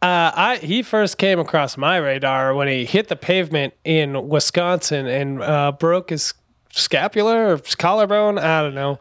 Uh, 0.00 0.32
I 0.34 0.56
he 0.56 0.82
first 0.82 1.16
came 1.18 1.38
across 1.38 1.76
my 1.76 1.96
radar 1.98 2.54
when 2.54 2.66
he 2.66 2.84
hit 2.84 3.06
the 3.06 3.14
pavement 3.14 3.74
in 3.84 4.28
Wisconsin 4.28 5.06
and 5.06 5.40
uh, 5.40 5.70
broke 5.72 6.10
his 6.10 6.34
scapula 6.72 7.52
or 7.54 7.58
collarbone. 7.78 8.38
I 8.38 8.60
don't 8.62 8.74
know. 8.74 8.98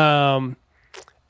Um, 0.00 0.56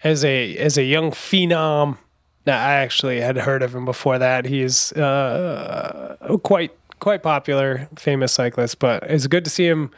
as 0.05 0.25
a 0.25 0.57
as 0.59 0.77
a 0.77 0.83
young 0.85 1.11
phenom, 1.11 1.99
now, 2.47 2.59
I 2.65 2.75
actually 2.75 3.21
had 3.21 3.37
heard 3.37 3.63
of 3.63 3.75
him 3.75 3.85
before 3.85 4.19
that. 4.19 4.45
He's 4.45 4.93
uh, 4.93 6.17
quite 6.45 6.73
quite 7.01 7.23
popular, 7.23 7.89
famous 7.97 8.33
cyclist. 8.33 8.79
But 8.79 9.03
it's 9.05 9.27
good 9.27 9.45
to 9.45 9.51
see 9.51 9.67
him 9.67 9.91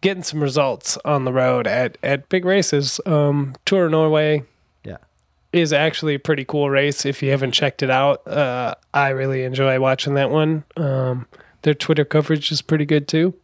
getting 0.00 0.22
some 0.22 0.40
results 0.42 0.98
on 1.04 1.24
the 1.24 1.32
road 1.32 1.66
at 1.66 1.98
at 2.02 2.28
big 2.28 2.44
races. 2.44 3.00
Um, 3.06 3.54
Tour 3.64 3.86
of 3.86 3.90
Norway 3.90 4.44
Yeah. 4.84 4.98
is 5.52 5.72
actually 5.72 6.14
a 6.14 6.18
pretty 6.20 6.44
cool 6.44 6.70
race 6.70 7.04
if 7.04 7.22
you 7.22 7.30
haven't 7.30 7.52
checked 7.52 7.82
it 7.82 7.90
out. 7.90 8.26
Uh, 8.28 8.74
I 8.92 9.08
really 9.08 9.42
enjoy 9.44 9.80
watching 9.80 10.14
that 10.14 10.30
one. 10.30 10.62
Um, 10.76 11.26
their 11.62 11.74
Twitter 11.74 12.04
coverage 12.04 12.52
is 12.52 12.62
pretty 12.62 12.84
good 12.84 13.08
too. 13.08 13.34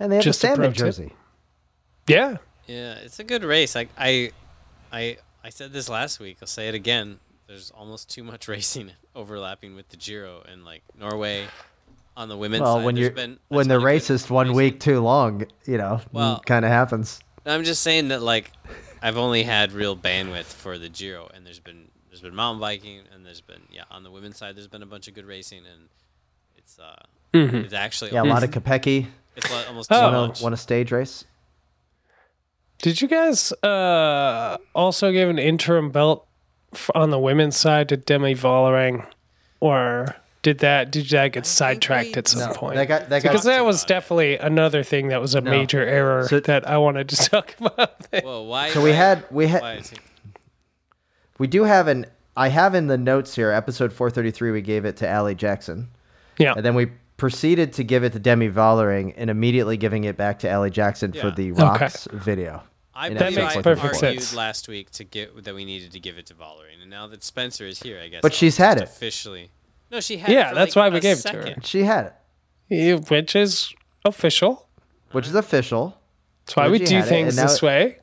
And 0.00 0.10
they 0.10 0.16
have 0.16 0.24
Just 0.24 0.40
the 0.42 0.48
a 0.48 0.56
pro 0.56 0.64
salmon 0.64 0.72
tip. 0.72 0.78
jersey. 0.78 1.12
Yeah. 2.08 2.38
Yeah, 2.66 2.94
it's 2.94 3.18
a 3.20 3.24
good 3.24 3.44
race. 3.44 3.76
I, 3.76 3.86
I, 3.98 4.30
I, 4.92 5.18
I 5.44 5.50
said 5.50 5.72
this 5.72 5.88
last 5.88 6.18
week. 6.20 6.38
I'll 6.40 6.48
say 6.48 6.68
it 6.68 6.74
again. 6.74 7.18
There's 7.46 7.70
almost 7.70 8.08
too 8.10 8.24
much 8.24 8.48
racing 8.54 8.92
overlapping 9.14 9.74
with 9.74 9.88
the 9.90 9.96
Giro 9.96 10.42
and 10.50 10.64
like 10.64 10.82
Norway 10.98 11.46
on 12.16 12.28
the 12.28 12.36
women's 12.36 12.62
Well, 12.62 12.76
side. 12.76 12.84
when 12.84 12.94
there's 12.94 13.04
you're 13.06 13.10
been 13.14 13.38
when 13.48 13.68
the 13.68 13.74
ton 13.74 13.76
of 13.76 13.82
good 13.82 13.86
race 13.86 14.10
is 14.10 14.30
one 14.30 14.46
racing. 14.48 14.56
week 14.56 14.80
too 14.80 15.00
long, 15.00 15.46
you 15.66 15.78
know, 15.78 16.00
Well- 16.12 16.40
kind 16.46 16.64
of 16.64 16.70
happens. 16.70 17.20
I'm 17.46 17.64
just 17.64 17.82
saying 17.82 18.08
that 18.08 18.20
like 18.22 18.52
I've 19.02 19.16
only 19.16 19.42
had 19.42 19.72
real 19.72 19.96
bandwidth 19.96 20.44
for 20.44 20.76
the 20.78 20.88
Giro, 20.90 21.28
and 21.32 21.44
there's 21.46 21.58
been 21.58 21.88
there's 22.08 22.20
been 22.20 22.34
mountain 22.34 22.60
biking, 22.60 23.00
and 23.14 23.24
there's 23.24 23.40
been 23.40 23.62
yeah 23.72 23.84
on 23.90 24.02
the 24.02 24.10
women's 24.10 24.36
side 24.36 24.56
there's 24.56 24.68
been 24.68 24.82
a 24.82 24.86
bunch 24.86 25.08
of 25.08 25.14
good 25.14 25.24
racing, 25.26 25.60
and 25.60 25.88
it's 26.56 26.78
uh 26.78 26.96
it's 27.32 27.72
actually 27.72 28.12
Yeah, 28.12 28.22
a 28.22 28.24
lot 28.24 28.42
of 28.44 28.50
Kopecky 28.50 29.06
it's 29.44 29.50
li- 29.50 29.64
almost 29.68 29.92
Oh. 29.92 29.96
too 29.96 30.02
won, 30.04 30.14
a, 30.14 30.26
much. 30.28 30.42
won 30.42 30.52
a 30.52 30.56
stage 30.56 30.92
race. 30.92 31.24
Did 32.82 33.00
you 33.00 33.08
guys 33.08 33.52
uh, 33.62 34.56
also 34.74 35.12
give 35.12 35.28
an 35.28 35.38
interim 35.38 35.90
belt 35.90 36.26
f- 36.72 36.90
on 36.94 37.10
the 37.10 37.18
women's 37.18 37.56
side 37.56 37.88
to 37.90 37.96
Demi 37.98 38.34
Vollering, 38.34 39.04
or 39.60 40.16
did 40.42 40.60
that 40.60 40.90
did 40.90 41.06
that 41.10 41.32
get 41.32 41.44
sidetracked 41.44 42.08
we- 42.08 42.14
at 42.14 42.28
some 42.28 42.40
No, 42.48 42.54
point? 42.54 42.76
that 42.76 42.88
got 42.88 43.08
that 43.10 43.22
got 43.22 43.32
because 43.32 43.44
that 43.44 43.64
was 43.66 43.82
about 43.82 43.90
it. 43.90 43.94
definitely 43.94 44.36
another 44.38 44.82
thing 44.82 45.08
that 45.08 45.20
was 45.20 45.34
a 45.34 45.42
major 45.42 45.84
error 45.84 46.26
So- 46.26 46.40
that 46.40 46.66
I 46.66 46.78
wanted 46.78 47.10
to 47.10 47.16
talk 47.30 47.54
about. 47.60 47.96
Whoa, 48.22 48.42
why? 48.44 48.70
So 48.70 48.80
we 48.82 48.90
why- 48.90 48.96
had 48.96 49.24
we 49.30 49.46
had 49.46 49.60
why 49.62 49.74
is 49.74 49.90
he- 49.90 49.98
we 51.38 51.46
do 51.46 51.64
have 51.64 51.86
an 51.86 52.06
I 52.36 52.48
have 52.48 52.74
in 52.74 52.86
the 52.86 52.96
notes 52.96 53.34
here 53.34 53.50
episode 53.50 53.92
433 53.92 54.52
we 54.52 54.62
gave 54.62 54.86
it 54.86 54.96
to 54.98 55.08
Allie 55.08 55.34
Jackson. 55.34 55.88
yeah, 56.38 56.54
And 56.56 56.64
then 56.64 56.74
we 56.74 56.86
proceeded 57.20 57.74
to 57.74 57.84
give 57.84 58.02
it 58.02 58.12
to 58.14 58.18
Demi 58.18 58.48
Vollering 58.48 59.12
and 59.16 59.28
immediately 59.30 59.76
giving 59.76 60.04
it 60.04 60.16
back 60.16 60.38
to 60.40 60.48
Allie 60.48 60.70
Jackson 60.70 61.12
for 61.12 61.30
the 61.30 61.52
Rocks 61.52 62.08
video. 62.10 62.62
I 62.94 63.08
in 63.08 63.14
believe 63.14 63.38
episode 63.38 63.40
makes 63.44 63.56
I 63.56 63.62
perfect 63.62 63.84
argued 64.02 64.22
sense. 64.22 64.34
last 64.34 64.68
week 64.68 64.90
to 64.92 65.04
get 65.04 65.44
that 65.44 65.54
we 65.54 65.64
needed 65.66 65.92
to 65.92 66.00
give 66.00 66.16
it 66.18 66.26
to 66.26 66.34
Vollering, 66.34 66.80
and 66.80 66.90
now 66.90 67.06
that 67.08 67.22
Spencer 67.22 67.66
is 67.66 67.80
here, 67.82 68.00
I 68.02 68.08
guess. 68.08 68.20
But 68.22 68.32
she's 68.34 68.56
had 68.56 68.78
it. 68.78 68.84
officially. 68.84 69.50
No, 69.90 70.00
she 70.00 70.16
had. 70.16 70.30
Yeah, 70.32 70.48
for, 70.48 70.54
that's 70.54 70.74
like, 70.76 70.90
why 70.90 70.92
we 70.94 70.98
a 70.98 71.00
gave 71.00 71.18
it 71.18 71.22
to 71.22 71.32
her. 71.32 71.54
She 71.62 71.82
had 71.82 72.12
it, 72.70 73.10
which 73.10 73.36
is 73.36 73.72
official. 74.04 74.66
which 75.12 75.26
is 75.26 75.34
official. 75.34 75.96
That's 76.46 76.56
why 76.56 76.68
we 76.68 76.78
do 76.78 76.94
had 76.96 77.04
it, 77.04 77.08
things 77.08 77.38
and 77.38 77.46
this 77.48 77.56
it- 77.58 77.62
way. 77.62 77.98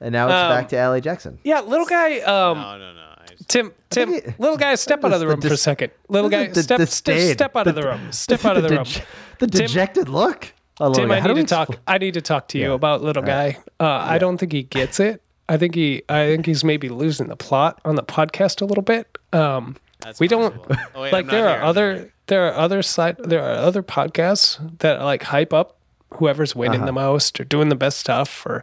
And 0.00 0.12
now 0.12 0.26
it's 0.28 0.34
Um, 0.34 0.50
back 0.50 0.68
to 0.68 0.76
Allie 0.78 1.00
Jackson. 1.00 1.38
Yeah, 1.42 1.60
little 1.60 1.86
guy. 1.86 2.18
Um, 2.20 2.58
No, 2.58 2.78
no, 2.78 2.92
no. 2.92 3.07
I 3.30 3.34
just, 3.34 3.48
Tim, 3.48 3.72
Tim, 3.90 4.14
it- 4.14 4.38
little 4.40 4.56
guy, 4.56 4.74
step 4.74 5.04
out 5.04 5.12
of 5.12 5.20
the 5.20 5.26
the 5.26 5.32
room 5.32 5.40
for 5.40 5.52
a 5.52 5.56
second. 5.56 5.90
Little 6.08 6.30
guy, 6.30 6.48
The- 6.48 6.62
step, 6.62 6.78
the 6.78 6.86
step, 6.86 7.34
step 7.36 7.56
out 7.56 7.66
of 7.66 7.74
The- 7.74 7.80
the 7.82 7.88
room. 7.88 8.12
Step 8.12 8.44
out 8.44 8.56
of 8.56 8.62
the 8.62 8.70
room. 8.70 8.84
dej- 8.84 9.02
The 9.38 9.46
Tim- 9.46 9.66
dejected 9.66 10.08
look. 10.08 10.52
Oh, 10.80 10.92
Tim, 10.94 11.08
Lord, 11.08 11.18
I 11.18 11.20
how 11.20 11.28
need 11.32 11.48
to 11.48 11.54
talk. 11.54 11.68
expl- 11.70 11.78
I 11.88 11.98
need 11.98 12.14
to 12.14 12.20
talk 12.20 12.48
to 12.48 12.58
you 12.58 12.68
Yeah. 12.68 12.74
about 12.74 13.02
little 13.02 13.22
guy. 13.22 13.58
Uh, 13.80 13.86
I 13.86 14.18
don't 14.18 14.38
think 14.38 14.52
he 14.52 14.62
gets 14.62 15.00
it. 15.00 15.20
I 15.48 15.56
think 15.56 15.74
he. 15.74 16.02
I 16.08 16.26
think 16.26 16.46
he's 16.46 16.62
maybe 16.62 16.88
losing 16.88 17.26
the 17.28 17.36
plot 17.36 17.80
on 17.84 17.94
the 17.96 18.02
podcast 18.02 18.60
a 18.62 18.64
little 18.64 18.82
bit. 18.82 19.06
Um, 19.32 19.76
that's 20.00 20.20
we 20.20 20.28
don't. 20.28 20.54
Oh, 20.94 21.02
wait, 21.02 21.12
like 21.12 21.28
there 21.28 21.48
are 21.48 21.56
I'm 21.58 21.64
other 21.64 22.12
there 22.26 22.46
are 22.46 22.54
other 22.54 22.82
side 22.82 23.16
there 23.24 23.42
are 23.42 23.54
other 23.56 23.82
podcasts 23.82 24.58
that 24.80 25.00
like 25.02 25.22
hype 25.24 25.52
up 25.54 25.78
whoever's 26.14 26.54
winning 26.54 26.80
Uh-huh. 26.80 26.86
the 26.86 26.92
most 26.92 27.40
or 27.40 27.44
doing 27.44 27.70
the 27.70 27.74
best 27.74 27.98
stuff 27.98 28.44
or 28.46 28.62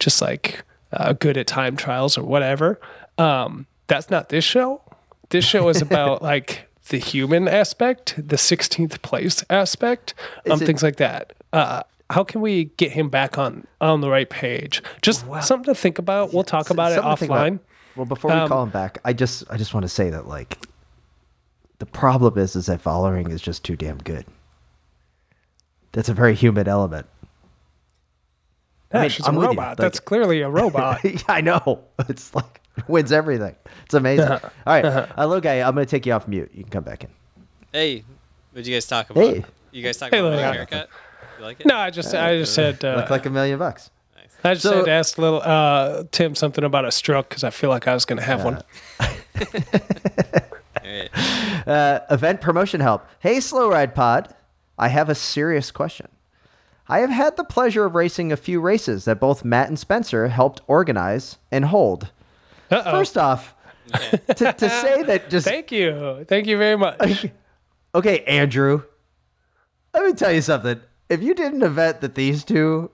just 0.00 0.20
like 0.20 0.64
uh, 0.92 1.12
good 1.12 1.36
at 1.38 1.46
time 1.46 1.76
trials 1.76 2.18
or 2.18 2.24
whatever. 2.24 2.80
Um, 3.16 3.66
that's 3.86 4.10
not 4.10 4.28
this 4.28 4.44
show. 4.44 4.82
This 5.30 5.44
show 5.44 5.68
is 5.68 5.80
about 5.82 6.22
like 6.32 6.68
the 6.88 6.98
human 6.98 7.48
aspect, 7.48 8.14
the 8.16 8.36
16th 8.36 9.02
place 9.02 9.44
aspect, 9.50 10.14
um, 10.50 10.60
it- 10.62 10.66
things 10.66 10.82
like 10.82 10.96
that. 10.96 11.32
Uh, 11.52 11.82
how 12.10 12.22
can 12.22 12.40
we 12.42 12.64
get 12.76 12.92
him 12.92 13.08
back 13.08 13.38
on 13.38 13.66
on 13.80 14.00
the 14.02 14.10
right 14.10 14.28
page? 14.28 14.82
Just 15.00 15.24
something 15.42 15.72
to 15.72 15.74
think 15.74 15.98
about. 15.98 16.34
We'll 16.34 16.44
talk 16.44 16.68
about 16.70 16.92
it 16.92 16.96
Something 16.96 17.10
to 17.12 17.16
think 17.20 17.30
about. 17.30 17.52
offline. 17.52 17.58
Well, 17.96 18.06
before 18.06 18.30
we 18.30 18.36
Um, 18.36 18.48
call 18.48 18.62
him 18.64 18.70
back, 18.70 18.98
I 19.04 19.12
just 19.14 19.44
I 19.50 19.56
just 19.56 19.72
want 19.72 19.84
to 19.84 19.88
say 19.88 20.10
that 20.10 20.26
like 20.28 20.58
the 21.78 21.86
problem 21.86 22.36
is 22.38 22.54
is 22.56 22.66
that 22.66 22.82
Vollering 22.82 23.30
is 23.30 23.40
just 23.40 23.64
too 23.64 23.76
damn 23.76 23.98
good. 23.98 24.26
That's 25.92 26.08
a 26.08 26.14
very 26.14 26.34
human 26.34 26.68
element. 26.68 27.06
Yeah, 28.92 29.00
mean, 29.02 29.10
she's 29.10 29.26
I'm 29.26 29.36
a 29.36 29.40
robot. 29.40 29.56
Like- 29.70 29.76
That's 29.78 30.00
clearly 30.00 30.40
a 30.42 30.48
robot. 30.60 31.00
yeah, 31.04 31.18
I 31.28 31.40
know. 31.40 31.80
It's 32.08 32.34
like 32.34 32.60
wins 32.88 33.12
everything. 33.12 33.54
It's 33.84 33.94
amazing. 33.94 34.28
All 34.30 34.40
right, 34.66 34.84
uh, 34.84 35.06
little 35.18 35.40
guy, 35.40 35.60
I'm 35.60 35.74
gonna 35.74 35.86
take 35.86 36.06
you 36.06 36.12
off 36.12 36.26
mute. 36.28 36.50
You 36.54 36.62
can 36.64 36.70
come 36.70 36.84
back 36.84 37.04
in. 37.04 37.10
Hey, 37.72 38.04
what'd 38.52 38.66
you 38.66 38.74
guys 38.74 38.86
talk 38.86 39.10
about? 39.10 39.22
Hey. 39.22 39.44
You 39.72 39.82
guys 39.82 39.96
talk 39.96 40.10
Hey, 40.12 40.20
about 40.20 40.34
my 40.34 40.40
haircut? 40.40 40.88
You 41.38 41.44
like 41.44 41.60
it? 41.60 41.66
No, 41.66 41.76
I 41.76 41.90
just 41.90 42.14
I 42.14 42.36
just 42.36 42.54
said 42.54 42.84
uh, 42.84 42.94
Look 42.96 43.10
like 43.10 43.26
a 43.26 43.30
million 43.30 43.58
bucks. 43.58 43.90
I 44.46 44.52
just 44.54 44.62
So- 44.62 44.84
to 44.84 44.90
ask 44.90 45.16
little 45.18 45.40
uh, 45.42 46.04
Tim 46.12 46.34
something 46.34 46.62
about 46.64 46.84
a 46.84 46.92
stroke 46.92 47.28
because 47.30 47.42
I 47.44 47.50
feel 47.50 47.70
like 47.70 47.88
I 47.88 47.94
was 47.94 48.04
going 48.04 48.18
to 48.18 48.24
have 48.24 48.44
one. 48.44 48.62
Uh, 51.66 52.00
event 52.10 52.40
promotion 52.42 52.80
help. 52.80 53.06
Hey, 53.20 53.40
Slow 53.40 53.70
Ride 53.70 53.94
Pod. 53.94 54.34
I 54.78 54.88
have 54.88 55.08
a 55.08 55.14
serious 55.14 55.70
question. 55.70 56.08
I 56.88 56.98
have 56.98 57.08
had 57.10 57.36
the 57.36 57.44
pleasure 57.44 57.86
of 57.86 57.94
racing 57.94 58.30
a 58.32 58.36
few 58.36 58.60
races 58.60 59.06
that 59.06 59.18
both 59.18 59.44
Matt 59.46 59.68
and 59.68 59.78
Spencer 59.78 60.28
helped 60.28 60.60
organize 60.66 61.38
and 61.50 61.64
hold. 61.64 62.10
Uh-oh. 62.74 62.90
First 62.90 63.16
off, 63.18 63.54
to, 63.92 64.52
to 64.52 64.68
say 64.70 65.02
that 65.04 65.30
just 65.30 65.46
Thank 65.46 65.70
you, 65.72 66.24
thank 66.28 66.46
you 66.46 66.56
very 66.58 66.76
much. 66.76 67.26
okay, 67.94 68.24
Andrew. 68.24 68.82
Let 69.92 70.04
me 70.06 70.12
tell 70.14 70.32
you 70.32 70.40
something. 70.42 70.80
If 71.08 71.22
you 71.22 71.34
did 71.34 71.52
an 71.52 71.62
event 71.62 72.00
that 72.00 72.14
these 72.14 72.44
two 72.44 72.90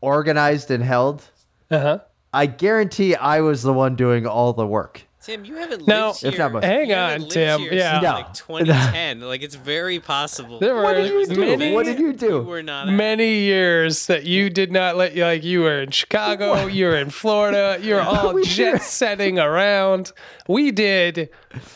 organized 0.00 0.70
and 0.70 0.82
held, 0.82 1.22
Uh-huh. 1.70 1.98
I 2.32 2.46
guarantee 2.46 3.14
I 3.14 3.40
was 3.40 3.62
the 3.62 3.72
one 3.72 3.94
doing 3.96 4.26
all 4.26 4.52
the 4.52 4.66
work. 4.66 5.02
Tim, 5.24 5.44
you 5.44 5.54
haven't 5.56 5.86
No. 5.86 6.08
lived 6.08 6.24
If 6.24 6.34
here. 6.34 6.38
not 6.42 6.52
most. 6.52 6.64
Hang 6.64 6.88
you 6.90 6.94
on, 6.96 7.20
lived 7.20 7.30
Tim. 7.32 7.60
here 7.60 7.72
Yeah. 7.74 7.92
since, 7.92 8.02
No. 8.02 8.10
like 8.12 8.34
2010. 8.34 9.20
like 9.28 9.42
it's 9.42 9.54
very 9.54 10.00
possible. 10.00 10.58
There 10.58 10.74
were 10.74 10.82
What 10.82 10.94
did 10.94 11.10
you 11.12 11.26
do? 11.26 11.40
many, 11.56 11.72
What 11.72 11.86
did 11.86 11.98
you 12.00 12.08
You 12.08 12.12
do? 12.12 12.40
were 12.42 12.62
not. 12.62 12.88
at- 12.88 12.94
many 12.94 13.34
years 13.40 14.06
that 14.06 14.24
you 14.24 14.50
did 14.50 14.72
not 14.72 14.96
let 14.96 15.14
you 15.14 15.24
like 15.24 15.44
you 15.44 15.60
were 15.62 15.80
in 15.80 15.90
Chicago, 15.90 16.66
you 16.66 16.86
were 16.86 16.96
in 16.96 17.10
Florida, 17.10 17.78
you 17.80 17.94
were 17.94 18.00
all 18.02 18.32
We 18.34 18.42
jet 18.44 18.72
did. 18.72 18.82
setting 18.82 19.38
around. 19.38 20.10
We 20.48 20.72
did 20.72 21.28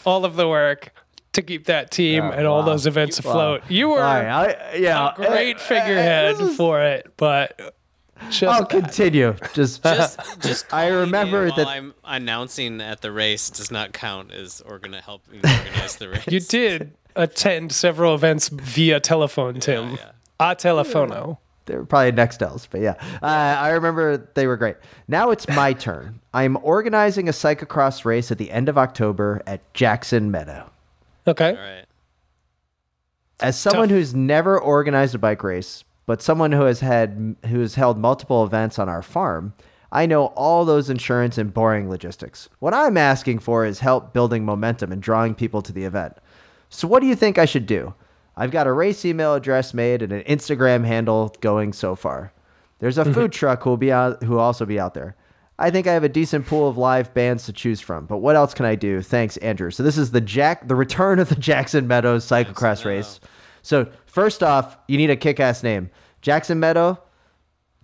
all 0.05 0.25
of 0.25 0.35
the 0.37 0.49
work 0.49 0.91
to 1.35 1.43
keep 1.43 1.67
that 1.67 1.91
team 1.91 2.25
Oh, 2.25 2.31
and 2.31 2.47
all 2.47 2.61
wow. 2.61 2.67
those 2.67 2.87
events 2.87 3.19
afloat. 3.21 3.63
You 3.69 3.91
were 3.91 3.99
All 4.03 4.23
right, 4.23 4.57
I, 4.73 4.77
yeah, 4.77 5.13
a 5.13 5.15
great 5.15 5.61
figurehead 5.61 6.35
uh, 6.35 6.39
this 6.39 6.51
is- 6.51 6.57
for 6.57 6.81
it, 6.83 7.13
but 7.17 7.76
just 8.31 8.43
I'll 8.45 8.65
continue. 8.67 9.35
Just, 9.55 9.83
Just, 9.85 10.41
just 10.43 10.67
I 10.73 10.89
calling 10.89 10.95
remember 11.01 11.45
in 11.45 11.49
while 11.51 11.57
that- 11.59 11.69
I'm 11.69 11.95
announcing 12.05 12.81
at 12.81 13.01
the 13.01 13.13
race 13.13 13.51
does 13.51 13.71
not 13.71 13.93
count 13.93 14.33
as 14.33 14.61
or 14.63 14.79
gonna 14.79 15.01
help 15.01 15.27
me 15.29 15.39
organize 15.39 15.97
the 15.97 16.09
race. 16.11 16.27
you 16.29 16.41
did 16.41 16.93
attend 17.15 17.73
several 17.73 18.15
events 18.15 18.49
via 18.49 19.01
telephone, 19.01 19.61
Tim. 19.61 19.93
yeah. 19.93 20.11
A 20.39 20.55
telefono. 20.55 21.39
they 21.65 21.77
were 21.77 21.87
probably 21.87 22.13
Nextels, 22.13 22.69
but 22.71 22.81
yeah, 22.83 22.95
uh, 23.23 23.27
I 23.27 23.71
remember 23.71 24.19
they 24.35 24.47
were 24.47 24.57
great. 24.59 24.77
Now 25.09 25.31
it's 25.31 25.49
my 25.49 25.73
turn. 25.73 26.21
I'm 26.35 26.59
organizing 26.63 27.29
a 27.29 27.33
cyclocross 27.33 28.05
race 28.05 28.31
at 28.31 28.37
the 28.39 28.51
end 28.51 28.69
of 28.69 28.77
October 28.77 29.41
at 29.47 29.73
Jackson 29.73 30.31
Meadow. 30.31 30.71
Okay. 31.27 31.51
All 31.51 31.55
right. 31.57 31.85
As 33.41 33.59
someone 33.59 33.89
Tough. 33.89 33.97
who's 33.97 34.15
never 34.15 34.59
organized 34.61 35.15
a 35.15 35.19
bike 35.19 35.43
race, 35.43 35.85
but 36.07 36.23
someone 36.23 36.53
who 36.53 36.63
has 36.63 36.81
had 36.81 37.37
who 37.47 37.61
has 37.61 37.75
held 37.75 37.99
multiple 37.99 38.45
events 38.45 38.79
on 38.79 38.89
our 38.89 39.03
farm, 39.03 39.53
I 39.93 40.07
know 40.07 40.27
all 40.27 40.65
those 40.65 40.89
insurance 40.89 41.37
and 41.37 41.53
boring 41.53 41.91
logistics. 41.91 42.49
What 42.61 42.75
I'm 42.75 42.97
asking 42.97 43.41
for 43.41 43.65
is 43.67 43.81
help 43.81 44.13
building 44.13 44.45
momentum 44.45 44.93
and 44.93 45.03
drawing 45.03 45.35
people 45.35 45.63
to 45.63 45.73
the 45.73 45.85
event. 45.85 46.15
So 46.69 46.89
what 46.89 47.01
do 47.01 47.07
you 47.07 47.15
think 47.15 47.39
I 47.39 47.45
should 47.45 47.67
do? 47.67 47.95
I've 48.37 48.51
got 48.51 48.67
a 48.67 48.73
race 48.73 49.05
email 49.05 49.35
address 49.35 49.73
made 49.73 50.03
and 50.03 50.13
an 50.13 50.23
Instagram 50.25 50.85
handle 50.85 51.35
going 51.41 51.73
so 51.73 51.95
far. 51.95 52.33
There's 52.79 52.99
a 52.99 53.05
mm-hmm. 53.05 53.15
food 53.15 53.33
truck 53.33 53.63
who 53.63 53.71
will 53.71 53.77
be 53.77 53.93
out 53.93 54.23
who 54.23 54.33
will 54.33 54.41
also 54.41 54.67
be 54.67 54.79
out 54.79 54.95
there. 54.95 55.17
I 55.59 55.71
think 55.71 55.87
I 55.87 55.95
have 55.95 56.05
a 56.05 56.09
decent 56.11 56.47
pool 56.47 56.69
of 56.69 56.77
live 56.77 57.15
bands 57.15 57.47
to 57.47 57.53
choose 57.53 57.81
from, 57.81 58.05
but 58.05 58.19
what 58.19 58.37
else 58.37 58.53
can 58.53 58.67
I 58.67 58.75
do? 58.75 59.01
Thanks, 59.01 59.39
Andrew. 59.39 59.71
So 59.71 59.83
this 59.83 59.97
is 59.97 60.11
the 60.11 60.21
Jack 60.21 60.69
the 60.69 60.75
return 60.75 61.19
of 61.19 61.31
the 61.31 61.37
Jackson 61.37 61.87
Meadows 61.87 62.27
cyclocross 62.27 62.85
race. 62.85 63.21
So 63.67 63.89
first 64.07 64.45
off, 64.45 64.79
you 64.87 64.97
need 64.97 65.11
a 65.11 65.17
kick-ass 65.17 65.65
name. 65.65 65.91
Jackson 66.23 66.61
Meadow, 66.61 67.03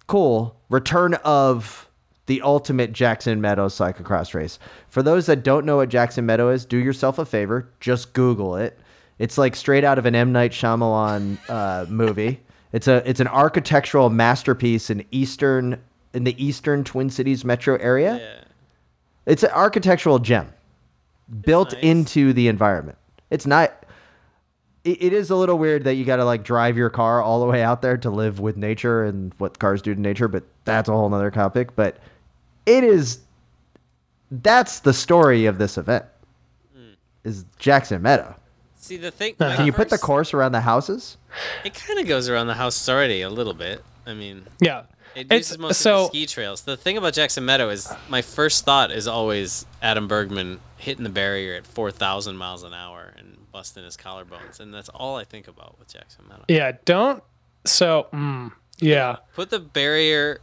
cool. 0.06 0.56
Return 0.68 1.14
of 1.24 1.90
the 2.26 2.40
ultimate 2.42 2.92
Jackson 2.92 3.40
Meadows 3.40 3.74
cyclocross 3.74 4.32
race. 4.32 4.60
For 4.88 5.02
those 5.02 5.26
that 5.26 5.42
don't 5.42 5.66
know 5.66 5.78
what 5.78 5.88
Jackson 5.88 6.24
Meadow 6.24 6.50
is, 6.50 6.64
do 6.64 6.78
yourself 6.78 7.18
a 7.18 7.24
favor, 7.24 7.68
just 7.80 8.12
Google 8.12 8.54
it. 8.54 8.78
It's 9.18 9.36
like 9.36 9.56
straight 9.56 9.82
out 9.82 9.98
of 9.98 10.06
an 10.06 10.14
M 10.14 10.30
Night 10.30 10.52
Shyamalan 10.52 11.38
uh, 11.48 11.86
movie. 11.88 12.40
It's 12.72 12.86
a 12.86 13.08
it's 13.08 13.18
an 13.18 13.28
architectural 13.28 14.08
masterpiece 14.08 14.88
in 14.88 15.04
eastern 15.10 15.80
in 16.14 16.22
the 16.22 16.42
eastern 16.42 16.84
Twin 16.84 17.10
Cities 17.10 17.44
metro 17.44 17.76
area. 17.78 18.18
Yeah. 18.18 18.44
It's 19.26 19.42
an 19.42 19.50
architectural 19.50 20.20
gem 20.20 20.52
built 21.44 21.72
nice. 21.72 21.82
into 21.82 22.32
the 22.32 22.46
environment. 22.46 22.98
It's 23.30 23.46
not. 23.46 23.81
It, 24.84 25.02
it 25.02 25.12
is 25.12 25.30
a 25.30 25.36
little 25.36 25.58
weird 25.58 25.84
that 25.84 25.94
you 25.94 26.04
got 26.04 26.16
to 26.16 26.24
like 26.24 26.42
drive 26.44 26.76
your 26.76 26.90
car 26.90 27.22
all 27.22 27.40
the 27.40 27.46
way 27.46 27.62
out 27.62 27.82
there 27.82 27.96
to 27.98 28.10
live 28.10 28.40
with 28.40 28.56
nature 28.56 29.04
and 29.04 29.32
what 29.38 29.58
cars 29.58 29.80
do 29.82 29.94
to 29.94 30.00
nature, 30.00 30.28
but 30.28 30.44
that's 30.64 30.88
a 30.88 30.92
whole 30.92 31.08
nother 31.08 31.30
topic. 31.30 31.74
But 31.76 31.98
it 32.66 32.84
is. 32.84 33.20
That's 34.30 34.80
the 34.80 34.92
story 34.92 35.46
of 35.46 35.58
this 35.58 35.76
event. 35.76 36.04
Hmm. 36.74 36.92
Is 37.24 37.44
Jackson 37.58 38.00
Meadow? 38.02 38.34
See 38.76 38.96
the 38.96 39.10
thing. 39.10 39.34
my 39.38 39.54
Can 39.54 39.66
you 39.66 39.72
put 39.72 39.90
the 39.90 39.98
course 39.98 40.34
around 40.34 40.52
the 40.52 40.60
houses? 40.60 41.16
It 41.64 41.74
kind 41.74 42.00
of 42.00 42.06
goes 42.08 42.28
around 42.28 42.48
the 42.48 42.54
houses 42.54 42.88
already 42.88 43.22
a 43.22 43.30
little 43.30 43.54
bit. 43.54 43.84
I 44.06 44.14
mean, 44.14 44.44
Yeah. 44.58 44.82
it 45.14 45.28
It's 45.30 45.50
uses 45.50 45.58
most 45.58 45.80
so 45.80 46.06
of 46.06 46.12
the 46.12 46.18
ski 46.18 46.26
trails. 46.26 46.62
The 46.62 46.76
thing 46.76 46.96
about 46.96 47.12
Jackson 47.12 47.44
Meadow 47.44 47.68
is 47.68 47.92
my 48.08 48.22
first 48.22 48.64
thought 48.64 48.90
is 48.90 49.06
always 49.06 49.66
Adam 49.80 50.08
Bergman 50.08 50.58
hitting 50.78 51.04
the 51.04 51.10
barrier 51.10 51.54
at 51.54 51.64
4,000 51.66 52.36
miles 52.36 52.64
an 52.64 52.74
hour 52.74 53.11
and 53.11 53.11
busting 53.52 53.84
his 53.84 53.96
collarbones, 53.96 54.58
and 54.60 54.72
that's 54.72 54.88
all 54.88 55.16
I 55.16 55.24
think 55.24 55.46
about 55.48 55.78
with 55.78 55.92
Jackson 55.92 56.24
Meadow. 56.28 56.44
yeah, 56.48 56.72
don't 56.84 57.22
so 57.64 58.08
mm, 58.12 58.50
yeah. 58.78 59.16
Put 59.34 59.50
the 59.50 59.60
barrier 59.60 60.40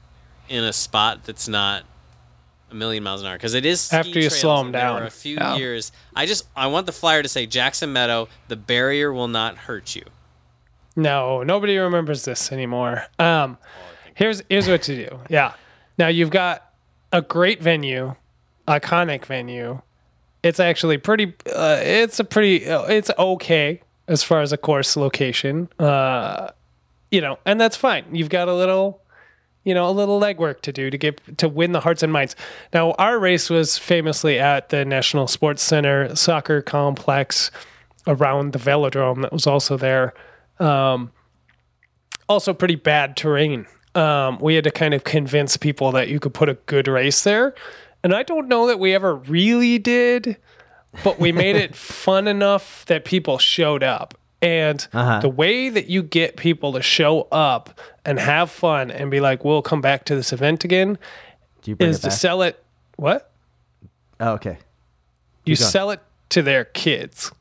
in 0.47 0.63
a 0.63 0.71
spot 0.73 1.23
that's 1.25 1.47
not 1.47 1.83
a 2.71 2.75
million 2.75 3.03
miles 3.03 3.21
an 3.21 3.27
hour 3.27 3.35
because 3.35 3.55
it 3.55 3.65
is 3.65 3.91
After 3.91 4.19
you 4.19 4.29
slow 4.29 4.39
slow 4.39 4.59
'em 4.59 4.65
and 4.67 4.75
there 4.75 4.81
down. 4.81 5.03
a 5.03 5.09
few 5.09 5.35
Yeah. 5.35 5.55
years. 5.57 5.91
I 6.15 6.25
just 6.25 6.47
I 6.55 6.67
want 6.67 6.85
the 6.85 6.91
flyer 6.91 7.21
to 7.23 7.27
say 7.29 7.45
Jackson 7.45 7.91
Meadow. 7.91 8.29
The 8.47 8.55
barrier 8.55 9.11
will 9.11 9.27
not 9.27 9.57
hurt 9.57 9.95
you. 9.95 10.03
No, 10.95 11.43
nobody 11.43 11.77
remembers 11.77 12.25
this 12.25 12.51
anymore. 12.51 13.05
Um, 13.17 13.57
here's 14.15 14.41
here's 14.49 14.67
what 14.67 14.81
to 14.83 14.95
do. 15.09 15.19
Yeah. 15.29 15.53
Now 15.97 16.07
you've 16.07 16.29
got 16.29 16.71
a 17.11 17.21
great 17.21 17.61
venue, 17.61 18.15
iconic 18.67 19.25
venue. 19.25 19.81
It's 20.43 20.59
actually 20.59 20.97
pretty. 20.97 21.33
Uh, 21.53 21.79
it's 21.81 22.19
a 22.19 22.23
pretty. 22.23 22.67
Uh, 22.67 22.83
it's 22.83 23.11
okay 23.17 23.81
as 24.07 24.23
far 24.23 24.41
as 24.41 24.51
a 24.51 24.57
course 24.57 24.95
location. 24.95 25.69
Uh, 25.79 26.49
you 27.11 27.21
know, 27.21 27.39
and 27.45 27.59
that's 27.59 27.75
fine. 27.75 28.05
You've 28.11 28.29
got 28.29 28.47
a 28.47 28.53
little, 28.53 29.01
you 29.63 29.73
know, 29.73 29.89
a 29.89 29.91
little 29.91 30.19
legwork 30.19 30.61
to 30.61 30.71
do 30.71 30.89
to 30.89 30.97
get 30.97 31.37
to 31.37 31.49
win 31.49 31.71
the 31.73 31.79
hearts 31.81 32.03
and 32.03 32.13
minds. 32.13 32.35
Now, 32.73 32.91
our 32.93 33.19
race 33.19 33.49
was 33.49 33.77
famously 33.77 34.39
at 34.39 34.69
the 34.69 34.85
National 34.85 35.27
Sports 35.27 35.61
Center 35.61 36.15
soccer 36.15 36.61
complex 36.61 37.51
around 38.07 38.53
the 38.53 38.59
velodrome 38.59 39.21
that 39.21 39.33
was 39.33 39.45
also 39.45 39.77
there. 39.77 40.13
Um, 40.59 41.11
also, 42.27 42.53
pretty 42.53 42.75
bad 42.75 43.17
terrain. 43.17 43.65
Um, 43.95 44.37
we 44.39 44.55
had 44.55 44.63
to 44.65 44.71
kind 44.71 44.93
of 44.93 45.03
convince 45.03 45.57
people 45.57 45.91
that 45.93 46.09
you 46.09 46.19
could 46.19 46.33
put 46.33 46.47
a 46.47 46.53
good 46.53 46.87
race 46.87 47.23
there. 47.23 47.55
And 48.03 48.13
I 48.13 48.23
don't 48.23 48.47
know 48.47 48.67
that 48.67 48.79
we 48.79 48.93
ever 48.95 49.15
really 49.15 49.77
did, 49.77 50.37
but 51.03 51.19
we 51.19 51.31
made 51.31 51.55
it 51.55 51.75
fun 52.05 52.27
enough 52.27 52.85
that 52.85 53.05
people 53.05 53.37
showed 53.37 53.83
up. 53.83 54.13
And 54.41 54.87
Uh-huh. 54.93 55.19
the 55.19 55.27
way 55.29 55.67
that 55.69 55.87
you 55.89 56.01
get 56.01 56.37
people 56.37 56.71
to 56.73 56.81
show 56.81 57.23
up 57.31 57.77
and 58.05 58.17
have 58.19 58.49
fun 58.49 58.89
and 58.89 59.11
be 59.11 59.19
like, 59.19 59.43
we'll 59.43 59.61
come 59.61 59.81
back 59.81 60.05
to 60.05 60.15
this 60.15 60.31
event 60.31 60.63
again 60.63 60.97
is 61.65 61.99
to 61.99 62.11
sell 62.11 62.41
it. 62.41 62.63
What? 62.95 63.31
Oh, 64.21 64.31
okay. 64.33 64.57
You 65.45 65.55
going. 65.57 65.69
sell 65.69 65.91
it 65.91 65.99
to 66.29 66.41
their 66.41 66.63
kids. 66.65 67.31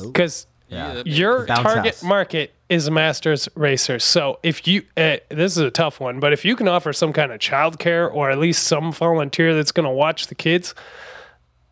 Because 0.00 0.46
Yeah. 0.72 1.02
your 1.04 1.46
Bounce 1.46 1.60
target 1.60 1.84
house. 1.94 2.02
market 2.02 2.54
is 2.68 2.90
masters 2.90 3.48
racers. 3.54 4.02
So 4.04 4.38
if 4.42 4.66
you, 4.66 4.82
uh, 4.96 5.16
this 5.28 5.52
is 5.52 5.58
a 5.58 5.70
tough 5.70 6.00
one, 6.00 6.18
but 6.20 6.32
if 6.32 6.44
you 6.44 6.56
can 6.56 6.66
offer 6.68 6.92
some 6.92 7.12
kind 7.12 7.30
of 7.32 7.38
childcare 7.40 8.12
or 8.12 8.30
at 8.30 8.38
least 8.38 8.64
some 8.64 8.92
volunteer 8.92 9.54
that's 9.54 9.72
going 9.72 9.84
to 9.84 9.92
watch 9.92 10.28
the 10.28 10.34
kids, 10.34 10.74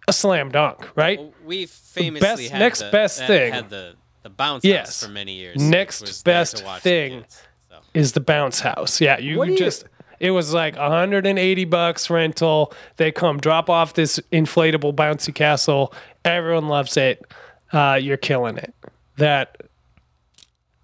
a 0.08 0.12
slam 0.12 0.50
dunk, 0.50 0.88
right? 0.96 1.18
We 1.44 1.66
famously 1.66 2.20
best- 2.20 2.50
had 2.50 2.58
next 2.58 2.78
the, 2.80 2.90
best 2.90 3.26
thing. 3.26 3.52
had 3.52 3.70
the 3.70 3.94
the 4.22 4.28
bounce 4.28 4.64
Yes. 4.66 4.86
house 4.88 5.04
for 5.06 5.10
many 5.12 5.32
years. 5.36 5.56
Next 5.56 6.02
which 6.02 6.10
was 6.10 6.22
there 6.24 6.44
to 6.44 6.62
best 6.62 6.82
thing. 6.82 7.20
kids, 7.22 7.42
so. 7.70 7.76
Is 7.94 8.12
the 8.12 8.20
bounce 8.20 8.60
house? 8.60 9.00
Yeah, 9.00 9.18
you 9.18 9.38
What 9.38 9.46
do 9.46 9.52
you- 9.52 9.58
just. 9.58 9.84
It 10.18 10.32
was 10.32 10.52
like 10.52 10.76
180 10.76 11.64
bucks 11.64 12.10
rental. 12.10 12.74
They 12.98 13.10
come 13.12 13.38
drop 13.40 13.70
off 13.70 13.94
this 13.94 14.20
inflatable 14.30 14.94
bouncy 14.94 15.34
castle. 15.34 15.94
Everyone 16.26 16.68
loves 16.68 16.98
it. 16.98 17.24
Uh, 17.72 17.98
you're 17.98 18.18
killing 18.18 18.58
it. 18.58 18.74
That 19.20 19.56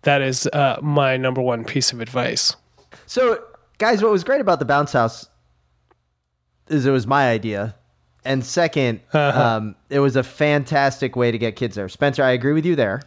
that 0.03 0.23
is 0.23 0.47
uh, 0.47 0.79
my 0.83 1.17
number 1.17 1.41
one 1.43 1.65
piece 1.65 1.93
of 1.93 2.01
advice. 2.01 2.55
So, 3.07 3.43
guys, 3.79 4.03
what 4.03 4.13
was 4.13 4.25
great 4.25 4.41
about 4.41 4.59
the 4.61 4.65
bounce 4.65 4.93
house 4.93 5.29
is 6.69 6.87
it 6.87 6.91
was 6.91 7.07
my 7.07 7.29
idea, 7.31 7.75
and 8.25 8.43
2nd 8.43 9.01
Uh-huh. 9.13 9.43
um, 9.43 9.75
it 9.91 10.01
was 10.01 10.17
a 10.17 10.23
fantastic 10.23 11.17
way 11.17 11.31
to 11.33 11.39
get 11.39 11.57
kids 11.57 11.77
there. 11.77 11.89
Spencer, 11.89 12.23
I 12.23 12.31
agree 12.31 12.53
with 12.53 12.67
you 12.67 12.77
there. 12.77 13.03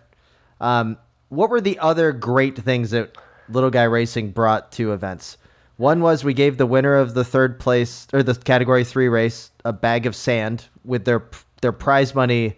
Um, 0.60 0.98
what 1.30 1.50
were 1.50 1.62
the 1.62 1.78
other 1.80 2.12
great 2.12 2.58
things 2.58 2.92
that 2.92 3.16
Little 3.50 3.70
Guy 3.70 3.84
Racing 3.84 4.32
brought 4.32 4.72
to 4.74 4.94
events? 4.94 5.38
One 5.78 6.02
was 6.02 6.24
we 6.24 6.34
gave 6.34 6.58
the 6.58 6.66
winner 6.66 6.96
of 6.96 7.14
the 7.14 7.24
third 7.24 7.60
place 7.60 8.08
or 8.12 8.24
the 8.24 8.34
category 8.36 8.84
three 8.84 9.08
race 9.08 9.52
a 9.64 9.72
bag 9.72 10.06
of 10.06 10.16
sand 10.16 10.66
with 10.84 11.06
their 11.06 11.24
their 11.62 11.72
prize 11.72 12.16
money 12.16 12.58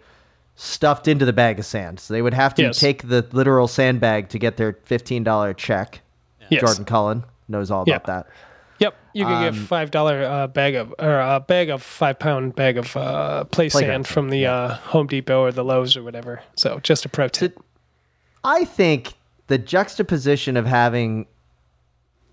stuffed 0.64 1.08
into 1.08 1.24
the 1.24 1.32
bag 1.32 1.58
of 1.58 1.66
sand. 1.66 1.98
So 1.98 2.14
they 2.14 2.22
would 2.22 2.34
have 2.34 2.54
to 2.54 2.62
Yes. 2.62 2.78
take 2.78 3.08
the 3.08 3.26
literal 3.32 3.66
sandbag 3.66 4.28
to 4.30 4.38
get 4.38 4.56
their 4.56 4.78
fifteen 4.84 5.24
dollar 5.24 5.52
check. 5.54 6.00
Yes. 6.50 6.60
Jordan 6.60 6.84
Cullen 6.84 7.24
knows 7.48 7.70
all 7.70 7.84
Yeah. 7.86 7.96
about 7.96 8.06
that. 8.06 8.26
Yep, 8.78 8.94
you 9.12 9.24
can 9.24 9.34
Um, 9.34 9.42
get 9.44 9.54
five 9.68 9.90
dollar 9.90 10.22
uh, 10.24 10.46
bag 10.46 10.74
of 10.76 10.94
or 10.98 11.18
a 11.18 11.40
bag 11.40 11.68
of 11.70 11.82
five 11.82 12.18
pound 12.18 12.54
bag 12.54 12.78
of 12.78 12.96
uh, 12.96 13.44
play 13.44 13.68
sand 13.68 14.06
from 14.06 14.28
the 14.30 14.46
uh, 14.46 14.74
Home 14.92 15.06
Depot 15.06 15.40
or 15.40 15.52
the 15.52 15.64
Lowe's 15.64 15.96
or 15.96 16.02
whatever. 16.02 16.42
So 16.56 16.78
just 16.80 17.04
a 17.04 17.08
pro 17.08 17.28
tip. 17.28 17.58
I 18.44 18.64
think 18.64 19.14
the 19.48 19.58
juxtaposition 19.58 20.56
of 20.56 20.66
having 20.66 21.26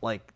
like 0.01 0.33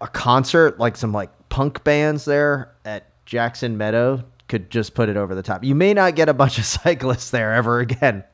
a 0.00 0.06
concert, 0.08 0.78
like 0.78 0.96
some 0.96 1.12
like 1.12 1.30
punk 1.48 1.82
bands 1.84 2.24
there 2.24 2.72
at 2.84 3.04
Jackson 3.26 3.76
Meadow 3.76 4.24
could 4.48 4.70
just 4.70 4.94
put 4.94 5.08
it 5.08 5.16
over 5.16 5.34
the 5.34 5.42
top. 5.42 5.62
You 5.64 5.74
may 5.74 5.94
not 5.94 6.14
get 6.16 6.28
a 6.28 6.34
bunch 6.34 6.58
of 6.58 6.64
cyclists 6.66 7.30
there 7.30 7.52
ever 7.54 7.80
again, 7.80 8.24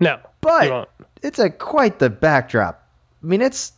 No, 0.00 0.18
but 0.40 0.90
it's 1.22 1.38
a 1.38 1.50
quite 1.50 1.98
the 1.98 2.10
backdrop. 2.10 2.86
I 3.22 3.26
mean, 3.26 3.42
it's 3.42 3.72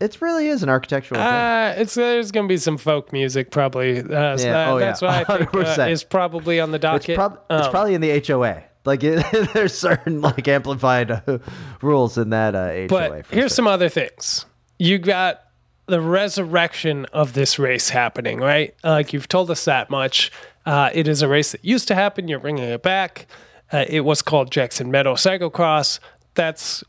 it 0.00 0.20
really 0.20 0.48
is 0.48 0.62
an 0.64 0.68
architectural 0.68 1.20
thing. 1.20 1.26
Uh, 1.26 1.74
it's 1.78 1.94
there's 1.94 2.32
gonna 2.32 2.48
be 2.48 2.56
some 2.56 2.76
folk 2.76 3.12
music 3.12 3.50
probably. 3.50 4.00
Uh, 4.00 4.36
so 4.36 4.46
Yeah, 4.46 4.52
that- 4.52 4.68
oh, 4.68 4.78
yeah, 4.78 4.84
that's 4.86 5.02
what 5.02 5.10
I 5.10 5.24
think 5.38 5.54
uh, 5.54 5.82
is 5.88 6.02
probably 6.04 6.60
on 6.60 6.70
the 6.72 6.76
It's, 6.76 6.82
docket. 6.82 7.16
prob- 7.16 7.40
it's 7.50 7.66
Um, 7.66 7.70
probably 7.70 7.94
in 7.94 8.00
the 8.00 8.22
HOA. 8.26 8.64
Like 8.84 9.04
it, 9.04 9.24
there's 9.54 9.74
certain 9.78 10.20
like 10.20 10.48
amplified 10.48 11.10
uh, 11.12 11.38
rules 11.80 12.18
in 12.18 12.30
that 12.30 12.56
uh, 12.56 12.68
HOA. 12.72 12.86
But 12.88 13.26
here's 13.30 13.42
sure. 13.42 13.48
some 13.48 13.66
other 13.68 13.88
things. 13.88 14.44
You 14.80 14.98
got 14.98 15.41
the 15.86 16.00
resurrection 16.00 17.06
of 17.12 17.32
this 17.34 17.58
race 17.58 17.90
happening, 17.90 18.38
right? 18.38 18.74
Like 18.84 19.12
you've 19.12 19.28
told 19.28 19.50
us 19.50 19.64
that 19.64 19.90
much. 19.90 20.30
Uh, 20.64 20.90
it 20.94 21.08
is 21.08 21.22
a 21.22 21.28
race 21.28 21.52
that 21.52 21.64
used 21.64 21.88
to 21.88 21.94
happen. 21.94 22.28
You're 22.28 22.38
bringing 22.38 22.64
it 22.64 22.82
back. 22.82 23.26
Uh, 23.72 23.84
it 23.88 24.00
was 24.00 24.22
called 24.22 24.50
Jackson 24.52 24.90
Meadow 24.90 25.14
Cyclocross. 25.14 25.98
That's 26.34 26.84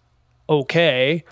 okay. 0.49 1.23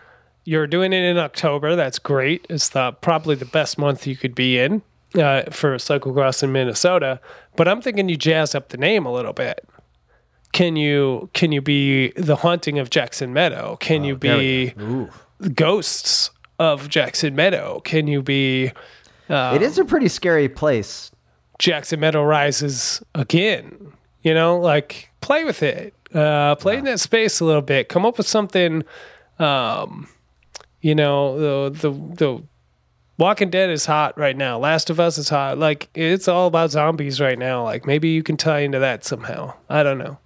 You're 0.44 0.66
doing 0.68 0.92
it 0.92 1.04
in 1.04 1.18
October. 1.18 1.76
That's 1.76 2.00
great. 2.00 2.48
It's 2.50 2.70
the, 2.70 2.94
probably 2.94 3.36
the 3.36 3.46
best 3.46 3.78
month 3.78 4.08
you 4.08 4.16
could 4.16 4.34
be 4.34 4.58
in 4.58 4.82
uh, 5.16 5.44
for 5.52 5.76
cyclocross 5.76 6.42
in 6.42 6.52
Minnesota. 6.52 7.20
But 7.56 7.68
I'm 7.68 7.82
thinking 7.82 8.10
you 8.10 8.18
jazz 8.18 8.56
up 8.56 8.70
the 8.70 8.78
name 8.78 9.06
a 9.06 9.12
little 9.14 9.34
bit. 9.34 9.68
Can 10.52 10.76
you 10.76 11.30
can 11.34 11.52
you 11.54 11.62
be 11.62 12.12
the 12.18 12.38
haunting 12.38 12.80
of 12.80 12.90
Jackson 12.90 13.32
Meadow? 13.34 13.78
Can 13.80 14.04
you 14.04 14.16
Oh, 14.16 14.18
be 14.18 14.30
we 14.36 14.70
go. 14.72 14.84
Ooh. 15.44 15.50
ghosts 15.54 16.30
of 16.62 16.90
Jackson 16.90 17.36
Meadow? 17.36 17.82
Can 17.84 18.06
you 18.06 18.22
be 18.22 18.72
it 19.30 19.62
is 19.62 19.78
a 19.78 19.86
pretty 19.86 20.08
scary 20.08 20.48
place. 20.48 21.12
Jackson 21.58 22.00
Meadow 22.00 22.24
rises 22.24 23.02
again? 23.16 23.94
You 24.22 24.34
know, 24.34 24.60
like 24.60 25.10
play 25.22 25.44
with 25.44 25.64
it. 25.64 25.96
Uh, 26.14 26.56
play 26.56 26.78
in 26.78 26.84
that 26.86 27.00
space 27.00 27.40
a 27.40 27.46
little 27.46 27.62
bit. 27.62 27.90
Come 27.90 28.06
up 28.06 28.18
with 28.18 28.28
something. 28.28 28.84
Um, 29.40 30.08
you 30.82 30.94
know, 30.94 31.40
the 31.40 31.80
the 31.80 31.92
the 31.92 32.44
Walking 33.18 33.50
Dead 33.50 33.70
is 33.70 33.86
hot 33.86 34.18
right 34.18 34.38
now. 34.38 34.60
Last 34.60 34.90
of 34.90 35.00
Us 35.00 35.18
is 35.18 35.30
hot. 35.30 35.58
Like 35.58 35.90
it's 35.96 36.28
all 36.28 36.48
about 36.48 36.72
zombies 36.72 37.20
right 37.20 37.40
now. 37.40 37.64
Like 37.64 37.88
maybe 37.88 38.10
you 38.10 38.22
can 38.22 38.38
tie 38.38 38.60
into 38.60 38.80
that 38.80 39.04
somehow. 39.04 39.54
I 39.68 39.82
don't 39.82 39.98
know. 39.98 40.20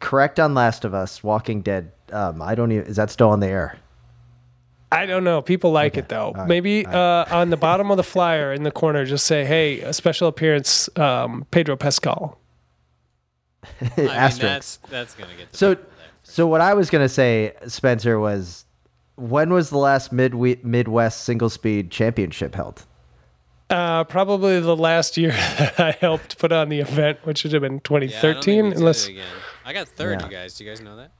Correct 0.00 0.40
on 0.40 0.54
Last 0.54 0.84
of 0.84 0.94
Us, 0.94 1.22
Walking 1.22 1.60
Dead. 1.60 1.92
Um, 2.12 2.40
I 2.40 2.54
don't 2.54 2.72
even. 2.72 2.86
Is 2.86 2.96
that 2.96 3.10
still 3.10 3.28
on 3.28 3.40
the 3.40 3.48
air? 3.48 3.78
I 4.92 5.06
don't 5.06 5.24
know. 5.24 5.40
People 5.42 5.72
like 5.72 5.96
it 5.96 6.08
though. 6.08 6.32
Maybe 6.46 6.84
uh, 6.86 7.24
on 7.30 7.50
the 7.50 7.56
bottom 7.56 7.90
of 7.90 7.96
the 7.96 8.02
flyer 8.02 8.52
in 8.52 8.62
the 8.62 8.70
corner, 8.70 9.04
just 9.04 9.26
say, 9.26 9.44
"Hey, 9.44 9.80
a 9.80 9.92
special 9.92 10.28
appearance, 10.28 10.88
um, 10.98 11.46
Pedro 11.50 11.76
Pascal." 11.76 12.38
I 13.64 13.90
mean, 13.96 14.08
Asterisk. 14.08 14.40
that's 14.40 14.76
that's 14.90 15.14
gonna 15.14 15.34
get. 15.36 15.50
the 15.52 15.56
So, 15.58 15.74
there. 15.74 15.84
so 16.22 16.46
what 16.46 16.60
I 16.60 16.74
was 16.74 16.90
gonna 16.90 17.08
say, 17.08 17.54
Spencer, 17.66 18.18
was 18.18 18.64
when 19.16 19.52
was 19.52 19.70
the 19.70 19.78
last 19.78 20.12
mid 20.12 20.34
Midwest 20.64 21.22
single 21.22 21.48
speed 21.48 21.90
championship 21.90 22.54
held? 22.54 22.84
Uh, 23.70 24.04
probably 24.04 24.60
the 24.60 24.76
last 24.76 25.16
year 25.16 25.30
that 25.58 25.80
I 25.80 25.92
helped 25.92 26.38
put 26.38 26.52
on 26.52 26.68
the 26.68 26.80
event, 26.80 27.20
which 27.24 27.42
would 27.44 27.52
have 27.54 27.62
been 27.62 27.74
Yeah, 27.74 27.78
I 27.78 28.00
don't 28.00 28.10
think 28.10 28.12
2013, 28.44 28.64
we 28.64 28.70
did 28.70 28.78
unless 28.78 29.06
it 29.06 29.10
again. 29.12 29.24
I 29.64 29.72
got 29.72 29.88
third. 29.88 30.20
Yeah. 30.20 30.26
You 30.26 30.32
guys, 30.32 30.54
do 30.58 30.64
you 30.64 30.70
guys 30.70 30.80
know 30.82 30.96
that? 30.96 31.10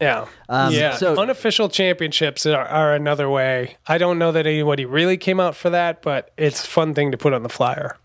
Yeah, 0.00 0.26
Um, 0.48 0.72
yeah. 0.72 0.96
so- 0.96 1.16
Unofficial 1.20 1.68
championships 1.68 2.46
are, 2.46 2.64
are 2.64 2.94
another 2.94 3.28
way. 3.28 3.76
I 3.86 3.98
don't 3.98 4.18
know 4.18 4.32
that 4.32 4.46
anybody 4.46 4.84
really 4.84 5.16
came 5.16 5.40
out 5.40 5.54
for 5.56 5.70
that, 5.70 6.02
but 6.02 6.30
it's 6.36 6.64
a 6.64 6.68
fun 6.68 6.94
thing 6.94 7.10
to 7.12 7.18
put 7.18 7.32
on 7.32 7.42
the 7.42 7.48
flyer. 7.48 7.96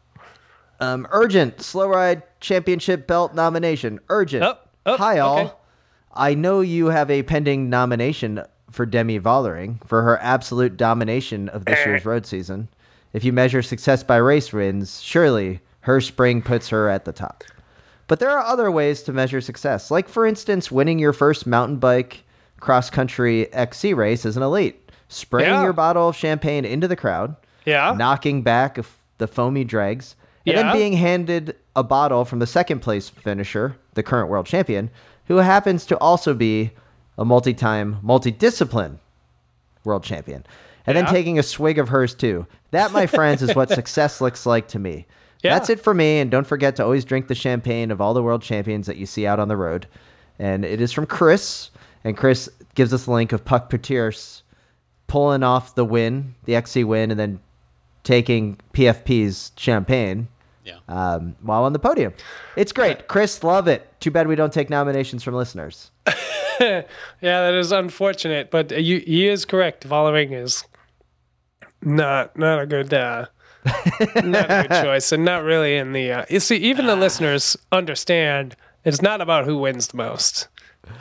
Um, 0.80 1.08
urgent 1.12 1.62
slow 1.62 1.88
ride 1.88 2.24
championship 2.41 3.08
belt 3.08 3.34
nomination. 3.34 4.00
Urgent. 4.10 4.43
Oh, 4.43 4.58
oh, 4.86 4.98
Hi 4.98 5.20
all. 5.20 5.39
okay. 5.39 5.54
I 6.14 6.34
know 6.34 6.62
you 6.62 6.88
have 6.88 7.10
a 7.10 7.24
pending 7.24 7.70
nomination 7.70 8.41
for 8.72 8.86
Demi 8.86 9.20
Vollering 9.20 9.86
for 9.88 10.02
her 10.04 10.18
absolute 10.22 10.76
domination 10.76 11.48
of 11.50 11.64
this 11.66 11.86
year's 11.86 12.06
road 12.06 12.26
season. 12.26 12.68
If 13.14 13.24
you 13.24 13.32
measure 13.32 13.62
success 13.62 14.04
by 14.04 14.18
race 14.18 14.52
wins, 14.52 15.02
surely 15.02 15.62
her 15.82 16.02
spring 16.02 16.41
puts 16.41 16.68
her 16.70 16.89
at 16.89 17.06
the 17.06 17.14
top. 17.14 17.43
But 18.08 18.20
there 18.20 18.30
are 18.32 18.43
other 18.45 18.70
ways 18.70 19.01
to 19.03 19.14
measure 19.14 19.41
success, 19.41 19.89
like 19.89 20.08
for 20.08 20.26
instance, 20.26 20.72
winning 20.72 20.99
your 20.99 21.14
first 21.14 21.47
mountain 21.47 21.78
bike 21.78 22.24
cross 22.60 22.89
country 22.89 23.51
XC 23.53 23.93
race 23.93 24.26
as 24.26 24.38
an 24.38 24.43
elite, 24.43 24.91
spraying 25.08 25.49
Yeah. 25.49 25.64
your 25.64 25.74
bottle 25.74 26.10
of 26.10 26.16
champagne 26.16 26.66
into 26.66 26.88
the 26.88 26.95
crowd, 26.95 27.36
Yeah. 27.66 27.93
knocking 27.97 28.41
back 28.43 28.78
the 29.18 29.28
foamy 29.28 29.64
dregs, 29.64 30.16
and 30.45 30.56
Yeah. 30.56 30.64
then 30.64 30.74
being 30.74 30.93
handed 30.93 31.56
a 31.76 31.84
bottle 31.84 32.26
from 32.26 32.39
the 32.39 32.47
second 32.47 32.80
place 32.80 33.10
finisher, 33.10 33.76
the 33.95 34.03
current 34.03 34.30
world 34.30 34.45
champion, 34.45 34.89
who 35.28 35.38
happens 35.38 35.86
to 35.88 35.97
also 35.97 36.34
be 36.34 36.72
a 37.18 37.26
multi-time, 37.26 37.97
multi-discipline 38.03 38.99
world 39.84 40.03
champion. 40.03 40.43
And 40.86 40.95
Yeah. 40.95 41.03
then 41.03 41.12
taking 41.14 41.39
a 41.39 41.43
swig 41.43 41.80
of 41.80 41.89
hers 41.89 42.14
too. 42.14 42.45
That, 42.72 42.91
my 42.91 43.08
friends, 43.08 43.41
is 43.41 43.56
what 43.56 43.70
success 43.72 44.22
looks 44.22 44.45
like 44.45 44.68
to 44.70 44.80
me. 44.80 45.08
Yeah. 45.46 45.54
That's 45.58 45.70
it 45.70 45.80
for 45.80 45.93
me. 45.93 46.20
And 46.20 46.30
don't 46.30 46.46
forget 46.48 46.76
to 46.78 46.84
always 46.84 47.06
drink 47.06 47.28
the 47.28 47.36
champagne 47.36 47.91
of 47.91 48.02
all 48.02 48.14
the 48.14 48.22
world 48.24 48.41
champions 48.41 48.88
that 48.88 48.98
you 48.98 49.06
see 49.06 49.26
out 49.26 49.39
on 49.39 49.48
the 49.48 49.58
road. 49.58 49.88
And 50.39 50.66
it 50.66 50.82
is 50.82 50.91
from 50.91 51.06
Chris. 51.06 51.70
And 52.04 52.16
Chris 52.18 52.50
gives 52.76 52.93
us 52.93 53.06
the 53.06 53.12
link 53.12 53.32
of 53.32 53.43
Puck 53.46 53.70
Pieterse 53.70 54.41
pulling 55.08 55.43
off 55.43 55.76
the 55.76 55.86
win, 55.86 56.36
the 56.46 56.56
XC 56.56 56.84
win, 56.84 57.12
and 57.12 57.20
then 57.20 57.39
taking 58.04 58.58
PFP's 58.74 59.52
champagne 59.56 60.28
Yeah. 60.64 60.78
um, 60.88 61.36
while 61.41 61.64
on 61.64 61.74
the 61.74 61.80
podium. 61.80 62.14
It's 62.56 62.72
great. 62.72 63.08
Chris, 63.08 63.43
love 63.43 63.68
it. 63.68 63.88
Too 64.00 64.12
bad 64.12 64.28
we 64.28 64.36
don't 64.36 64.54
take 64.54 64.70
nominations 64.70 65.24
from 65.24 65.34
listeners. 65.36 65.91
Yeah, 66.58 66.84
that 67.20 67.54
is 67.54 67.74
unfortunate, 67.74 68.50
but 68.50 68.72
you, 68.72 69.00
he 69.00 69.28
is 69.28 69.43
correct. 69.43 69.86
Vollering 69.86 70.32
is 70.32 70.64
not 71.82 72.38
not 72.39 72.62
a 72.62 72.66
good 72.66 72.93
uh, 72.93 73.26
not 74.24 74.49
a 74.51 74.66
good 74.70 74.84
choice, 74.84 75.11
and 75.11 75.26
not 75.26 75.43
really 75.43 75.76
in 75.78 75.91
the. 75.93 76.11
Uh, 76.11 76.26
you 76.30 76.39
see, 76.39 76.57
even 76.57 76.86
the 76.86 76.95
listeners 76.95 77.57
understand 77.72 78.55
it's 78.84 79.01
not 79.01 79.22
about 79.22 79.45
who 79.45 79.57
wins 79.57 79.88
the 79.88 79.97
most. 79.97 80.47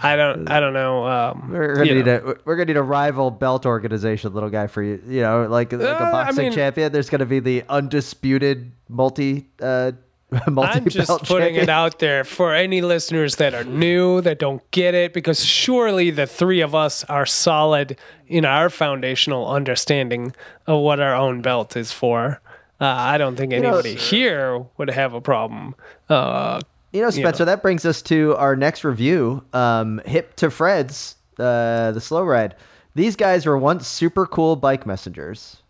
I 0.03 0.17
don't. 0.17 0.51
I 0.51 0.61
don't 0.61 0.73
know. 0.73 1.07
Um, 1.07 1.51
We're 1.53 1.75
gonna 1.77 1.95
need 1.95 2.07
know. 2.07 2.17
a 2.17 2.35
we're 2.47 2.57
gonna 2.57 2.67
need 2.67 2.77
a 2.79 2.83
rival 2.83 3.31
belt 3.31 3.67
organization, 3.67 4.33
little 4.33 4.49
guy, 4.49 4.67
for 4.67 4.83
you. 4.83 5.03
You 5.07 5.21
know, 5.21 5.47
like 5.47 5.73
like 5.73 5.83
Uh, 5.83 6.05
a 6.05 6.07
I 6.07 6.11
boxing 6.13 6.45
mean- 6.45 6.53
champion. 6.53 6.91
There's 6.91 7.11
gonna 7.11 7.27
be 7.27 7.41
the 7.41 7.65
undisputed 7.69 8.73
multi 8.89 9.47
uh, 9.61 9.93
multi 10.49 10.71
I'm 10.79 10.89
just 10.89 11.09
putting 11.25 11.49
champion. 11.49 11.63
it 11.65 11.69
out 11.69 11.99
there 11.99 12.25
for 12.25 12.55
any 12.55 12.81
listeners 12.81 13.37
that 13.37 13.53
are 13.53 13.65
new 13.65 14.23
that 14.23 14.39
don't 14.39 14.63
get 14.71 14.95
it 14.95 15.13
because 15.13 15.45
surely 15.45 16.11
the 16.11 16.27
three 16.27 16.63
of 16.63 16.75
us 16.75 17.05
are 17.05 17.27
solid 17.27 17.99
in 18.27 18.47
our 18.47 18.71
foundational 18.71 19.47
understanding 19.51 20.35
of 20.67 20.81
what 20.81 20.99
our 20.99 21.15
own 21.15 21.43
belt 21.43 21.77
is 21.77 21.93
for. 21.93 22.41
Uh, 22.85 22.95
I 22.99 23.17
don't 23.17 23.35
think 23.37 23.53
know, 23.53 23.57
anybody 23.59 23.95
here 23.95 24.65
would 24.77 24.91
have 24.91 25.15
a 25.15 25.21
problem. 25.21 25.75
Uh, 26.09 26.61
You 26.93 27.01
know, 27.01 27.09
Spencer, 27.11 27.45
that 27.47 27.63
brings 27.63 27.85
us 27.87 28.03
to 28.03 28.37
our 28.37 28.55
next 28.57 28.85
review. 28.85 29.43
Um, 29.55 30.03
Hip 30.05 30.37
to 30.37 30.51
Fred's, 30.51 31.17
uh, 31.39 31.93
the 31.93 32.01
slow 32.01 32.23
ride. 32.25 32.55
These 32.95 33.17
guys 33.17 33.47
were 33.47 33.57
once 33.57 33.89
super 33.89 34.27
cool 34.27 34.55
bike 34.57 34.85
messengers, 34.87 35.63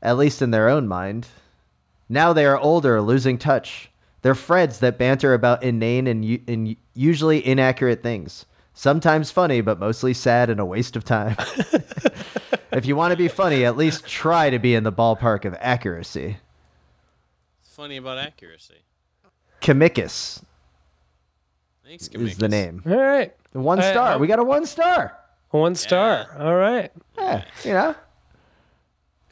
at 0.00 0.16
least 0.16 0.40
in 0.42 0.52
their 0.52 0.68
own 0.68 0.86
mind. 0.86 1.26
Now 2.08 2.32
they 2.32 2.46
are 2.46 2.58
older, 2.58 3.00
losing 3.02 3.36
touch. 3.36 3.90
They're 4.22 4.34
Freds 4.34 4.78
that 4.78 4.96
banter 4.96 5.34
about 5.34 5.62
inane 5.64 6.06
and, 6.06 6.24
u- 6.24 6.42
and 6.46 6.76
usually 6.94 7.44
inaccurate 7.46 8.02
things. 8.02 8.46
Sometimes 8.74 9.30
funny, 9.30 9.60
but 9.60 9.78
mostly 9.80 10.14
sad 10.14 10.50
and 10.50 10.60
a 10.60 10.64
waste 10.64 10.96
of 10.96 11.04
time. 11.04 11.36
if 12.72 12.86
you 12.86 12.96
want 12.96 13.10
to 13.12 13.16
be 13.16 13.28
funny, 13.28 13.64
at 13.64 13.76
least 13.76 14.06
try 14.06 14.50
to 14.50 14.58
be 14.58 14.74
in 14.74 14.84
the 14.84 14.92
ballpark 14.92 15.44
of 15.44 15.54
accuracy. 15.60 16.38
It's 17.74 17.76
funny 17.80 17.96
about 17.96 18.18
accuracy. 18.18 18.74
Kamikis 19.60 20.44
Thanks, 21.84 22.04
is 22.06 22.08
Kamikis. 22.10 22.36
the 22.36 22.48
name. 22.48 22.80
all 22.86 22.96
right. 22.96 23.34
The 23.50 23.58
One 23.58 23.80
I- 23.80 23.90
star. 23.90 24.12
I- 24.12 24.16
we 24.16 24.28
got 24.28 24.38
a 24.38 24.44
one 24.44 24.64
star. 24.64 25.18
One 25.50 25.74
star. 25.74 26.36
All 26.38 26.54
right. 26.54 26.92
Yeah, 27.18 27.42
you 27.64 27.72
know. 27.72 27.96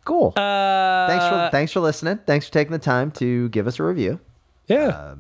Cool. 0.05 0.33
Uh, 0.37 1.07
thanks 1.07 1.25
for 1.25 1.49
thanks 1.53 1.71
for 1.73 1.79
listening. 1.79 2.19
Thanks 2.27 2.47
for 2.49 2.53
taking 2.53 2.73
the 2.73 2.81
time 2.81 3.13
to 3.13 3.49
give 3.51 3.69
us 3.69 3.79
a 3.79 3.85
review. 3.85 4.19
yeah. 4.67 5.15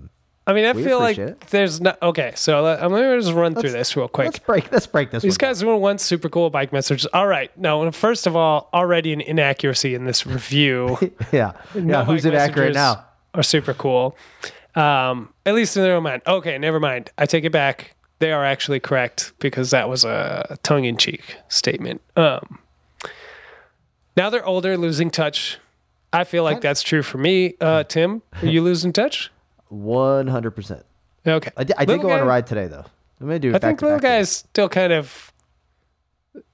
I 0.44 0.52
mean, 0.54 0.64
I 0.64 0.70
um, 0.70 0.82
feel 0.82 0.98
like 0.98 1.18
it. 1.18 1.40
there's 1.50 1.80
not. 1.80 2.02
Okay, 2.02 2.32
so 2.34 2.60
let, 2.62 2.82
I'm 2.82 2.88
going 2.88 3.04
to 3.04 3.20
just 3.20 3.32
run 3.32 3.52
through 3.54 3.70
Let's- 3.70 3.74
this 3.90 3.96
real 3.96 4.08
quick. 4.08 4.24
Let's 4.26 4.40
break. 4.40 4.72
Let's 4.72 4.88
break 4.88 5.12
this. 5.12 5.22
These 5.22 5.34
one 5.34 5.48
guys 5.48 5.64
were 5.64 5.76
once 5.76 6.02
super 6.02 6.28
cool 6.28 6.50
bike 6.50 6.72
messengers. 6.72 7.06
All 7.12 7.28
right. 7.28 7.56
No, 7.56 7.88
first 7.92 8.26
of 8.26 8.34
all, 8.34 8.68
already 8.74 9.12
an 9.12 9.20
inaccuracy 9.20 9.94
in 9.94 10.06
this 10.06 10.26
review. 10.26 10.96
down. 11.00 11.10
Yeah. 11.32 11.52
Yeah. 11.76 11.80
No 11.80 12.02
Who's 12.04 12.24
bike 12.24 12.32
inaccurate 12.32 12.74
messengers 12.74 12.74
now? 12.74 13.06
Are 13.34 13.42
super 13.42 13.74
cool. 13.74 14.16
Um, 14.74 15.32
at 15.46 15.54
least 15.54 15.76
in 15.76 15.82
their 15.82 15.96
own 15.96 16.02
mind. 16.02 16.22
Okay, 16.26 16.58
never 16.58 16.78
mind. 16.80 17.10
I 17.16 17.26
take 17.26 17.44
it 17.44 17.52
back. 17.52 17.94
They 18.18 18.30
are 18.30 18.44
actually 18.44 18.78
correct 18.78 19.32
because 19.38 19.70
that 19.70 19.88
was 19.88 20.04
a 20.04 20.58
tongue 20.62 20.84
in 20.84 20.96
cheek 20.96 21.36
statement. 21.48 22.02
Um, 22.16 22.58
now 24.16 24.30
they're 24.30 24.44
older, 24.44 24.76
losing 24.76 25.10
touch. 25.10 25.58
I 26.12 26.24
feel 26.24 26.44
like 26.44 26.60
that's 26.60 26.82
true 26.82 27.02
for 27.02 27.18
me. 27.18 27.54
Uh, 27.60 27.84
Tim, 27.84 28.20
are 28.42 28.46
you 28.46 28.60
losing 28.62 28.92
touch? 28.92 29.30
One 29.68 30.26
hundred 30.28 30.50
percent. 30.50 30.84
Okay. 31.26 31.50
I 31.56 31.64
did, 31.64 31.76
I 31.78 31.84
did 31.86 31.92
Little 31.92 32.10
go 32.10 32.14
on 32.14 32.20
a 32.20 32.26
ride 32.26 32.46
today 32.46 32.66
though. 32.66 32.84
I'm 33.20 33.26
gonna 33.28 33.38
do. 33.38 33.54
I 33.54 33.58
think 33.58 33.80
little 33.80 33.98
guy's 33.98 34.30
still 34.30 34.68
kind 34.68 34.92
of 34.92 35.31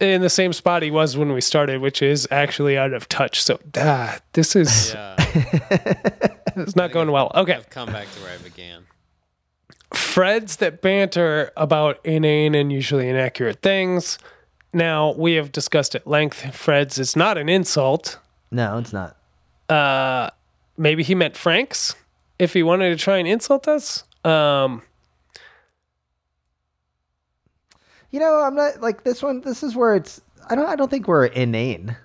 in 0.00 0.20
the 0.20 0.30
same 0.30 0.52
spot 0.52 0.82
he 0.82 0.90
was 0.90 1.16
when 1.16 1.32
we 1.32 1.40
started, 1.40 1.80
which 1.80 2.02
is 2.02 2.26
actually 2.30 2.76
out 2.76 2.92
of 2.92 3.08
touch. 3.08 3.42
So 3.42 3.58
ah, 3.76 4.18
this 4.32 4.56
is 4.56 4.92
Yeah, 4.92 5.14
it's 6.56 6.76
not 6.76 6.92
going 6.92 7.10
well. 7.10 7.30
Okay. 7.34 7.54
I've 7.54 7.70
come 7.70 7.92
back 7.92 8.10
to 8.12 8.20
where 8.20 8.32
I 8.32 8.38
began. 8.38 8.84
Freds 9.92 10.58
that 10.58 10.82
banter 10.82 11.50
about 11.56 12.04
inane 12.04 12.54
and 12.54 12.72
usually 12.72 13.08
inaccurate 13.08 13.62
things. 13.62 14.18
Now, 14.72 15.12
we 15.14 15.34
have 15.34 15.50
discussed 15.50 15.94
at 15.94 16.06
length. 16.06 16.42
Freds 16.42 16.98
is 16.98 17.16
not 17.16 17.38
an 17.38 17.48
insult. 17.48 18.18
No, 18.50 18.78
it's 18.78 18.92
not. 18.92 19.16
Uh, 19.68 20.30
maybe 20.76 21.02
he 21.02 21.14
meant 21.14 21.36
Frank's 21.36 21.94
if 22.38 22.52
he 22.52 22.62
wanted 22.62 22.90
to 22.90 22.96
try 22.96 23.16
and 23.16 23.26
insult 23.26 23.66
us. 23.66 24.04
Um, 24.24 24.82
You 28.10 28.20
know, 28.20 28.40
I'm 28.42 28.54
not 28.54 28.80
like 28.80 29.04
this 29.04 29.22
one. 29.22 29.40
This 29.42 29.62
is 29.62 29.74
where 29.76 29.94
it's. 29.94 30.20
I 30.48 30.54
don't. 30.54 30.66
I 30.66 30.76
don't 30.76 30.90
think 30.90 31.06
we're 31.08 31.26
inane. 31.26 31.96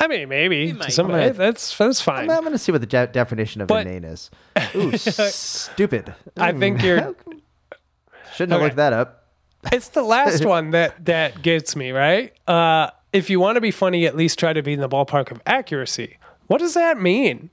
I 0.00 0.06
mean, 0.06 0.28
maybe 0.28 0.72
to 0.72 0.90
somebody 0.90 1.30
be. 1.30 1.36
that's 1.36 1.76
that's 1.76 2.00
fine. 2.00 2.30
I'm, 2.30 2.38
I'm 2.38 2.44
gonna 2.44 2.58
see 2.58 2.70
what 2.72 2.80
the 2.80 2.86
de- 2.86 3.06
definition 3.08 3.60
of 3.60 3.68
But- 3.68 3.86
inane 3.86 4.04
is. 4.04 4.30
Ooh, 4.74 4.96
stupid. 4.96 6.14
I 6.36 6.52
think 6.52 6.82
you're. 6.82 7.14
Shouldn't 8.34 8.52
have 8.52 8.62
looked 8.62 8.76
that 8.76 8.92
up. 8.92 9.14
It's 9.72 9.88
the 9.88 10.04
last 10.04 10.44
one 10.44 10.70
that 10.70 11.04
that 11.06 11.42
gets 11.42 11.74
me 11.74 11.90
right. 11.90 12.32
Uh, 12.46 12.90
if 13.12 13.28
you 13.28 13.40
want 13.40 13.56
to 13.56 13.60
be 13.60 13.72
funny, 13.72 14.06
at 14.06 14.16
least 14.16 14.38
try 14.38 14.52
to 14.52 14.62
be 14.62 14.74
in 14.74 14.80
the 14.80 14.88
ballpark 14.88 15.32
of 15.32 15.42
accuracy. 15.46 16.16
What 16.46 16.58
does 16.58 16.74
that 16.74 17.00
mean? 17.00 17.50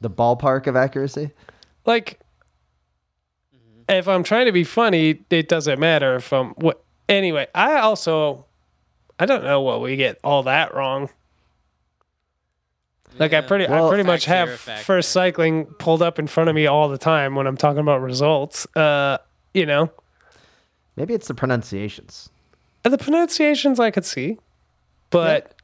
The 0.00 0.08
ballpark 0.08 0.66
of 0.66 0.76
accuracy. 0.76 1.32
like 1.84 2.18
if 3.92 4.08
I'm 4.08 4.22
trying 4.22 4.46
to 4.46 4.52
be 4.52 4.64
funny, 4.64 5.20
it 5.30 5.48
doesn't 5.48 5.78
matter 5.78 6.16
if 6.16 6.32
I'm 6.32 6.50
what 6.50 6.82
anyway, 7.08 7.46
I 7.54 7.76
also 7.78 8.46
I 9.18 9.26
don't 9.26 9.44
know 9.44 9.60
what 9.60 9.80
we 9.80 9.96
get 9.96 10.18
all 10.24 10.42
that 10.44 10.74
wrong. 10.74 11.08
Like 13.18 13.32
I 13.34 13.40
pretty 13.42 13.66
Well- 13.66 13.86
I 13.86 13.88
pretty 13.90 14.04
much 14.04 14.24
have 14.24 14.58
first 14.58 15.10
cycling 15.10 15.66
pulled 15.66 16.02
up 16.02 16.18
in 16.18 16.26
front 16.26 16.48
of 16.48 16.56
me 16.56 16.66
all 16.66 16.88
the 16.88 16.98
time 16.98 17.34
when 17.34 17.46
I'm 17.46 17.56
talking 17.56 17.80
about 17.80 18.00
results. 18.00 18.66
Uh, 18.76 19.18
you 19.54 19.66
know, 19.66 19.90
Maybe 20.96 21.14
it's 21.14 21.28
the 21.28 21.34
pronunciations. 21.34 22.28
the 22.84 22.98
pronunciations 22.98 23.78
I 23.80 23.90
could 23.90 24.04
see, 24.04 24.38
but 25.10 25.54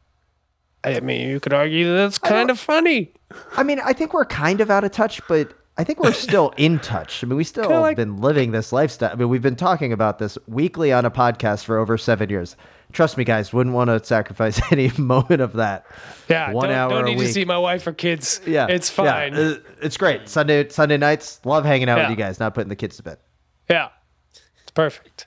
I 0.85 1.01
mean, 1.01 1.29
you 1.29 1.41
could 1.41 1.53
argue 1.53 1.93
that 1.97 2.07
it's 2.07 2.19
kind 2.19 2.51
of 2.51 2.59
funny. 2.59 3.13
I 3.57 3.63
mean, 3.63 3.81
I 3.85 3.93
think 3.93 4.15
we're 4.15 4.25
kind 4.25 4.61
of 4.61 4.71
out 4.71 4.85
of 4.85 4.93
touch, 4.93 5.21
but 5.27 5.53
I 5.79 5.85
think 5.85 6.01
we're 6.03 6.13
still 6.13 6.53
in 6.57 6.81
touch. 6.81 7.23
I 7.23 7.27
mean, 7.29 7.37
we 7.37 7.45
still 7.45 7.71
have 7.71 7.81
like- 7.83 7.97
been 7.97 8.17
living 8.21 8.51
this 8.51 8.73
lifestyle. 8.73 9.13
I 9.13 9.15
mean, 9.15 9.29
we've 9.29 9.41
been 9.43 9.55
talking 9.57 9.93
about 9.93 10.19
this 10.19 10.37
weekly 10.49 10.93
on 10.93 11.05
a 11.05 11.11
podcast 11.11 11.65
for 11.65 11.79
over 11.79 11.97
seven 11.97 12.29
years. 12.31 12.57
Trust 12.93 13.17
me, 13.17 13.23
guys, 13.25 13.53
wouldn't 13.53 13.75
want 13.77 13.89
to 13.89 14.03
sacrifice 14.05 14.61
any 14.73 14.91
moment 14.99 15.41
of 15.41 15.53
that. 15.53 15.87
Yeah, 16.29 16.51
One 16.53 16.69
don't, 16.69 16.77
hour 16.77 16.91
don't 16.91 17.07
a 17.07 17.15
need 17.15 17.19
to 17.21 17.33
see 17.33 17.45
my 17.45 17.59
wife 17.59 17.87
or 17.87 17.93
kids. 17.93 18.41
Yeah, 18.47 18.67
it's 18.69 18.91
fine. 18.91 19.35
uh, 19.35 19.59
it's 19.81 19.97
great. 19.97 20.29
Sunday 20.29 20.69
Sunday 20.69 20.97
nights, 20.97 21.41
love 21.45 21.65
hanging 21.65 21.89
out 21.89 21.99
Yeah. 21.99 22.09
with 22.09 22.19
you 22.19 22.25
guys. 22.25 22.41
Not 22.41 22.55
putting 22.55 22.71
the 22.71 22.77
kids 22.77 22.97
to 22.97 23.03
bed. 23.05 23.19
Yeah, 23.71 23.91
it's 24.63 24.71
perfect. 24.73 25.27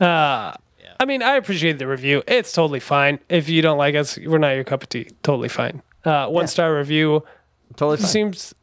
Uh, 0.00 0.52
I 0.98 1.04
mean, 1.06 1.22
I 1.22 1.36
appreciate 1.36 1.78
the 1.78 1.86
review. 1.86 2.22
It's 2.26 2.52
totally 2.52 2.80
fine. 2.80 3.20
If 3.28 3.48
you 3.48 3.62
don't 3.62 3.78
like 3.78 3.94
us, 3.94 4.18
we're 4.18 4.38
not 4.38 4.50
your 4.54 4.64
cup 4.64 4.82
of 4.82 4.88
tea. 4.88 5.08
Totally 5.22 5.48
fine. 5.48 5.82
Uh, 6.04 6.26
one 6.28 6.46
star 6.46 6.74
review 6.76 7.22
Totally 7.76 7.96
fine. 7.98 8.06
seems. 8.06 8.54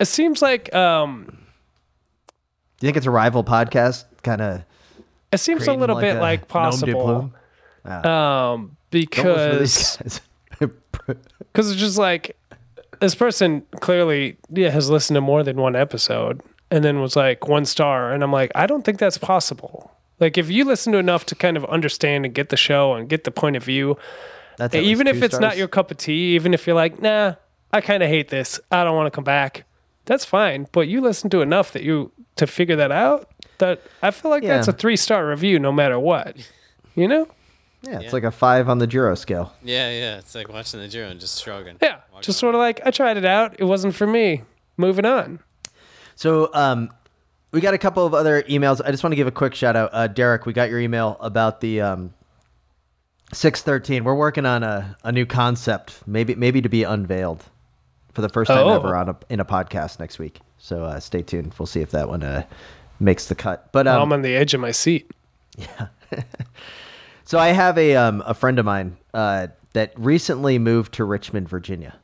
It 0.00 0.06
seems 0.06 0.42
like 0.42 0.74
um, 0.74 1.26
Do 2.78 2.86
you 2.86 2.88
think 2.88 2.96
it's 2.96 3.06
a 3.06 3.10
rival 3.10 3.44
podcast? 3.44 4.06
Kind 4.22 4.40
of 4.40 4.62
it 5.30 5.38
seems 5.38 5.68
a 5.68 5.72
little 5.74 6.00
bit 6.00 6.16
like 6.20 6.48
possible. 6.48 7.32
Um, 7.84 8.76
Don't 8.90 9.16
listen 9.60 10.04
because 10.10 10.20
because 11.38 11.70
it's 11.70 11.80
just 11.80 11.98
like 11.98 12.36
this 13.00 13.14
person 13.14 13.62
clearly 13.80 14.36
yeah 14.50 14.70
has 14.70 14.90
listened 14.90 15.14
to 15.14 15.20
more 15.20 15.42
than 15.42 15.56
one 15.56 15.76
episode 15.76 16.42
and 16.70 16.84
then 16.84 17.00
was 17.00 17.16
like 17.16 17.48
one 17.48 17.64
star 17.64 18.12
and 18.12 18.22
i'm 18.22 18.32
like 18.32 18.50
i 18.54 18.66
don't 18.66 18.84
think 18.84 18.98
that's 18.98 19.16
possible 19.18 19.92
like 20.18 20.36
if 20.36 20.50
you 20.50 20.64
listen 20.64 20.92
to 20.92 20.98
enough 20.98 21.24
to 21.26 21.34
kind 21.34 21.56
of 21.56 21.64
understand 21.66 22.24
and 22.26 22.34
get 22.34 22.50
the 22.50 22.56
show 22.56 22.94
and 22.94 23.08
get 23.08 23.24
the 23.24 23.30
point 23.30 23.56
of 23.56 23.62
view 23.64 23.96
That's 24.58 24.74
at 24.74 24.80
least 24.80 24.90
even 24.90 25.06
if 25.06 25.18
two 25.18 25.24
it's 25.24 25.34
not 25.34 25.52
stars. 25.52 25.58
your 25.58 25.68
cup 25.68 25.90
of 25.90 25.96
tea 25.96 26.34
even 26.34 26.52
if 26.52 26.66
you're 26.66 26.76
like 26.76 27.00
nah 27.00 27.34
i 27.72 27.80
kind 27.80 28.02
of 28.02 28.08
hate 28.08 28.28
this 28.28 28.60
i 28.70 28.84
don't 28.84 28.96
want 28.96 29.06
to 29.06 29.10
come 29.10 29.24
back 29.24 29.64
that's 30.10 30.24
fine 30.24 30.66
but 30.72 30.88
you 30.88 31.00
listen 31.00 31.30
to 31.30 31.40
enough 31.40 31.72
that 31.72 31.82
you 31.84 32.10
to 32.36 32.46
figure 32.46 32.74
that 32.76 32.90
out 32.90 33.28
that 33.58 33.80
i 34.02 34.10
feel 34.10 34.30
like 34.30 34.42
that's 34.42 34.66
a 34.68 34.72
three 34.72 34.96
star 34.96 35.26
review 35.28 35.58
no 35.58 35.70
matter 35.70 35.98
what 35.98 36.36
you 36.96 37.06
know 37.06 37.26
Yeah, 37.82 37.94
it's 38.00 38.04
Yeah. 38.06 38.10
like 38.12 38.24
a 38.24 38.30
five 38.30 38.68
on 38.68 38.78
the 38.78 38.86
Giro 38.86 39.14
scale. 39.14 39.52
Yeah, 39.64 39.88
yeah. 39.90 40.18
It's 40.18 40.34
like 40.34 40.48
watching 40.52 40.80
the 40.80 40.88
Giro 40.88 41.08
and 41.08 41.18
just 41.20 41.42
shrugging. 41.42 41.76
yeah 41.80 42.00
Walking 42.12 42.22
just 42.26 42.38
sort 42.38 42.54
of 42.54 42.58
like 42.58 42.80
i 42.84 42.90
tried 42.90 43.16
it 43.16 43.24
out 43.24 43.54
it 43.58 43.64
wasn't 43.64 43.94
for 43.94 44.06
me 44.06 44.42
moving 44.76 45.06
on 45.06 45.38
So, 46.16 46.50
um, 46.52 46.90
we 47.52 47.60
got 47.60 47.72
a 47.74 47.78
couple 47.78 48.04
of 48.06 48.12
other 48.14 48.42
emails. 48.44 48.80
I 48.84 48.90
just 48.90 49.02
want 49.02 49.12
to 49.12 49.16
give 49.16 49.26
a 49.26 49.32
quick 49.42 49.54
shout 49.54 49.74
out. 49.76 49.90
Uh, 49.92 50.06
Derek, 50.06 50.44
we 50.46 50.52
got 50.52 50.68
your 50.70 50.78
email 50.80 51.16
about 51.20 51.60
the 51.60 51.80
um, 51.80 52.12
613. 53.32 54.04
We're 54.04 54.14
working 54.14 54.46
on 54.46 54.62
a, 54.62 54.96
a 55.04 55.12
new 55.12 55.26
concept, 55.26 56.02
maybe 56.06 56.34
maybe 56.34 56.60
to 56.62 56.68
be 56.68 56.82
unveiled 56.84 57.42
for 58.20 58.26
the 58.26 58.32
first 58.32 58.48
time 58.50 58.66
Oh. 58.66 58.76
ever 58.76 58.94
on 58.96 59.08
a, 59.08 59.16
in 59.30 59.40
a 59.40 59.44
podcast 59.44 59.98
next 59.98 60.18
week. 60.18 60.40
So 60.58 60.84
uh, 60.84 61.00
stay 61.00 61.22
tuned. 61.22 61.54
We'll 61.58 61.66
see 61.66 61.80
if 61.80 61.90
that 61.92 62.08
one 62.08 62.22
uh, 62.22 62.44
makes 62.98 63.26
the 63.26 63.34
cut. 63.34 63.72
But 63.72 63.86
um, 63.86 64.02
I'm 64.02 64.12
on 64.12 64.22
the 64.22 64.34
edge 64.36 64.52
of 64.54 64.60
my 64.60 64.70
seat. 64.72 65.10
Yeah. 65.58 65.88
so 67.24 67.38
I 67.38 67.48
have 67.48 67.76
a 67.78 67.94
um, 67.96 68.22
a 68.26 68.34
friend 68.34 68.58
of 68.58 68.64
mine 68.64 68.96
uh, 69.14 69.48
that 69.72 69.92
recently 69.96 70.58
moved 70.58 70.94
to 70.94 71.04
Richmond, 71.04 71.48
Virginia, 71.48 71.96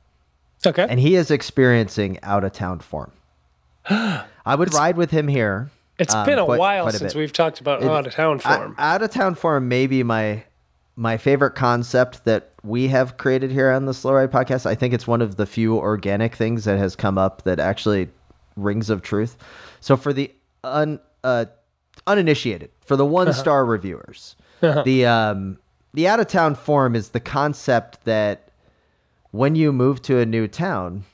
Okay. 0.67 0.87
and 0.89 0.99
he 1.01 1.15
is 1.17 1.31
experiencing 1.31 2.19
out 2.23 2.45
of 2.45 2.53
town 2.53 2.81
form. 2.81 3.13
I 3.89 4.55
would 4.57 4.75
ride 4.75 4.97
with 4.97 5.11
him 5.11 5.29
here. 5.29 5.71
It's 5.99 6.15
um, 6.15 6.27
been 6.27 6.39
a 6.39 6.45
quite- 6.45 6.59
while 6.59 6.83
quite 6.85 6.95
a 6.95 6.99
since 6.99 7.13
bit. 7.15 7.19
we've 7.21 7.33
talked 7.33 7.61
about 7.61 7.83
out 7.83 8.07
of 8.07 8.15
town 8.15 8.39
form. 8.41 8.75
Out 8.79 9.03
of 9.03 9.11
town 9.11 9.35
form 9.37 9.69
may 9.69 9.87
be 9.87 10.03
my 10.03 10.45
my 10.97 11.19
favorite 11.19 11.55
concept 11.55 12.25
that 12.25 12.53
we 12.63 12.89
have 12.89 13.19
created 13.19 13.51
here 13.51 13.71
on 13.71 13.85
the 13.85 13.93
Slow 13.95 14.15
Ride 14.15 14.33
podcast. 14.33 14.65
I 14.67 14.75
think 14.75 14.95
it's 14.95 15.07
one 15.07 15.21
of 15.23 15.37
the 15.37 15.47
few 15.47 15.77
organic 15.77 16.35
things 16.35 16.65
that 16.65 16.79
has 16.79 16.97
come 16.97 17.19
up 17.19 17.43
that 17.43 17.61
actually 17.61 18.09
rings 18.57 18.89
of 18.89 19.03
truth. 19.03 19.37
So 19.81 19.97
for 19.97 20.13
the 20.13 20.33
un 20.65 20.99
uh, 21.23 21.45
uninitiated, 22.07 22.71
for 22.81 22.97
the 22.97 23.05
one 23.07 23.33
star 23.35 23.65
reviewers, 23.65 24.37
the 24.85 25.07
um 25.07 25.59
the 25.93 26.09
out 26.09 26.19
of 26.21 26.27
town 26.29 26.55
form 26.55 26.95
is 26.97 27.11
the 27.11 27.21
concept 27.21 28.05
that 28.05 28.51
when 29.33 29.55
you 29.55 29.73
move 29.73 30.01
to 30.03 30.19
a 30.19 30.27
new 30.27 30.49
town, 30.49 31.05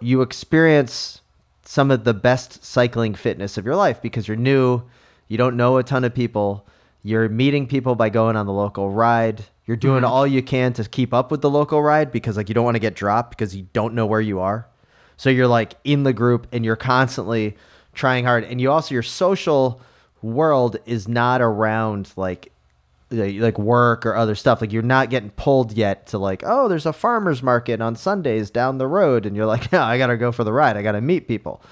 you 0.00 0.22
experience 0.22 1.20
some 1.64 1.90
of 1.90 2.04
the 2.04 2.14
best 2.14 2.64
cycling 2.64 3.14
fitness 3.14 3.58
of 3.58 3.64
your 3.66 3.76
life 3.76 4.00
because 4.00 4.26
you're 4.26 4.36
new, 4.36 4.82
you 5.28 5.36
don't 5.36 5.56
know 5.56 5.76
a 5.76 5.82
ton 5.82 6.04
of 6.04 6.14
people, 6.14 6.66
you're 7.02 7.28
meeting 7.28 7.66
people 7.66 7.94
by 7.94 8.10
going 8.10 8.36
on 8.36 8.46
the 8.46 8.52
local 8.52 8.90
ride. 8.90 9.44
You're 9.66 9.76
doing 9.76 10.02
mm-hmm. 10.02 10.12
all 10.12 10.26
you 10.26 10.42
can 10.42 10.72
to 10.74 10.84
keep 10.84 11.14
up 11.14 11.30
with 11.30 11.40
the 11.40 11.50
local 11.50 11.82
ride 11.82 12.12
because 12.12 12.36
like 12.36 12.48
you 12.48 12.54
don't 12.54 12.64
want 12.64 12.74
to 12.74 12.80
get 12.80 12.94
dropped 12.94 13.30
because 13.30 13.54
you 13.54 13.66
don't 13.72 13.94
know 13.94 14.06
where 14.06 14.20
you 14.20 14.40
are. 14.40 14.68
So 15.16 15.30
you're 15.30 15.46
like 15.46 15.74
in 15.84 16.02
the 16.02 16.12
group 16.12 16.46
and 16.52 16.64
you're 16.64 16.76
constantly 16.76 17.56
trying 17.92 18.24
hard 18.24 18.44
and 18.44 18.60
you 18.60 18.70
also 18.70 18.94
your 18.94 19.02
social 19.02 19.80
world 20.22 20.76
is 20.86 21.08
not 21.08 21.40
around 21.40 22.12
like 22.16 22.52
like 23.10 23.58
work 23.58 24.06
or 24.06 24.14
other 24.14 24.34
stuff. 24.34 24.60
Like 24.60 24.72
you're 24.72 24.82
not 24.82 25.10
getting 25.10 25.30
pulled 25.30 25.72
yet 25.72 26.06
to 26.08 26.18
like, 26.18 26.42
oh, 26.46 26.68
there's 26.68 26.86
a 26.86 26.92
farmers 26.92 27.42
market 27.42 27.80
on 27.80 27.96
Sundays 27.96 28.50
down 28.50 28.78
the 28.78 28.86
road, 28.86 29.26
and 29.26 29.36
you're 29.36 29.46
like, 29.46 29.70
yeah, 29.72 29.84
I 29.84 29.98
gotta 29.98 30.16
go 30.16 30.32
for 30.32 30.44
the 30.44 30.52
ride. 30.52 30.76
I 30.76 30.82
gotta 30.82 31.00
meet 31.00 31.26
people. 31.26 31.62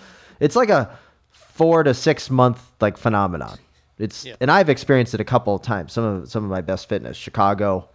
It's 0.40 0.56
like 0.56 0.68
a 0.68 0.98
four 1.30 1.82
to 1.82 1.94
six 1.94 2.30
month 2.30 2.62
like 2.80 2.96
phenomenon. 2.96 3.58
It's 3.98 4.24
Yeah. 4.24 4.34
and 4.40 4.50
I've 4.50 4.68
experienced 4.68 5.14
it 5.14 5.20
a 5.20 5.24
couple 5.24 5.54
of 5.54 5.62
times. 5.62 5.92
Some 5.92 6.04
of 6.04 6.30
some 6.30 6.44
of 6.44 6.50
my 6.50 6.60
best 6.60 6.88
fitness, 6.88 7.16
Chicago, 7.16 7.88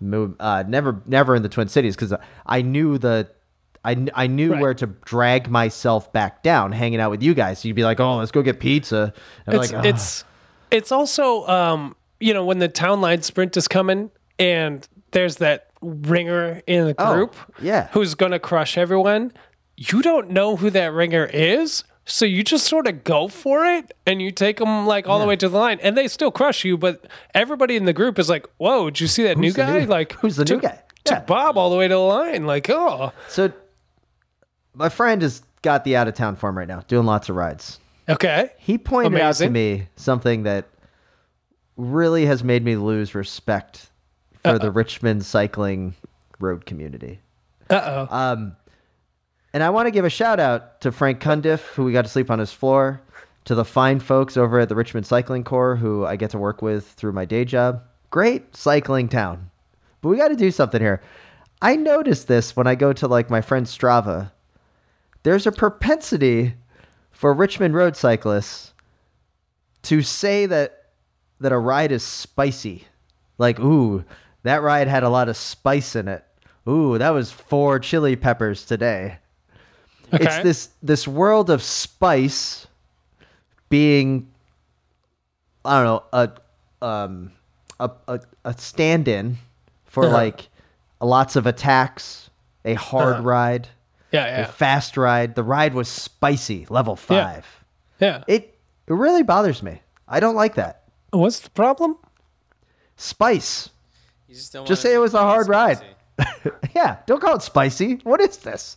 move, 0.00 0.34
uh, 0.40 0.64
never 0.66 1.02
never 1.06 1.34
in 1.34 1.42
the 1.42 1.48
Twin 1.48 1.68
Cities 1.68 1.96
because 1.96 2.14
I 2.46 2.62
knew 2.62 2.98
the. 2.98 3.28
I, 3.86 4.06
I 4.14 4.26
knew 4.28 4.52
Right. 4.52 4.62
where 4.62 4.72
to 4.74 4.86
drag 4.86 5.50
myself 5.50 6.10
back 6.10 6.42
down, 6.42 6.72
hanging 6.72 7.00
out 7.00 7.10
with 7.10 7.22
you 7.22 7.34
guys. 7.34 7.58
So 7.58 7.68
you'd 7.68 7.74
be 7.74 7.84
like, 7.84 8.00
"Oh, 8.00 8.16
let's 8.16 8.30
go 8.30 8.40
get 8.40 8.58
pizza." 8.58 9.12
It's 9.46 9.72
like, 9.72 9.84
it's 9.84 10.24
it's 10.70 10.90
also 10.90 11.46
um 11.46 11.94
you 12.18 12.32
know 12.32 12.46
when 12.46 12.60
the 12.60 12.68
town 12.68 13.02
line 13.02 13.20
sprint 13.20 13.54
is 13.58 13.68
coming 13.68 14.10
and 14.38 14.88
there's 15.10 15.36
that 15.36 15.66
ringer 15.82 16.62
in 16.66 16.86
the 16.86 16.94
Oh, 16.96 17.14
group 17.14 17.36
yeah. 17.60 17.88
who's 17.92 18.14
gonna 18.14 18.38
crush 18.38 18.78
everyone 18.78 19.32
you 19.76 20.00
don't 20.00 20.30
know 20.30 20.56
who 20.56 20.70
that 20.70 20.92
ringer 20.94 21.26
is 21.26 21.84
so 22.06 22.24
you 22.26 22.42
just 22.44 22.66
sort 22.66 22.86
of 22.86 23.02
go 23.04 23.28
for 23.28 23.64
it 23.64 23.92
and 24.06 24.20
you 24.20 24.30
take 24.30 24.58
them 24.58 24.86
like 24.86 25.08
all 25.08 25.18
the 25.18 25.26
way 25.26 25.36
to 25.36 25.48
the 25.48 25.56
line 25.58 25.78
and 25.82 25.96
they 25.96 26.06
still 26.08 26.30
crush 26.30 26.64
you 26.64 26.76
but 26.76 27.06
everybody 27.34 27.76
in 27.76 27.84
the 27.86 27.92
group 27.92 28.18
is 28.18 28.28
like 28.28 28.46
whoa 28.58 28.90
did 28.90 29.00
you 29.00 29.06
see 29.06 29.22
that 29.22 29.38
new 29.38 29.48
Who's 29.48 29.54
the 29.54 29.62
guy 29.62 29.78
new- 29.80 29.86
like 29.86 30.12
who's 30.12 30.36
the 30.36 30.44
new 30.44 30.60
guy? 30.60 30.80
Yeah. 31.06 31.16
took 31.18 31.26
Bob 31.26 31.56
all 31.58 31.70
the 31.70 31.76
way 31.76 31.86
to 31.88 31.94
the 31.94 31.98
line. 32.00 32.46
Like, 32.46 32.70
oh, 32.70 33.12
So 33.28 33.52
my 34.74 34.88
friend 34.88 35.20
has 35.20 35.42
got 35.60 35.84
the 35.84 35.96
out 35.96 36.08
of 36.08 36.14
town 36.14 36.34
form 36.36 36.56
right 36.56 36.66
now, 36.66 36.80
doing 36.88 37.04
lots 37.06 37.28
of 37.28 37.36
rides. 37.36 37.78
okay. 38.08 38.50
He 38.58 38.78
pointed 38.78 39.20
out 39.20 39.34
to 39.36 39.46
Amazing. 39.46 39.52
me 39.52 39.88
something 39.96 40.42
that 40.44 40.66
really 41.76 42.24
has 42.26 42.42
made 42.42 42.64
me 42.64 42.76
lose 42.76 43.14
respect 43.14 43.90
for 44.42 44.58
the 44.58 44.70
Richmond 44.70 45.24
cycling 45.26 45.94
road 46.38 46.64
community. 46.66 47.20
Uh 47.70 48.06
oh. 48.10 48.14
Um, 48.16 48.56
and 49.54 49.62
I 49.62 49.70
want 49.70 49.86
to 49.86 49.92
give 49.92 50.04
a 50.04 50.10
shout 50.10 50.40
out 50.40 50.80
to 50.80 50.90
Frank 50.90 51.20
Cundiff, 51.20 51.60
who 51.60 51.84
we 51.84 51.92
got 51.92 52.02
to 52.02 52.10
sleep 52.10 52.28
on 52.28 52.40
his 52.40 52.52
floor, 52.52 53.00
to 53.44 53.54
the 53.54 53.64
fine 53.64 54.00
folks 54.00 54.36
over 54.36 54.58
at 54.58 54.68
the 54.68 54.74
Richmond 54.74 55.06
Cycling 55.06 55.44
Corps, 55.44 55.76
who 55.76 56.04
I 56.04 56.16
get 56.16 56.30
to 56.30 56.38
work 56.38 56.60
with 56.60 56.88
through 56.88 57.12
my 57.12 57.24
day 57.24 57.44
job. 57.44 57.80
Great 58.10 58.56
cycling 58.56 59.08
town. 59.08 59.50
But 60.00 60.08
we 60.08 60.16
got 60.16 60.28
to 60.28 60.36
do 60.36 60.50
something 60.50 60.80
here. 60.80 61.00
I 61.62 61.76
noticed 61.76 62.26
this 62.26 62.56
when 62.56 62.66
I 62.66 62.74
go 62.74 62.92
to 62.94 63.06
like 63.06 63.30
my 63.30 63.40
friend 63.40 63.64
Strava. 63.64 64.32
There's 65.22 65.46
a 65.46 65.52
propensity 65.52 66.54
for 67.12 67.32
Richmond 67.32 67.76
road 67.76 67.96
cyclists 67.96 68.74
to 69.82 70.02
say 70.02 70.46
that 70.46 70.86
that 71.38 71.52
a 71.52 71.58
ride 71.58 71.92
is 71.92 72.02
spicy. 72.02 72.88
Like, 73.38 73.60
ooh, 73.60 74.04
that 74.42 74.62
ride 74.62 74.88
had 74.88 75.04
a 75.04 75.08
lot 75.08 75.28
of 75.28 75.36
spice 75.36 75.94
in 75.94 76.08
it. 76.08 76.24
Ooh, 76.68 76.98
that 76.98 77.10
was 77.10 77.30
four 77.30 77.78
chili 77.78 78.16
peppers 78.16 78.64
today. 78.64 79.18
It's 80.12 80.38
this 80.42 80.68
this 80.82 81.08
world 81.08 81.50
of 81.50 81.62
spice 81.62 82.66
being 83.68 84.28
I 85.64 85.82
don't 85.82 85.84
know, 85.84 86.02
a 86.12 86.84
um 86.86 87.32
a 87.80 87.90
a, 88.08 88.20
a 88.44 88.58
stand-in 88.58 89.38
for 89.86 90.04
Uh-huh. 90.04 90.12
like 90.14 90.48
lots 91.00 91.36
of 91.36 91.46
attacks, 91.46 92.30
a 92.64 92.74
hard 92.74 93.14
Uh-huh. 93.14 93.22
ride, 93.22 93.68
Yeah, 94.12 94.42
a 94.42 94.46
fast 94.46 94.96
ride. 94.96 95.34
The 95.34 95.42
ride 95.42 95.74
was 95.74 95.88
spicy, 95.88 96.66
level 96.68 96.96
5. 96.96 97.64
yeah. 98.00 98.22
It 98.26 98.56
it 98.86 98.92
really 98.92 99.22
bothers 99.22 99.62
me. 99.62 99.80
I 100.06 100.20
don't 100.20 100.34
like 100.36 100.54
that. 100.56 100.82
What's 101.10 101.40
the 101.40 101.50
problem? 101.50 101.96
Spice. 102.96 103.70
You 104.28 104.34
just 104.34 104.52
don't 104.52 104.66
Just 104.66 104.82
say 104.82 104.94
it 104.94 104.98
was 104.98 105.14
a 105.14 105.18
call 105.18 105.28
hard 105.28 105.48
ride. 105.48 105.78
yeah, 106.76 106.98
don't 107.06 107.20
call 107.20 107.36
it 107.36 107.42
spicy. 107.42 107.94
What 108.04 108.20
is 108.20 108.36
this? 108.38 108.76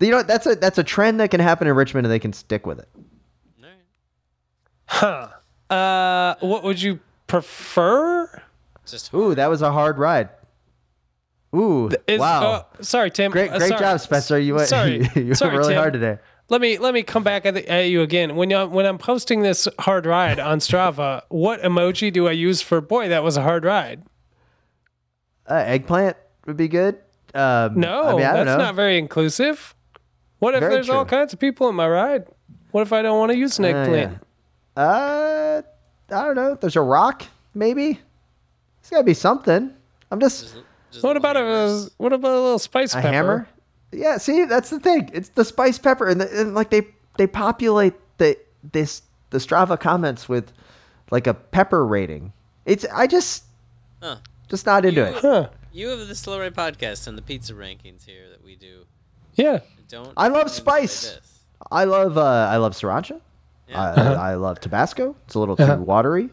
You 0.00 0.10
know, 0.10 0.22
that's 0.22 0.46
a 0.46 0.54
that's 0.54 0.78
a 0.78 0.84
trend 0.84 1.20
that 1.20 1.30
can 1.30 1.40
happen 1.40 1.68
in 1.68 1.74
Richmond, 1.74 2.06
and 2.06 2.12
they 2.12 2.18
can 2.18 2.32
stick 2.32 2.66
with 2.66 2.78
it. 2.78 2.88
Huh. 4.86 5.28
Uh, 5.68 6.34
what 6.40 6.64
would 6.64 6.80
you 6.82 6.98
prefer? 7.26 8.42
Just 8.86 9.12
Ooh, 9.14 9.34
that 9.34 9.48
was 9.48 9.62
a 9.62 9.70
hard 9.70 9.98
ride. 9.98 10.30
Ooh, 11.54 11.90
Is, 12.06 12.20
wow, 12.20 12.42
uh, 12.78 12.82
sorry, 12.82 13.10
Tim. 13.10 13.32
great 13.32 13.50
uh, 13.50 13.58
great 13.58 13.68
sorry. 13.70 13.80
job, 13.80 14.00
Spencer. 14.00 14.38
You 14.38 14.54
went 14.54 14.68
Sorry, 14.68 15.08
you, 15.16 15.24
went 15.26 15.36
sorry, 15.38 15.56
really 15.58 15.74
Tim. 15.74 15.78
hard 15.78 15.92
today. 15.92 16.18
Let 16.48 16.60
me 16.60 16.78
let 16.78 16.94
me 16.94 17.02
come 17.02 17.22
back 17.24 17.44
at, 17.46 17.54
the, 17.54 17.68
at 17.68 17.82
you 17.88 18.02
again. 18.02 18.36
When 18.36 18.50
you 18.50 18.66
when 18.66 18.86
I'm 18.86 18.98
posting 18.98 19.42
this 19.42 19.66
hard 19.80 20.06
ride 20.06 20.38
on 20.40 20.58
Strava, 20.60 21.22
what 21.28 21.60
emoji 21.62 22.12
do 22.12 22.26
I 22.28 22.32
use 22.32 22.62
for 22.62 22.80
boy? 22.80 23.08
That 23.08 23.22
was 23.24 23.36
a 23.36 23.42
hard 23.42 23.64
ride. 23.64 24.02
Uh, 25.48 25.54
eggplant 25.66 26.16
would 26.46 26.56
be 26.56 26.68
good. 26.68 26.96
Um, 27.34 27.78
No, 27.80 28.02
I 28.02 28.12
mean, 28.14 28.22
I 28.22 28.36
don't 28.36 28.46
that's 28.46 28.58
know. 28.58 28.64
not 28.64 28.74
very 28.76 28.98
inclusive. 28.98 29.74
What 30.40 30.54
if 30.54 30.60
Very 30.60 30.74
there's 30.74 30.88
all 30.90 31.04
kinds 31.04 31.32
of 31.32 31.38
people 31.38 31.68
in 31.68 31.74
my 31.76 31.88
ride? 31.88 32.26
What 32.72 32.82
if 32.82 32.92
I 32.92 33.02
don't 33.02 33.18
want 33.18 33.30
to 33.32 33.38
use 33.38 33.58
an 33.58 33.64
Uh, 33.66 33.68
eggplant? 33.68 34.18
yeah. 34.76 34.82
Uh, 34.82 35.62
I 36.10 36.24
don't 36.24 36.34
know. 36.36 36.54
There's 36.56 36.76
a 36.76 36.80
rock, 36.80 37.24
maybe. 37.54 37.92
There's 38.82 38.90
gotta 38.90 39.04
be 39.04 39.14
something. 39.14 39.72
I'm 40.10 40.18
just 40.20 40.56
just 40.90 41.04
What 41.04 41.16
about 41.16 41.36
a 41.36 41.40
hammers. 41.40 41.90
what 41.98 42.12
about 42.12 42.32
a 42.32 42.40
little 42.40 42.58
spice 42.58 42.92
a 42.92 42.96
pepper? 42.96 43.08
hammer. 43.12 43.48
Yeah, 43.92 44.18
see, 44.18 44.44
that's 44.44 44.70
the 44.70 44.80
thing. 44.80 45.10
It's 45.12 45.28
the 45.30 45.44
spice 45.44 45.78
pepper, 45.78 46.08
and, 46.08 46.20
the, 46.20 46.40
and 46.40 46.54
like 46.54 46.70
they 46.70 46.82
they 47.18 47.26
populate 47.26 47.94
the 48.18 48.36
this 48.72 49.02
the 49.30 49.38
Strava 49.38 49.78
comments 49.78 50.28
with 50.28 50.52
like 51.10 51.26
a 51.26 51.34
pepper 51.34 51.84
rating. 51.86 52.32
It's 52.66 52.84
I 52.92 53.06
just 53.06 53.44
Huh. 54.02 54.16
just 54.48 54.64
not 54.66 54.84
into 54.84 55.00
You- 55.00 55.06
it. 55.06 55.14
Huh? 55.16 55.48
You 55.72 55.88
have 55.88 56.08
the 56.08 56.14
Slow 56.16 56.40
Ride 56.40 56.54
podcast 56.54 57.06
and 57.06 57.16
the 57.16 57.22
pizza 57.22 57.52
rankings 57.52 58.04
here 58.04 58.28
that 58.30 58.42
we 58.44 58.56
do. 58.56 58.86
Yeah. 59.34 59.60
Don't 59.88 60.12
I 60.16 60.28
love 60.28 60.50
spice. 60.50 61.18
I 61.70 61.84
love 61.84 62.16
uh, 62.18 62.22
I 62.24 62.56
love 62.56 62.72
sriracha. 62.74 63.20
Yeah. 63.68 63.80
I, 63.80 64.30
I 64.30 64.34
love 64.34 64.60
Tabasco. 64.60 65.14
It's 65.26 65.34
a 65.34 65.38
little 65.38 65.56
too 65.56 65.76
watery. 65.76 66.24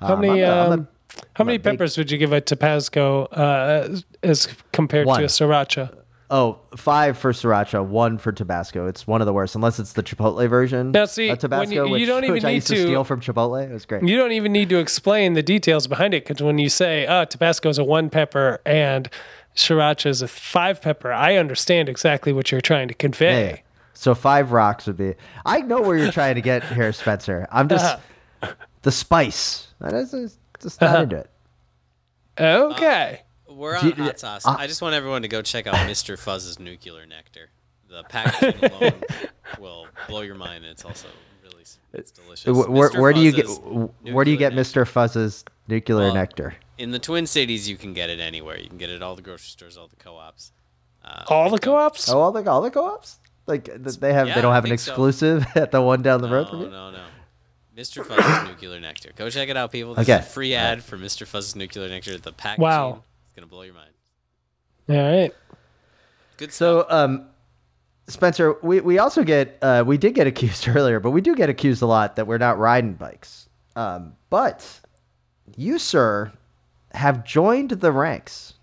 Uh-huh. 0.00 0.06
How 0.08 0.14
Um, 0.14 0.20
many 0.20 0.44
I'm 0.44 0.50
a- 0.50 0.60
I'm 0.64 0.70
a- 0.70 0.74
um, 0.74 0.88
how 1.34 1.44
many 1.44 1.56
a 1.56 1.58
big- 1.58 1.74
peppers 1.74 1.96
would 1.96 2.10
you 2.10 2.18
give 2.18 2.32
a 2.32 2.40
Tabasco 2.40 3.24
uh, 3.26 3.96
as 4.22 4.48
compared 4.72 5.06
One. 5.06 5.18
to 5.20 5.24
a 5.24 5.28
sriracha? 5.28 5.94
Oh, 6.28 6.58
five 6.76 7.16
for 7.16 7.32
sriracha, 7.32 7.84
one 7.86 8.18
for 8.18 8.32
Tabasco. 8.32 8.88
It's 8.88 9.06
one 9.06 9.20
of 9.22 9.26
the 9.26 9.32
worst, 9.32 9.54
unless 9.54 9.78
it's 9.78 9.92
the 9.92 10.02
Chipotle 10.02 10.46
version. 10.48 10.90
Now, 10.90 11.04
see, 11.04 11.28
of 11.28 11.38
Tabasco, 11.38 11.72
you- 11.72 11.84
you 11.86 11.90
which, 11.92 12.06
don't 12.06 12.24
even 12.24 12.34
which 12.34 12.44
I 12.44 12.48
need 12.48 12.54
used 12.56 12.66
to, 12.68 12.74
to- 12.74 12.82
steal 12.82 13.04
from 13.04 13.20
Chipotle. 13.20 13.62
It 13.64 13.72
was 13.72 13.86
great. 13.86 14.02
You 14.02 14.16
don't 14.16 14.32
even 14.32 14.50
need 14.52 14.68
to 14.70 14.78
explain 14.78 15.34
the 15.34 15.42
details 15.42 15.86
behind 15.86 16.14
it 16.14 16.26
because 16.26 16.42
when 16.42 16.58
you 16.58 16.68
say, 16.68 17.06
"Oh, 17.06 17.24
Tabasco 17.24 17.68
is 17.68 17.78
a 17.78 17.84
one 17.84 18.10
pepper 18.10 18.60
and 18.66 19.08
sriracha 19.56 20.06
is 20.06 20.22
a 20.22 20.28
five 20.28 20.80
pepper," 20.80 21.12
I 21.12 21.36
understand 21.36 21.88
exactly 21.88 22.32
what 22.32 22.52
you're 22.52 22.60
trying 22.60 22.88
to 22.88 22.94
convey. 22.94 23.50
yeah. 23.50 23.56
So 23.94 24.14
five 24.14 24.52
rocks 24.52 24.86
would 24.86 24.98
be. 24.98 25.14
I 25.46 25.62
know 25.62 25.80
where 25.80 25.96
you're 25.96 26.12
trying 26.12 26.34
to 26.34 26.42
get 26.42 26.62
here, 26.64 26.92
Spencer. 26.92 27.48
I'm 27.50 27.66
just 27.68 27.84
Uh-huh. 28.42 28.52
the 28.82 28.92
spice. 28.92 29.68
That 29.80 29.94
is 29.94 30.10
just, 30.10 30.38
just 30.60 30.80
not 30.82 31.02
into 31.04 31.16
it. 31.16 31.30
Okay. 32.38 33.22
We're 33.48 33.76
on 33.76 33.86
you- 33.86 33.94
hot 33.94 34.18
sauce. 34.20 34.46
uh, 34.46 34.56
I 34.58 34.66
just 34.66 34.82
want 34.82 34.94
everyone 34.94 35.22
to 35.22 35.28
go 35.28 35.40
check 35.42 35.66
out 35.66 35.74
Mr. 35.88 36.18
Fuzz's 36.18 36.58
nuclear 36.58 37.06
nectar. 37.06 37.48
The 37.88 38.02
packaging 38.04 38.64
alone 38.70 39.02
will 39.58 39.86
blow 40.08 40.20
your 40.20 40.34
mind. 40.34 40.64
and 40.64 40.72
It's 40.72 40.84
also 40.84 41.08
really 41.42 41.62
it's 41.94 42.10
delicious. 42.10 42.44
Wh- 42.44 42.68
Where, 42.70 42.90
where 43.00 43.12
do 43.14 43.20
you 43.20 43.32
get 43.32 43.46
where 44.02 44.24
do 44.24 44.30
you 44.30 44.36
get 44.36 44.52
nectar. 44.54 44.84
Mr. 44.84 44.86
Fuzz's 44.88 45.44
nuclear 45.68 45.98
Well, 46.08 46.14
nectar? 46.14 46.54
In 46.78 46.90
the 46.90 46.98
Twin 46.98 47.26
Cities, 47.26 47.68
you 47.68 47.76
can 47.76 47.92
get 47.94 48.10
it 48.10 48.20
anywhere. 48.20 48.58
You 48.58 48.68
can 48.68 48.78
get 48.78 48.90
it 48.90 48.96
at 48.96 49.02
all 49.02 49.16
the 49.16 49.22
grocery 49.22 49.48
stores, 49.48 49.76
all 49.76 49.88
the 49.88 49.96
co-ops. 49.96 50.52
Uh, 51.04 51.24
All 51.28 51.50
the 51.50 51.58
co-ops. 51.58 52.08
Oh, 52.08 52.18
all 52.20 52.32
the 52.32 52.48
all 52.50 52.60
the 52.60 52.70
co-ops? 52.70 53.18
Like 53.46 53.64
they 53.82 54.12
have 54.12 54.26
yeah, 54.26 54.34
they 54.34 54.42
don't 54.42 54.52
have 54.52 54.64
an 54.64 54.70
think 54.70 54.80
so. 54.80 54.90
exclusive 54.92 55.46
at 55.54 55.70
the 55.70 55.80
one 55.80 56.02
down 56.02 56.20
the 56.20 56.28
road 56.28 56.44
No, 56.46 56.50
from 56.50 56.60
you. 56.62 56.70
no, 56.70 56.90
no. 56.90 57.04
Mr. 57.76 58.04
Fuzz's 58.04 58.48
nuclear 58.48 58.80
nectar. 58.80 59.12
Go 59.14 59.30
check 59.30 59.48
it 59.48 59.56
out, 59.56 59.70
people. 59.70 59.94
This 59.94 60.08
Okay. 60.08 60.18
is 60.20 60.26
a 60.26 60.28
free 60.28 60.54
ad 60.54 60.82
for 60.82 60.98
Mr. 60.98 61.24
Fuzz's 61.26 61.54
nuclear 61.54 61.88
nectar. 61.88 62.14
At 62.14 62.24
the 62.24 62.32
packaging 62.32 62.62
Wow. 62.64 63.02
It's 63.26 63.34
gonna 63.36 63.46
blow 63.46 63.62
your 63.62 63.74
mind. 63.74 63.90
All 64.88 64.96
right. 64.96 65.32
Good 66.38 66.52
stuff. 66.52 66.86
So, 66.88 66.90
um, 66.90 67.26
Spencer, 68.08 68.56
we, 68.62 68.80
we 68.80 68.98
also 68.98 69.22
get 69.22 69.58
uh, 69.62 69.84
we 69.86 69.96
did 69.98 70.14
get 70.14 70.26
accused 70.26 70.66
earlier, 70.74 70.98
but 71.00 71.10
we 71.12 71.20
do 71.20 71.34
get 71.36 71.48
accused 71.48 71.82
a 71.82 71.86
lot 71.86 72.16
that 72.16 72.26
we're 72.26 72.38
not 72.38 72.58
riding 72.58 72.94
bikes. 72.94 73.48
Um, 73.76 74.14
but 74.30 74.80
you, 75.56 75.78
sir, 75.78 76.32
have 76.96 77.24
joined 77.24 77.70
the 77.70 77.92
ranks 77.92 78.54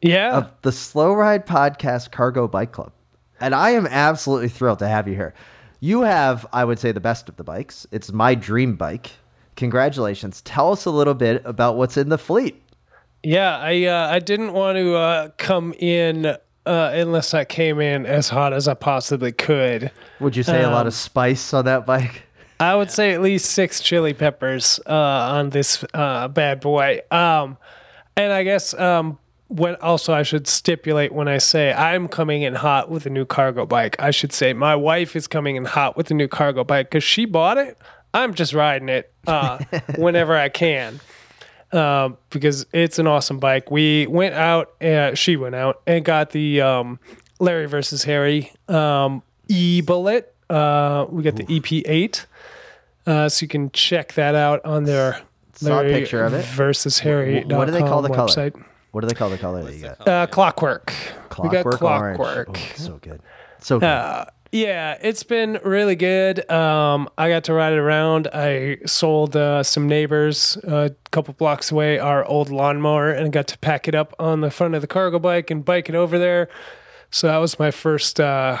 Yeah. 0.00 0.36
of 0.36 0.50
the 0.62 0.72
Slow 0.72 1.12
Ride 1.14 1.46
Podcast 1.46 2.10
Cargo 2.12 2.46
Bike 2.48 2.72
Club, 2.72 2.92
and 3.40 3.54
I 3.54 3.70
am 3.70 3.86
absolutely 3.86 4.48
thrilled 4.48 4.78
to 4.80 4.88
have 4.88 5.08
you 5.08 5.14
here. 5.14 5.34
You 5.80 6.02
have, 6.02 6.46
I 6.52 6.64
would 6.64 6.78
say, 6.78 6.92
the 6.92 7.00
best 7.00 7.28
of 7.28 7.36
the 7.36 7.44
bikes. 7.44 7.86
It's 7.90 8.12
my 8.12 8.34
dream 8.34 8.76
bike. 8.76 9.10
Congratulations! 9.56 10.40
Tell 10.42 10.72
us 10.72 10.84
a 10.86 10.90
little 10.90 11.14
bit 11.14 11.42
about 11.44 11.76
what's 11.76 11.96
in 11.96 12.08
the 12.08 12.18
fleet. 12.18 12.62
Yeah, 13.22 13.56
I 13.58 13.84
uh, 13.84 14.08
I 14.10 14.18
didn't 14.18 14.52
want 14.52 14.76
to 14.76 14.94
uh, 14.94 15.28
come 15.36 15.72
in 15.78 16.26
uh, 16.26 16.36
unless 16.66 17.34
I 17.34 17.44
came 17.44 17.80
in 17.80 18.06
as 18.06 18.28
hot 18.28 18.52
as 18.52 18.66
I 18.68 18.74
possibly 18.74 19.30
could. 19.32 19.90
Would 20.20 20.36
you 20.36 20.42
say 20.42 20.62
a 20.62 20.66
Um, 20.68 20.72
lot 20.72 20.86
of 20.86 20.94
spice 20.94 21.52
on 21.52 21.64
that 21.66 21.84
bike? 21.86 22.22
I 22.62 22.76
would 22.76 22.92
say 22.92 23.10
at 23.10 23.20
least 23.20 23.46
six 23.46 23.80
chili 23.80 24.14
peppers 24.14 24.78
uh, 24.86 24.92
on 24.92 25.50
this 25.50 25.84
uh, 25.94 26.28
bad 26.28 26.60
boy. 26.60 27.00
Um, 27.10 27.58
and 28.16 28.32
I 28.32 28.44
guess 28.44 28.72
um, 28.74 29.18
when 29.48 29.74
also 29.76 30.14
I 30.14 30.22
should 30.22 30.46
stipulate 30.46 31.10
when 31.10 31.26
I 31.26 31.38
say 31.38 31.72
I'm 31.72 32.06
coming 32.06 32.42
in 32.42 32.54
hot 32.54 32.88
with 32.88 33.04
a 33.04 33.10
new 33.10 33.24
cargo 33.24 33.66
bike, 33.66 33.96
I 33.98 34.12
should 34.12 34.32
say 34.32 34.52
my 34.52 34.76
wife 34.76 35.16
is 35.16 35.26
coming 35.26 35.56
in 35.56 35.64
hot 35.64 35.96
with 35.96 36.12
a 36.12 36.14
new 36.14 36.28
cargo 36.28 36.62
bike 36.62 36.88
because 36.88 37.02
she 37.02 37.24
bought 37.24 37.58
it. 37.58 37.76
I'm 38.14 38.32
just 38.32 38.54
riding 38.54 38.88
it 38.88 39.12
uh, 39.26 39.58
whenever 39.96 40.36
I 40.36 40.48
can 40.48 41.00
um, 41.72 42.16
because 42.30 42.64
it's 42.72 43.00
an 43.00 43.08
awesome 43.08 43.40
bike. 43.40 43.72
We 43.72 44.06
went 44.06 44.36
out, 44.36 44.80
uh, 44.80 45.16
she 45.16 45.34
went 45.34 45.56
out 45.56 45.82
and 45.84 46.04
got 46.04 46.30
the 46.30 46.60
um, 46.60 47.00
Larry 47.40 47.66
versus 47.66 48.04
Harry 48.04 48.52
um, 48.68 49.24
e 49.48 49.80
Bullitt. 49.80 50.32
Uh, 50.48 51.06
we 51.08 51.24
got 51.24 51.34
the 51.34 51.44
EP8. 51.46 52.26
Uh, 53.06 53.28
so 53.28 53.42
you 53.44 53.48
can 53.48 53.70
check 53.72 54.12
that 54.14 54.34
out 54.34 54.64
on 54.64 54.84
their 54.84 55.20
Saw 55.54 55.68
a 55.68 55.82
Larry 55.82 55.92
picture 55.92 56.24
of 56.24 56.34
it. 56.34 56.44
versus 56.46 56.98
Harry. 57.00 57.42
What 57.44 57.64
do 57.66 57.72
they 57.72 57.80
call 57.80 58.02
the 58.02 58.08
color? 58.08 58.28
website. 58.28 58.62
What 58.92 59.00
do 59.00 59.06
they 59.08 59.14
call 59.14 59.30
the 59.30 59.38
color 59.38 59.62
that 59.64 59.74
you 59.74 59.82
got? 59.82 60.06
Uh, 60.08 60.26
clockwork. 60.26 60.92
Clockwork, 61.30 61.64
we 61.64 61.78
got 61.78 62.00
orange. 62.00 62.16
clockwork. 62.18 62.48
Oh, 62.50 62.72
so 62.76 62.98
good. 62.98 63.20
So 63.58 63.78
good. 63.80 63.86
Uh, 63.86 64.24
Yeah, 64.52 64.98
it's 65.00 65.22
been 65.22 65.58
really 65.64 65.96
good. 65.96 66.48
Um, 66.50 67.08
I 67.16 67.30
got 67.30 67.44
to 67.44 67.54
ride 67.54 67.72
it 67.72 67.78
around. 67.78 68.28
I 68.34 68.78
sold 68.84 69.34
uh, 69.34 69.62
some 69.62 69.88
neighbors 69.88 70.56
a 70.62 70.94
couple 71.10 71.32
blocks 71.34 71.72
away 71.72 71.98
our 71.98 72.22
old 72.26 72.50
lawnmower 72.50 73.10
and 73.10 73.32
got 73.32 73.46
to 73.48 73.58
pack 73.58 73.88
it 73.88 73.94
up 73.94 74.14
on 74.18 74.42
the 74.42 74.50
front 74.50 74.74
of 74.74 74.82
the 74.82 74.86
cargo 74.86 75.18
bike 75.18 75.50
and 75.50 75.64
bike 75.64 75.88
it 75.88 75.94
over 75.94 76.18
there. 76.18 76.50
So 77.10 77.28
that 77.28 77.38
was 77.38 77.58
my 77.58 77.70
first 77.70 78.20
uh, 78.20 78.58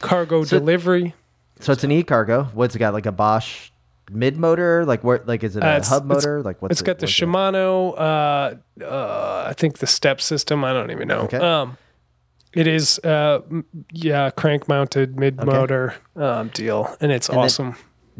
cargo 0.00 0.44
So- 0.44 0.58
delivery. 0.58 1.14
So 1.60 1.72
it's 1.72 1.84
an 1.84 1.90
e-cargo. 1.92 2.44
What's 2.54 2.74
it 2.74 2.78
got? 2.78 2.92
Like 2.92 3.06
a 3.06 3.12
Bosch 3.12 3.70
mid 4.10 4.36
motor? 4.36 4.84
Like 4.84 5.02
where? 5.02 5.22
Like 5.24 5.42
is 5.42 5.56
it 5.56 5.62
a 5.62 5.66
Uh, 5.66 5.82
hub 5.84 6.04
motor? 6.04 6.42
like 6.42 6.60
what's 6.62 6.72
it's 6.72 6.80
it- 6.82 6.84
got 6.84 6.98
the? 6.98 7.06
Shimano. 7.06 7.94
Uh, 7.98 8.84
uh, 8.84 9.44
I 9.48 9.52
think 9.54 9.78
the 9.78 9.86
step 9.86 10.20
system. 10.20 10.64
I 10.64 10.72
don't 10.72 10.90
even 10.90 11.08
know. 11.08 11.20
Okay. 11.20 11.38
Um, 11.38 11.78
it 12.52 12.66
is, 12.66 12.98
uh, 13.00 13.40
yeah, 13.92 14.30
crank 14.30 14.66
mounted 14.68 15.18
mid 15.18 15.44
motor 15.44 15.94
um, 16.16 16.48
deal, 16.48 16.94
and 17.00 17.10
it's 17.12 17.28
then- 17.28 17.38
awesome. 17.38 17.74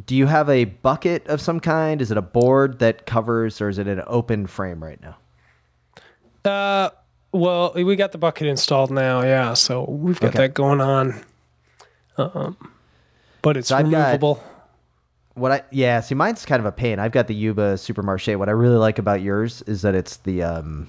Do 0.04 0.14
you 0.14 0.26
have 0.26 0.50
a 0.50 0.64
bucket 0.66 1.26
of 1.26 1.40
some 1.40 1.58
kind? 1.58 2.02
Is 2.02 2.10
it 2.10 2.18
a 2.18 2.22
board 2.22 2.80
that 2.80 3.06
covers, 3.06 3.62
or 3.62 3.70
is 3.70 3.78
it 3.78 3.86
an 3.86 4.02
open 4.06 4.46
frame 4.46 4.84
right 4.84 5.00
now? 5.00 5.16
Uh, 6.44 6.90
well, 7.32 7.72
we 7.74 7.96
got 7.96 8.12
the 8.12 8.18
bucket 8.18 8.46
installed 8.46 8.90
now, 8.90 9.22
yeah. 9.22 9.54
So 9.54 9.84
we've 9.88 10.20
got 10.20 10.28
Okay. 10.28 10.38
that 10.38 10.54
going 10.54 10.82
on. 10.82 11.22
Um, 12.18 12.56
but 13.46 13.56
it's 13.56 13.68
So 13.68 13.76
removable. 13.78 14.42
What 15.34 15.52
I 15.52 15.62
yeah, 15.70 16.00
see, 16.00 16.14
mine's 16.14 16.44
kind 16.46 16.60
of 16.60 16.66
a 16.66 16.72
pain. 16.72 16.98
I've 16.98 17.12
got 17.12 17.26
the 17.26 17.34
Yuba 17.34 17.74
Supermarché. 17.74 18.36
What 18.38 18.48
I 18.48 18.52
really 18.52 18.76
like 18.78 18.98
about 18.98 19.20
yours 19.20 19.62
is 19.66 19.82
that 19.82 19.94
it's 19.94 20.16
the 20.18 20.42
um, 20.42 20.88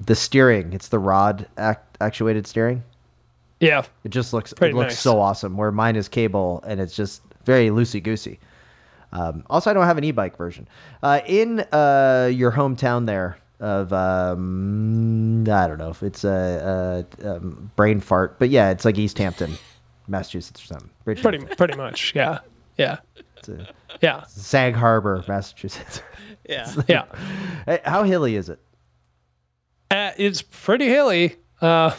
the 0.00 0.14
steering. 0.14 0.72
It's 0.72 0.88
the 0.88 0.98
rod 0.98 1.46
act- 1.58 1.96
actuated 2.00 2.46
steering. 2.46 2.84
yeah, 3.60 3.82
It 4.04 4.10
just 4.10 4.32
looks 4.32 4.52
it 4.52 4.74
looks 4.74 4.92
nice. 4.94 5.00
so 5.00 5.20
awesome. 5.20 5.56
Where 5.56 5.72
mine 5.72 5.96
is 5.96 6.08
cable 6.08 6.62
and 6.66 6.80
it's 6.80 6.94
just 6.94 7.20
very 7.44 7.68
loosey 7.68 8.00
goosey. 8.02 8.38
Um, 9.12 9.44
also, 9.50 9.70
I 9.70 9.74
don't 9.74 9.84
have 9.86 9.98
an 9.98 10.04
e-bike 10.04 10.36
version. 10.36 10.66
Uh, 11.02 11.20
in 11.26 11.60
uh, 11.72 12.30
your 12.32 12.50
hometown 12.52 13.06
there 13.06 13.38
of 13.60 13.92
um, 13.92 15.42
I 15.48 15.66
don't 15.68 15.78
know 15.78 15.90
if 15.90 16.02
it's 16.02 16.24
a, 16.24 17.06
a 17.22 17.36
um, 17.36 17.70
brain 17.76 18.00
fart, 18.00 18.38
but 18.38 18.50
yeah, 18.50 18.70
it's 18.70 18.84
like 18.84 18.98
Easthampton, 18.98 19.56
Massachusetts 20.08 20.62
or 20.62 20.66
something. 20.66 20.90
pretty 21.04 21.38
pretty 21.56 21.76
much. 21.76 22.12
Yeah, 22.14 22.40
yeah, 22.76 22.98
It's 23.36 23.48
a- 23.48 23.68
yeah, 24.02 24.24
Sag 24.28 24.74
Harbor, 24.74 25.24
Massachusetts. 25.28 26.00
Yeah. 26.46 26.70
yeah. 26.88 27.04
Hey, 27.64 27.80
How 27.86 28.02
hilly 28.02 28.36
is 28.36 28.50
it? 28.50 28.58
Uh, 29.90 30.10
it's 30.18 30.42
pretty 30.42 30.88
hilly. 30.88 31.36
Uh, 31.62 31.94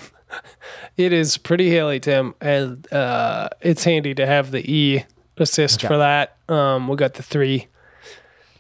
it 0.98 1.12
is 1.14 1.38
pretty 1.40 1.72
hilly, 1.72 2.00
Tim, 2.00 2.36
and 2.40 2.92
uh, 2.94 3.50
it's 3.62 3.84
handy 3.84 4.14
to 4.14 4.26
have 4.28 4.52
the 4.52 4.60
E 4.72 5.04
assist 5.38 5.80
Okay. 5.80 5.88
for 5.88 5.98
that. 5.98 6.38
Um, 6.48 6.88
we 6.88 6.96
got 6.96 7.16
the 7.16 7.24
three 7.24 7.66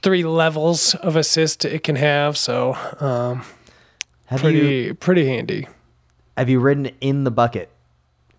three 0.01 0.23
levels 0.23 0.95
of 0.95 1.15
assist 1.15 1.65
it 1.65 1.83
can 1.83 1.97
have, 1.97 2.35
so 2.35 2.73
um, 2.99 3.43
Have 4.25 4.41
pretty 4.41 4.57
you 4.57 4.93
pretty 4.95 5.27
handy. 5.27 5.67
have 6.35 6.49
you 6.49 6.59
ridden 6.59 6.87
in 6.99 7.25
the 7.25 7.31
bucket 7.31 7.69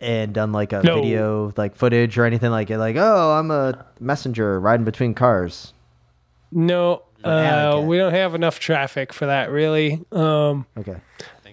and 0.00 0.32
done 0.34 0.52
like 0.52 0.72
a 0.72 0.82
No. 0.82 0.96
video 0.96 1.52
like 1.56 1.74
footage 1.76 2.18
or 2.18 2.24
anything 2.24 2.50
like 2.50 2.70
it? 2.70 2.78
Like, 2.78 2.96
oh, 2.96 3.32
I'm 3.32 3.50
a 3.50 3.84
messenger 4.00 4.58
riding 4.60 4.84
between 4.84 5.14
cars. 5.14 5.72
No, 6.52 7.02
uh, 7.24 7.82
we 7.84 7.96
don't 7.98 8.12
have 8.14 8.34
enough 8.34 8.58
traffic 8.60 9.12
for 9.12 9.26
that, 9.26 9.50
really. 9.50 10.00
Um, 10.12 10.66
Okay. 10.78 10.96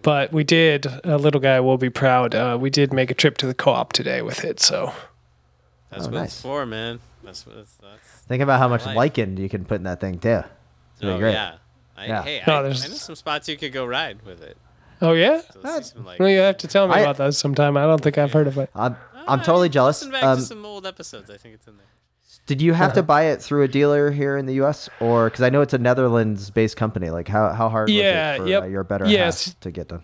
but 0.04 0.32
we 0.32 0.44
did. 0.44 0.86
A 1.04 1.18
little 1.18 1.41
guy 1.41 1.60
will 1.62 1.78
be 1.78 1.89
proud. 1.89 2.36
Uh, 2.36 2.58
we 2.60 2.70
did 2.70 2.94
make 2.94 3.10
a 3.10 3.14
trip 3.16 3.38
to 3.39 3.48
the 3.48 3.54
co-op 3.56 3.91
today 3.94 4.22
with 4.22 4.44
it. 4.46 4.60
So 4.60 4.94
That's 5.89 6.06
Oh, 6.08 6.10
what 6.10 6.20
nice. 6.22 6.30
it's 6.30 6.41
for, 6.41 6.66
man. 6.66 7.00
That's 7.24 7.46
what 7.46 7.56
it's. 7.58 7.76
That's. 7.76 8.00
Think 8.28 8.41
about 8.41 8.58
how 8.60 8.68
much 8.68 8.84
Life. 8.86 8.96
lichen 8.98 9.38
you 9.38 9.48
can 9.48 9.64
put 9.64 9.76
in 9.76 9.84
that 9.84 10.00
thing 10.00 10.18
too. 10.20 10.41
It's 10.96 11.04
Oh 11.04 11.18
great. 11.20 11.34
yeah. 11.34 11.56
I, 11.96 12.06
Yeah. 12.08 12.24
Hey, 12.24 12.41
No, 12.48 12.54
I, 12.54 12.56
I 12.56 12.60
know 12.62 12.64
there's- 12.70 13.02
some 13.02 13.14
spots 13.16 13.48
you 13.48 13.58
could 13.58 13.72
go 13.74 13.86
ride 13.86 14.24
with 14.26 14.41
it. 14.41 14.58
Oh 15.04 15.14
yeah. 15.14 15.41
So 15.41 15.60
let's 15.62 15.93
see 15.93 15.99
like, 15.99 16.20
Well, 16.20 16.30
you 16.30 16.39
have 16.39 16.58
to 16.58 16.68
tell 16.68 16.88
me 16.88 16.95
I- 16.95 17.01
about 17.01 17.18
that 17.18 17.34
sometime. 17.36 17.78
I 17.78 17.84
don't 17.84 18.01
think 18.01 18.18
I've 18.18 18.34
heard 18.34 18.47
of 18.47 18.58
it. 18.58 18.70
I'm 18.74 18.95
I'm 19.28 19.39
totally 19.41 19.70
jealous. 19.70 20.01
Listen 20.01 20.12
back 20.12 20.24
Um, 20.24 20.38
to 20.38 20.43
some 20.43 20.66
old 20.66 20.86
episodes. 20.88 21.30
I 21.30 21.38
think 21.38 21.54
it's 21.56 21.68
in 21.68 21.78
there. 21.78 21.86
did 22.45 22.62
you 22.62 22.74
have 22.74 22.93
to 22.93 23.04
buy 23.04 23.24
it 23.26 23.41
through 23.41 23.62
a 23.64 23.68
dealer 23.68 24.10
here 24.12 24.36
in 24.38 24.45
the 24.47 24.56
U.S. 24.56 24.89
or 24.99 25.30
because 25.30 25.41
I 25.43 25.49
know 25.49 25.62
it's 25.62 25.74
a 25.74 25.78
Netherlands-based 25.78 26.76
company? 26.76 27.10
Like 27.10 27.28
how 27.28 27.51
how 27.54 27.70
hard 27.70 27.89
Yeah, 27.89 28.32
was 28.34 28.39
it 28.39 28.43
for 28.43 28.49
yep. 28.49 28.64
uh, 28.64 28.66
your 28.68 28.84
better 28.84 29.06
Yes. 29.06 29.45
half 29.45 29.60
to 29.62 29.72
get 29.72 29.88
done? 29.89 30.04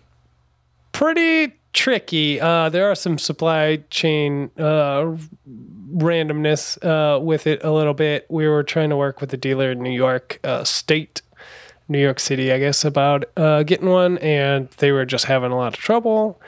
Pretty 0.92 1.54
tricky. 1.72 2.40
Uh, 2.40 2.68
there 2.68 2.90
are 2.90 2.94
some 2.94 3.16
supply 3.18 3.82
chain 3.90 4.50
uh, 4.58 5.16
randomness 5.94 6.78
uh, 6.84 7.20
with 7.20 7.46
it 7.46 7.62
a 7.64 7.70
little 7.72 7.94
bit. 7.94 8.26
We 8.28 8.48
were 8.48 8.62
trying 8.62 8.90
to 8.90 8.96
work 8.96 9.20
with 9.20 9.32
a 9.32 9.36
dealer 9.36 9.70
in 9.72 9.82
New 9.82 9.90
York 9.92 10.40
uh, 10.44 10.64
State, 10.64 11.22
New 11.90 12.00
York 12.00 12.20
City, 12.20 12.52
I 12.52 12.58
guess, 12.58 12.84
about 12.84 13.24
uh, 13.36 13.62
getting 13.64 13.88
one, 13.88 14.16
and 14.18 14.68
they 14.78 14.92
were 14.92 15.04
just 15.04 15.26
having 15.26 15.50
a 15.50 15.56
lot 15.56 15.74
of 15.74 15.80
trouble. 15.80 16.40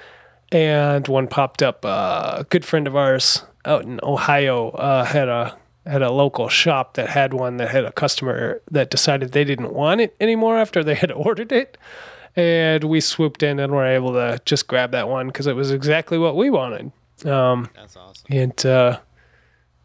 And 0.50 1.06
one 1.08 1.28
popped 1.28 1.62
up. 1.62 1.84
Uh, 1.84 2.36
a 2.38 2.44
good 2.44 2.64
friend 2.64 2.86
of 2.86 2.94
ours 2.94 3.42
out 3.64 3.84
in 3.84 4.00
Ohio 4.02 4.70
uh, 4.70 5.04
had 5.04 5.28
a 5.28 5.56
had 5.84 6.02
a 6.02 6.12
local 6.12 6.48
shop 6.48 6.94
that 6.94 7.08
had 7.08 7.34
one 7.34 7.56
that 7.56 7.68
had 7.68 7.84
a 7.84 7.90
customer 7.90 8.62
that 8.70 8.88
decided 8.88 9.32
they 9.32 9.42
didn't 9.42 9.72
want 9.72 10.00
it 10.00 10.14
anymore 10.20 10.56
after 10.56 10.84
they 10.84 10.94
had 10.94 11.10
ordered 11.12 11.50
it 11.50 11.76
and 12.36 12.84
we 12.84 13.00
swooped 13.00 13.42
in 13.42 13.58
and 13.58 13.72
were 13.72 13.86
able 13.86 14.12
to 14.12 14.40
just 14.44 14.66
grab 14.66 14.92
that 14.92 15.08
one 15.08 15.26
because 15.26 15.46
it 15.46 15.56
was 15.56 15.70
exactly 15.70 16.18
what 16.18 16.36
we 16.36 16.50
wanted. 16.50 16.92
Um, 17.26 17.68
That's 17.74 17.96
awesome. 17.96 18.26
and 18.30 18.66
uh, 18.66 18.98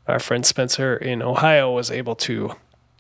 our 0.08 0.20
friend 0.20 0.46
Spencer 0.46 0.96
in 0.96 1.22
Ohio 1.22 1.72
was 1.72 1.92
able 1.92 2.16
to 2.16 2.54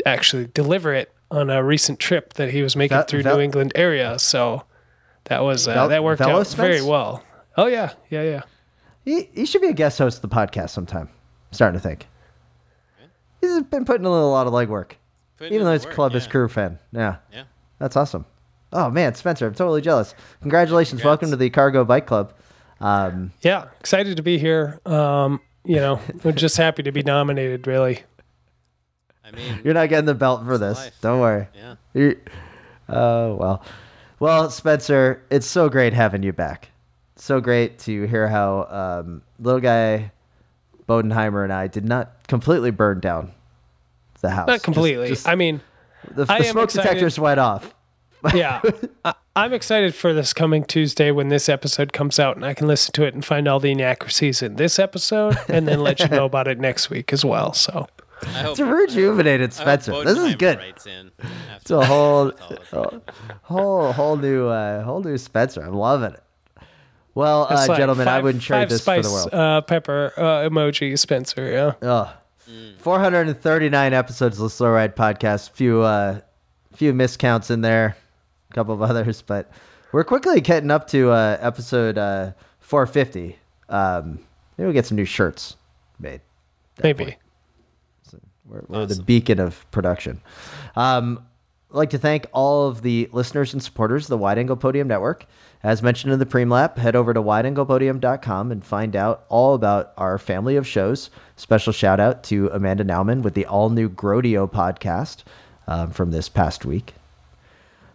actually 0.05 0.47
deliver 0.47 0.93
it 0.93 1.11
on 1.31 1.49
a 1.49 1.63
recent 1.63 1.99
trip 1.99 2.33
that 2.33 2.51
he 2.51 2.61
was 2.61 2.75
making 2.75 2.95
Vel- 2.97 3.05
through 3.05 3.23
Vel- 3.23 3.37
New 3.37 3.43
England 3.43 3.71
area. 3.75 4.17
So 4.19 4.63
that 5.25 5.43
was 5.43 5.67
uh, 5.67 5.73
Vel- 5.73 5.89
that 5.89 6.03
worked 6.03 6.19
Velo 6.19 6.39
out 6.41 6.47
very 6.49 6.81
well. 6.81 7.23
Oh 7.57 7.67
yeah, 7.67 7.93
yeah, 8.09 8.21
yeah. 8.23 8.41
He, 9.03 9.29
he 9.33 9.45
should 9.45 9.61
be 9.61 9.67
a 9.69 9.73
guest 9.73 9.97
host 9.97 10.23
of 10.23 10.29
the 10.29 10.35
podcast 10.35 10.69
sometime. 10.71 11.07
I'm 11.09 11.53
starting 11.53 11.79
to 11.79 11.83
think. 11.83 12.07
He's 13.41 13.61
been 13.63 13.85
putting 13.85 14.05
in 14.05 14.11
a 14.11 14.29
lot 14.29 14.47
of 14.47 14.53
legwork, 14.53 14.93
Putting 15.37 15.53
even 15.53 15.65
though 15.65 15.71
the 15.77 15.77
he's 15.77 15.85
work, 15.97 16.11
Clubus 16.13 16.25
yeah. 16.25 16.31
Crew 16.31 16.47
fan. 16.47 16.79
Yeah, 16.91 17.17
Yeah. 17.31 17.43
that's 17.79 17.95
awesome. 17.95 18.25
Oh 18.73 18.89
man, 18.89 19.15
Spencer, 19.15 19.47
I'm 19.47 19.53
totally 19.53 19.81
jealous. 19.81 20.13
Congratulations, 20.41 21.01
Congrats. 21.01 21.05
welcome 21.21 21.29
to 21.31 21.37
the 21.37 21.49
Cargo 21.49 21.85
Bike 21.85 22.05
Club. 22.05 22.33
Um, 22.81 23.31
Yeah, 23.41 23.65
excited 23.79 24.17
to 24.17 24.23
be 24.23 24.37
here. 24.37 24.79
Um, 24.85 25.39
you 25.65 25.77
know, 25.77 25.99
we're 26.23 26.31
just 26.33 26.57
happy 26.57 26.83
to 26.83 26.91
be 26.91 27.01
nominated. 27.03 27.65
Really. 27.67 28.03
I 29.27 29.35
mean, 29.35 29.61
you're 29.63 29.73
not 29.73 29.89
getting 29.89 30.05
the 30.05 30.15
belt 30.15 30.45
for 30.45 30.57
this. 30.57 30.77
life. 30.77 30.93
Don't 31.01 31.19
worry. 31.19 31.47
yeah. 31.55 31.75
You're- 31.93 32.15
Oh 32.89 33.35
well, 33.35 33.63
well, 34.19 34.49
Spencer, 34.49 35.21
it's 35.29 35.45
so 35.45 35.67
great 35.69 35.91
having 35.93 36.23
you 36.23 36.31
back. 36.31 36.69
So 37.17 37.41
great 37.41 37.79
to 37.79 38.05
hear 38.07 38.27
how 38.29 38.63
um, 39.03 39.21
little 39.39 39.59
guy 39.59 40.11
Bodenheimer 40.87 41.43
and 41.43 41.51
I 41.51 41.67
did 41.67 41.83
not 41.83 42.13
completely 42.27 42.71
burn 42.71 42.99
down 43.01 43.31
the 44.21 44.29
house. 44.29 44.47
Not 44.47 44.63
completely. 44.63 45.09
just- 45.09 45.27
I 45.27 45.35
mean, 45.35 45.59
the, 46.13 46.23
the 46.25 46.33
am 46.33 46.43
smoke 46.43 46.63
excited- 46.65 46.87
detectors 46.87 47.19
went 47.19 47.39
off. 47.41 47.73
yeah, 48.33 48.61
I, 49.05 49.13
I'm 49.35 49.53
excited 49.53 49.93
for 49.93 50.11
this 50.11 50.33
coming 50.33 50.63
Tuesday 50.63 51.11
when 51.11 51.27
this 51.29 51.47
episode 51.49 51.93
comes 51.93 52.17
out, 52.19 52.35
and 52.35 52.43
I 52.43 52.53
can 52.55 52.65
listen 52.67 52.91
to 52.93 53.03
it 53.03 53.13
and 53.13 53.23
find 53.23 53.47
all 53.47 53.59
the 53.59 53.69
inaccuracies 53.71 54.41
in 54.41 54.55
this 54.55 54.79
episode, 54.79 55.37
and 55.47 55.67
then 55.67 55.81
let 55.81 55.99
you 55.99 56.07
know 56.07 56.25
about 56.31 56.47
it 56.47 56.57
next 56.59 56.89
week 56.89 57.13
as 57.13 57.23
well. 57.23 57.53
So, 57.53 57.71
I 57.73 57.75
hope, 57.81 58.01
It's 58.21 58.59
a 58.59 58.65
rejuvenated 58.65 59.53
Spencer. 59.53 60.03
This 60.03 60.17
is 60.17 60.35
good. 60.35 60.59
It's 61.55 61.71
a 61.71 61.85
whole, 61.85 62.25
with 62.25 62.73
all 62.73 62.83
of 62.85 62.93
it. 62.93 63.09
whole, 63.43 63.91
whole 63.93 64.17
new, 64.17 64.47
uh, 64.47 64.83
whole 64.83 65.01
new 65.01 65.17
Spencer. 65.17 65.61
I'm 65.61 65.73
loving 65.73 66.13
it. 66.13 66.23
Well, 67.15 67.47
uh, 67.49 67.65
like 67.67 67.77
gentlemen, 67.77 68.07
I 68.07 68.19
wouldn't 68.19 68.43
trade 68.43 68.69
this 68.69 68.83
spice, 68.83 69.03
for 69.05 69.09
the 69.09 69.13
world. 69.13 69.33
Uh, 69.33 69.61
pepper 69.61 70.13
uh, 70.17 70.47
emoji, 70.47 70.97
Spencer. 70.99 71.75
Yeah, 71.81 71.87
Ugh. 71.87 72.09
439 72.79 73.93
episodes 73.93 74.37
of 74.37 74.43
the 74.43 74.49
Slow 74.49 74.69
Ride 74.69 74.95
podcast. 74.95 75.49
Few 75.51 75.81
uh 75.81 76.21
few 76.75 76.93
miscounts 76.93 77.49
in 77.49 77.61
there, 77.61 77.97
a 78.51 78.53
couple 78.53 78.73
of 78.73 78.81
others, 78.89 79.21
but 79.23 79.51
we're 79.91 80.03
quickly 80.03 80.39
getting 80.41 80.69
up 80.69 80.87
to 80.89 81.09
uh 81.09 81.37
episode 81.41 81.97
uh 81.97 82.31
450. 82.59 83.35
Um 83.69 84.19
maybe 84.57 84.67
we'll 84.67 84.73
get 84.73 84.85
some 84.85 84.95
new 84.95 85.05
shirts 85.05 85.57
made. 85.99 86.21
maybe. 86.83 87.17
We're, 88.47 88.63
we're 88.67 88.85
the 88.85 89.01
beacon 89.01 89.39
of 89.39 89.69
production. 89.71 90.21
Um, 90.75 91.23
I'd 91.69 91.75
like 91.75 91.89
to 91.89 91.97
thank 91.97 92.27
all 92.31 92.67
of 92.67 92.81
the 92.81 93.09
listeners 93.11 93.53
and 93.53 93.61
supporters 93.61 94.05
of 94.05 94.09
the 94.09 94.17
Wide 94.17 94.37
Angle 94.37 94.55
Podium 94.55 94.87
Network. 94.87 95.25
As 95.63 95.83
mentioned 95.83 96.13
in 96.13 96.19
the 96.19 96.25
Preem 96.25 96.77
head 96.77 96.95
over 96.95 97.13
to 97.13 97.21
wideanglepodium.com 97.21 98.51
and 98.51 98.63
find 98.63 98.95
out 98.95 99.25
all 99.27 99.53
about 99.53 99.91
our 99.97 100.17
family 100.17 100.55
of 100.55 100.65
shows. 100.65 101.09
Special 101.35 101.73
shout 101.73 101.99
out 101.99 102.23
to 102.25 102.47
Amanda 102.53 102.85
Nauman 102.85 103.21
with 103.21 103.33
the 103.33 103.45
all 103.45 103.69
new 103.69 103.89
Grodio 103.89 104.49
podcast 104.49 105.23
um, 105.67 105.91
from 105.91 106.11
this 106.11 106.29
past 106.29 106.63
week. 106.63 106.93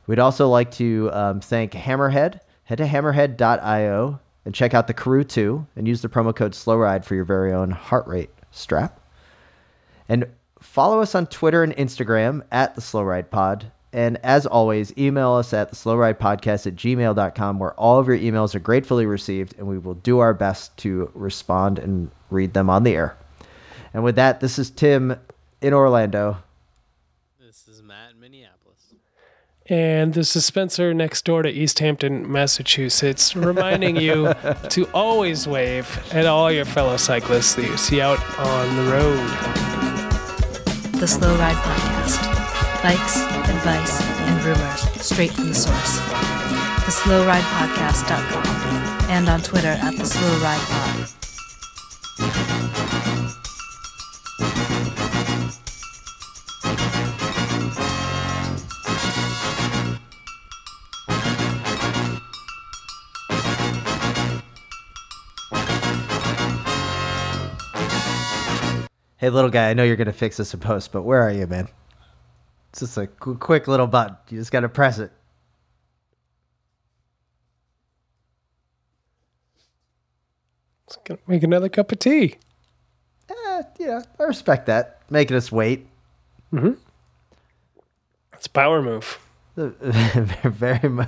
We'd 0.06 0.18
also 0.18 0.48
like 0.48 0.70
to 0.72 1.10
um, 1.12 1.40
thank 1.40 1.72
Hammerhead. 1.72 2.40
Head 2.64 2.78
to 2.78 2.86
hammerhead.io 2.86 4.20
And 4.44 4.54
check 4.54 4.74
out 4.74 4.86
the 4.86 4.94
Karoo 4.94 5.24
2 5.24 5.66
and 5.76 5.88
use 5.88 6.02
the 6.02 6.08
promo 6.08 6.34
code 6.34 6.54
SLOWRIDE 6.54 7.04
for 7.04 7.14
your 7.14 7.24
very 7.24 7.52
own 7.52 7.70
heart 7.70 8.06
rate 8.06 8.30
strap. 8.50 9.00
And 10.08 10.26
follow 10.62 11.00
us 11.00 11.14
on 11.14 11.26
Twitter 11.26 11.62
and 11.62 11.76
Instagram 11.76 12.42
at 12.50 12.74
the 12.74 12.80
Slow 12.80 13.02
Ride 13.02 13.30
Pod. 13.30 13.70
And 13.92 14.16
as 14.22 14.46
always, 14.46 14.96
email 14.96 15.32
us 15.32 15.52
at 15.52 15.68
the 15.68 15.76
Slow 15.76 15.96
Ride 15.96 16.18
Podcast 16.18 16.66
at 16.66 16.76
gmail.com, 16.76 17.58
where 17.58 17.74
all 17.74 17.98
of 17.98 18.06
your 18.06 18.16
emails 18.16 18.54
are 18.54 18.60
gratefully 18.60 19.04
received, 19.04 19.54
and 19.58 19.66
we 19.66 19.76
will 19.76 19.94
do 19.94 20.20
our 20.20 20.32
best 20.32 20.74
to 20.78 21.10
respond 21.14 21.78
and 21.78 22.10
read 22.30 22.54
them 22.54 22.70
on 22.70 22.84
the 22.84 22.94
air. 22.94 23.16
And 23.92 24.02
with 24.02 24.16
that, 24.16 24.40
this 24.40 24.58
is 24.58 24.70
Tim 24.70 25.14
in 25.60 25.74
Orlando. 25.74 26.38
This 27.38 27.68
is 27.68 27.82
Matt 27.82 28.12
in 28.14 28.20
Minneapolis. 28.20 28.94
And 29.66 30.14
this 30.14 30.34
is 30.34 30.46
Spencer 30.46 30.94
next 30.94 31.26
door 31.26 31.42
to 31.42 31.52
Easthampton, 31.52 32.26
Massachusetts, 32.26 33.36
reminding 33.36 33.96
you 33.96 34.32
to 34.70 34.88
always 34.94 35.46
wave 35.46 36.02
at 36.14 36.24
all 36.24 36.50
your 36.50 36.64
fellow 36.64 36.96
cyclists 36.96 37.56
that 37.56 37.66
you 37.66 37.76
see 37.76 38.00
out 38.00 38.18
on 38.38 38.76
the 38.76 38.90
road. 38.90 39.71
The 41.02 41.08
Slow 41.08 41.34
Ride 41.36 41.56
Podcast. 41.56 42.22
Bikes, 42.80 43.16
advice, 43.50 44.00
and 44.20 44.44
rumors 44.44 44.82
straight 45.04 45.32
from 45.32 45.48
the 45.48 45.54
source. 45.54 45.98
TheSlowRidePodcast.com 46.86 49.10
and 49.10 49.28
on 49.28 49.42
Twitter 49.42 49.76
at 49.82 49.96
The 49.96 50.04
Slow 50.04 50.38
Ride 50.38 50.60
Pod. 50.60 51.08
Hey, 69.22 69.30
little 69.30 69.50
guy, 69.50 69.70
I 69.70 69.74
know 69.74 69.84
you're 69.84 69.94
going 69.94 70.06
to 70.08 70.12
fix 70.12 70.36
this 70.36 70.52
in 70.52 70.58
post, 70.58 70.90
but 70.90 71.02
where 71.02 71.22
are 71.22 71.30
you, 71.30 71.46
man? 71.46 71.68
It's 72.70 72.80
just 72.80 72.98
a 72.98 73.06
qu- 73.06 73.36
quick 73.38 73.68
little 73.68 73.86
button. 73.86 74.16
You 74.28 74.38
just 74.40 74.50
got 74.50 74.60
to 74.60 74.68
press 74.68 74.98
it. 74.98 75.12
Let's 80.88 80.96
go 81.04 81.18
make 81.28 81.44
another 81.44 81.68
cup 81.68 81.92
of 81.92 82.00
tea. 82.00 82.34
Eh, 83.30 83.62
yeah, 83.78 84.02
I 84.18 84.24
respect 84.24 84.66
that. 84.66 84.98
Making 85.08 85.36
us 85.36 85.52
wait. 85.52 85.86
Mhm. 86.52 86.76
It's 88.32 88.46
a 88.46 88.50
power 88.50 88.82
move. 88.82 89.20
very, 89.54 90.88
mu- 90.88 91.04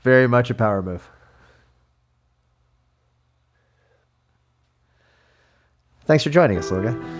very 0.00 0.26
much 0.26 0.48
a 0.48 0.54
power 0.54 0.80
move. 0.80 1.06
Thanks 6.06 6.24
for 6.24 6.30
joining 6.30 6.56
us, 6.56 6.70
little 6.70 7.19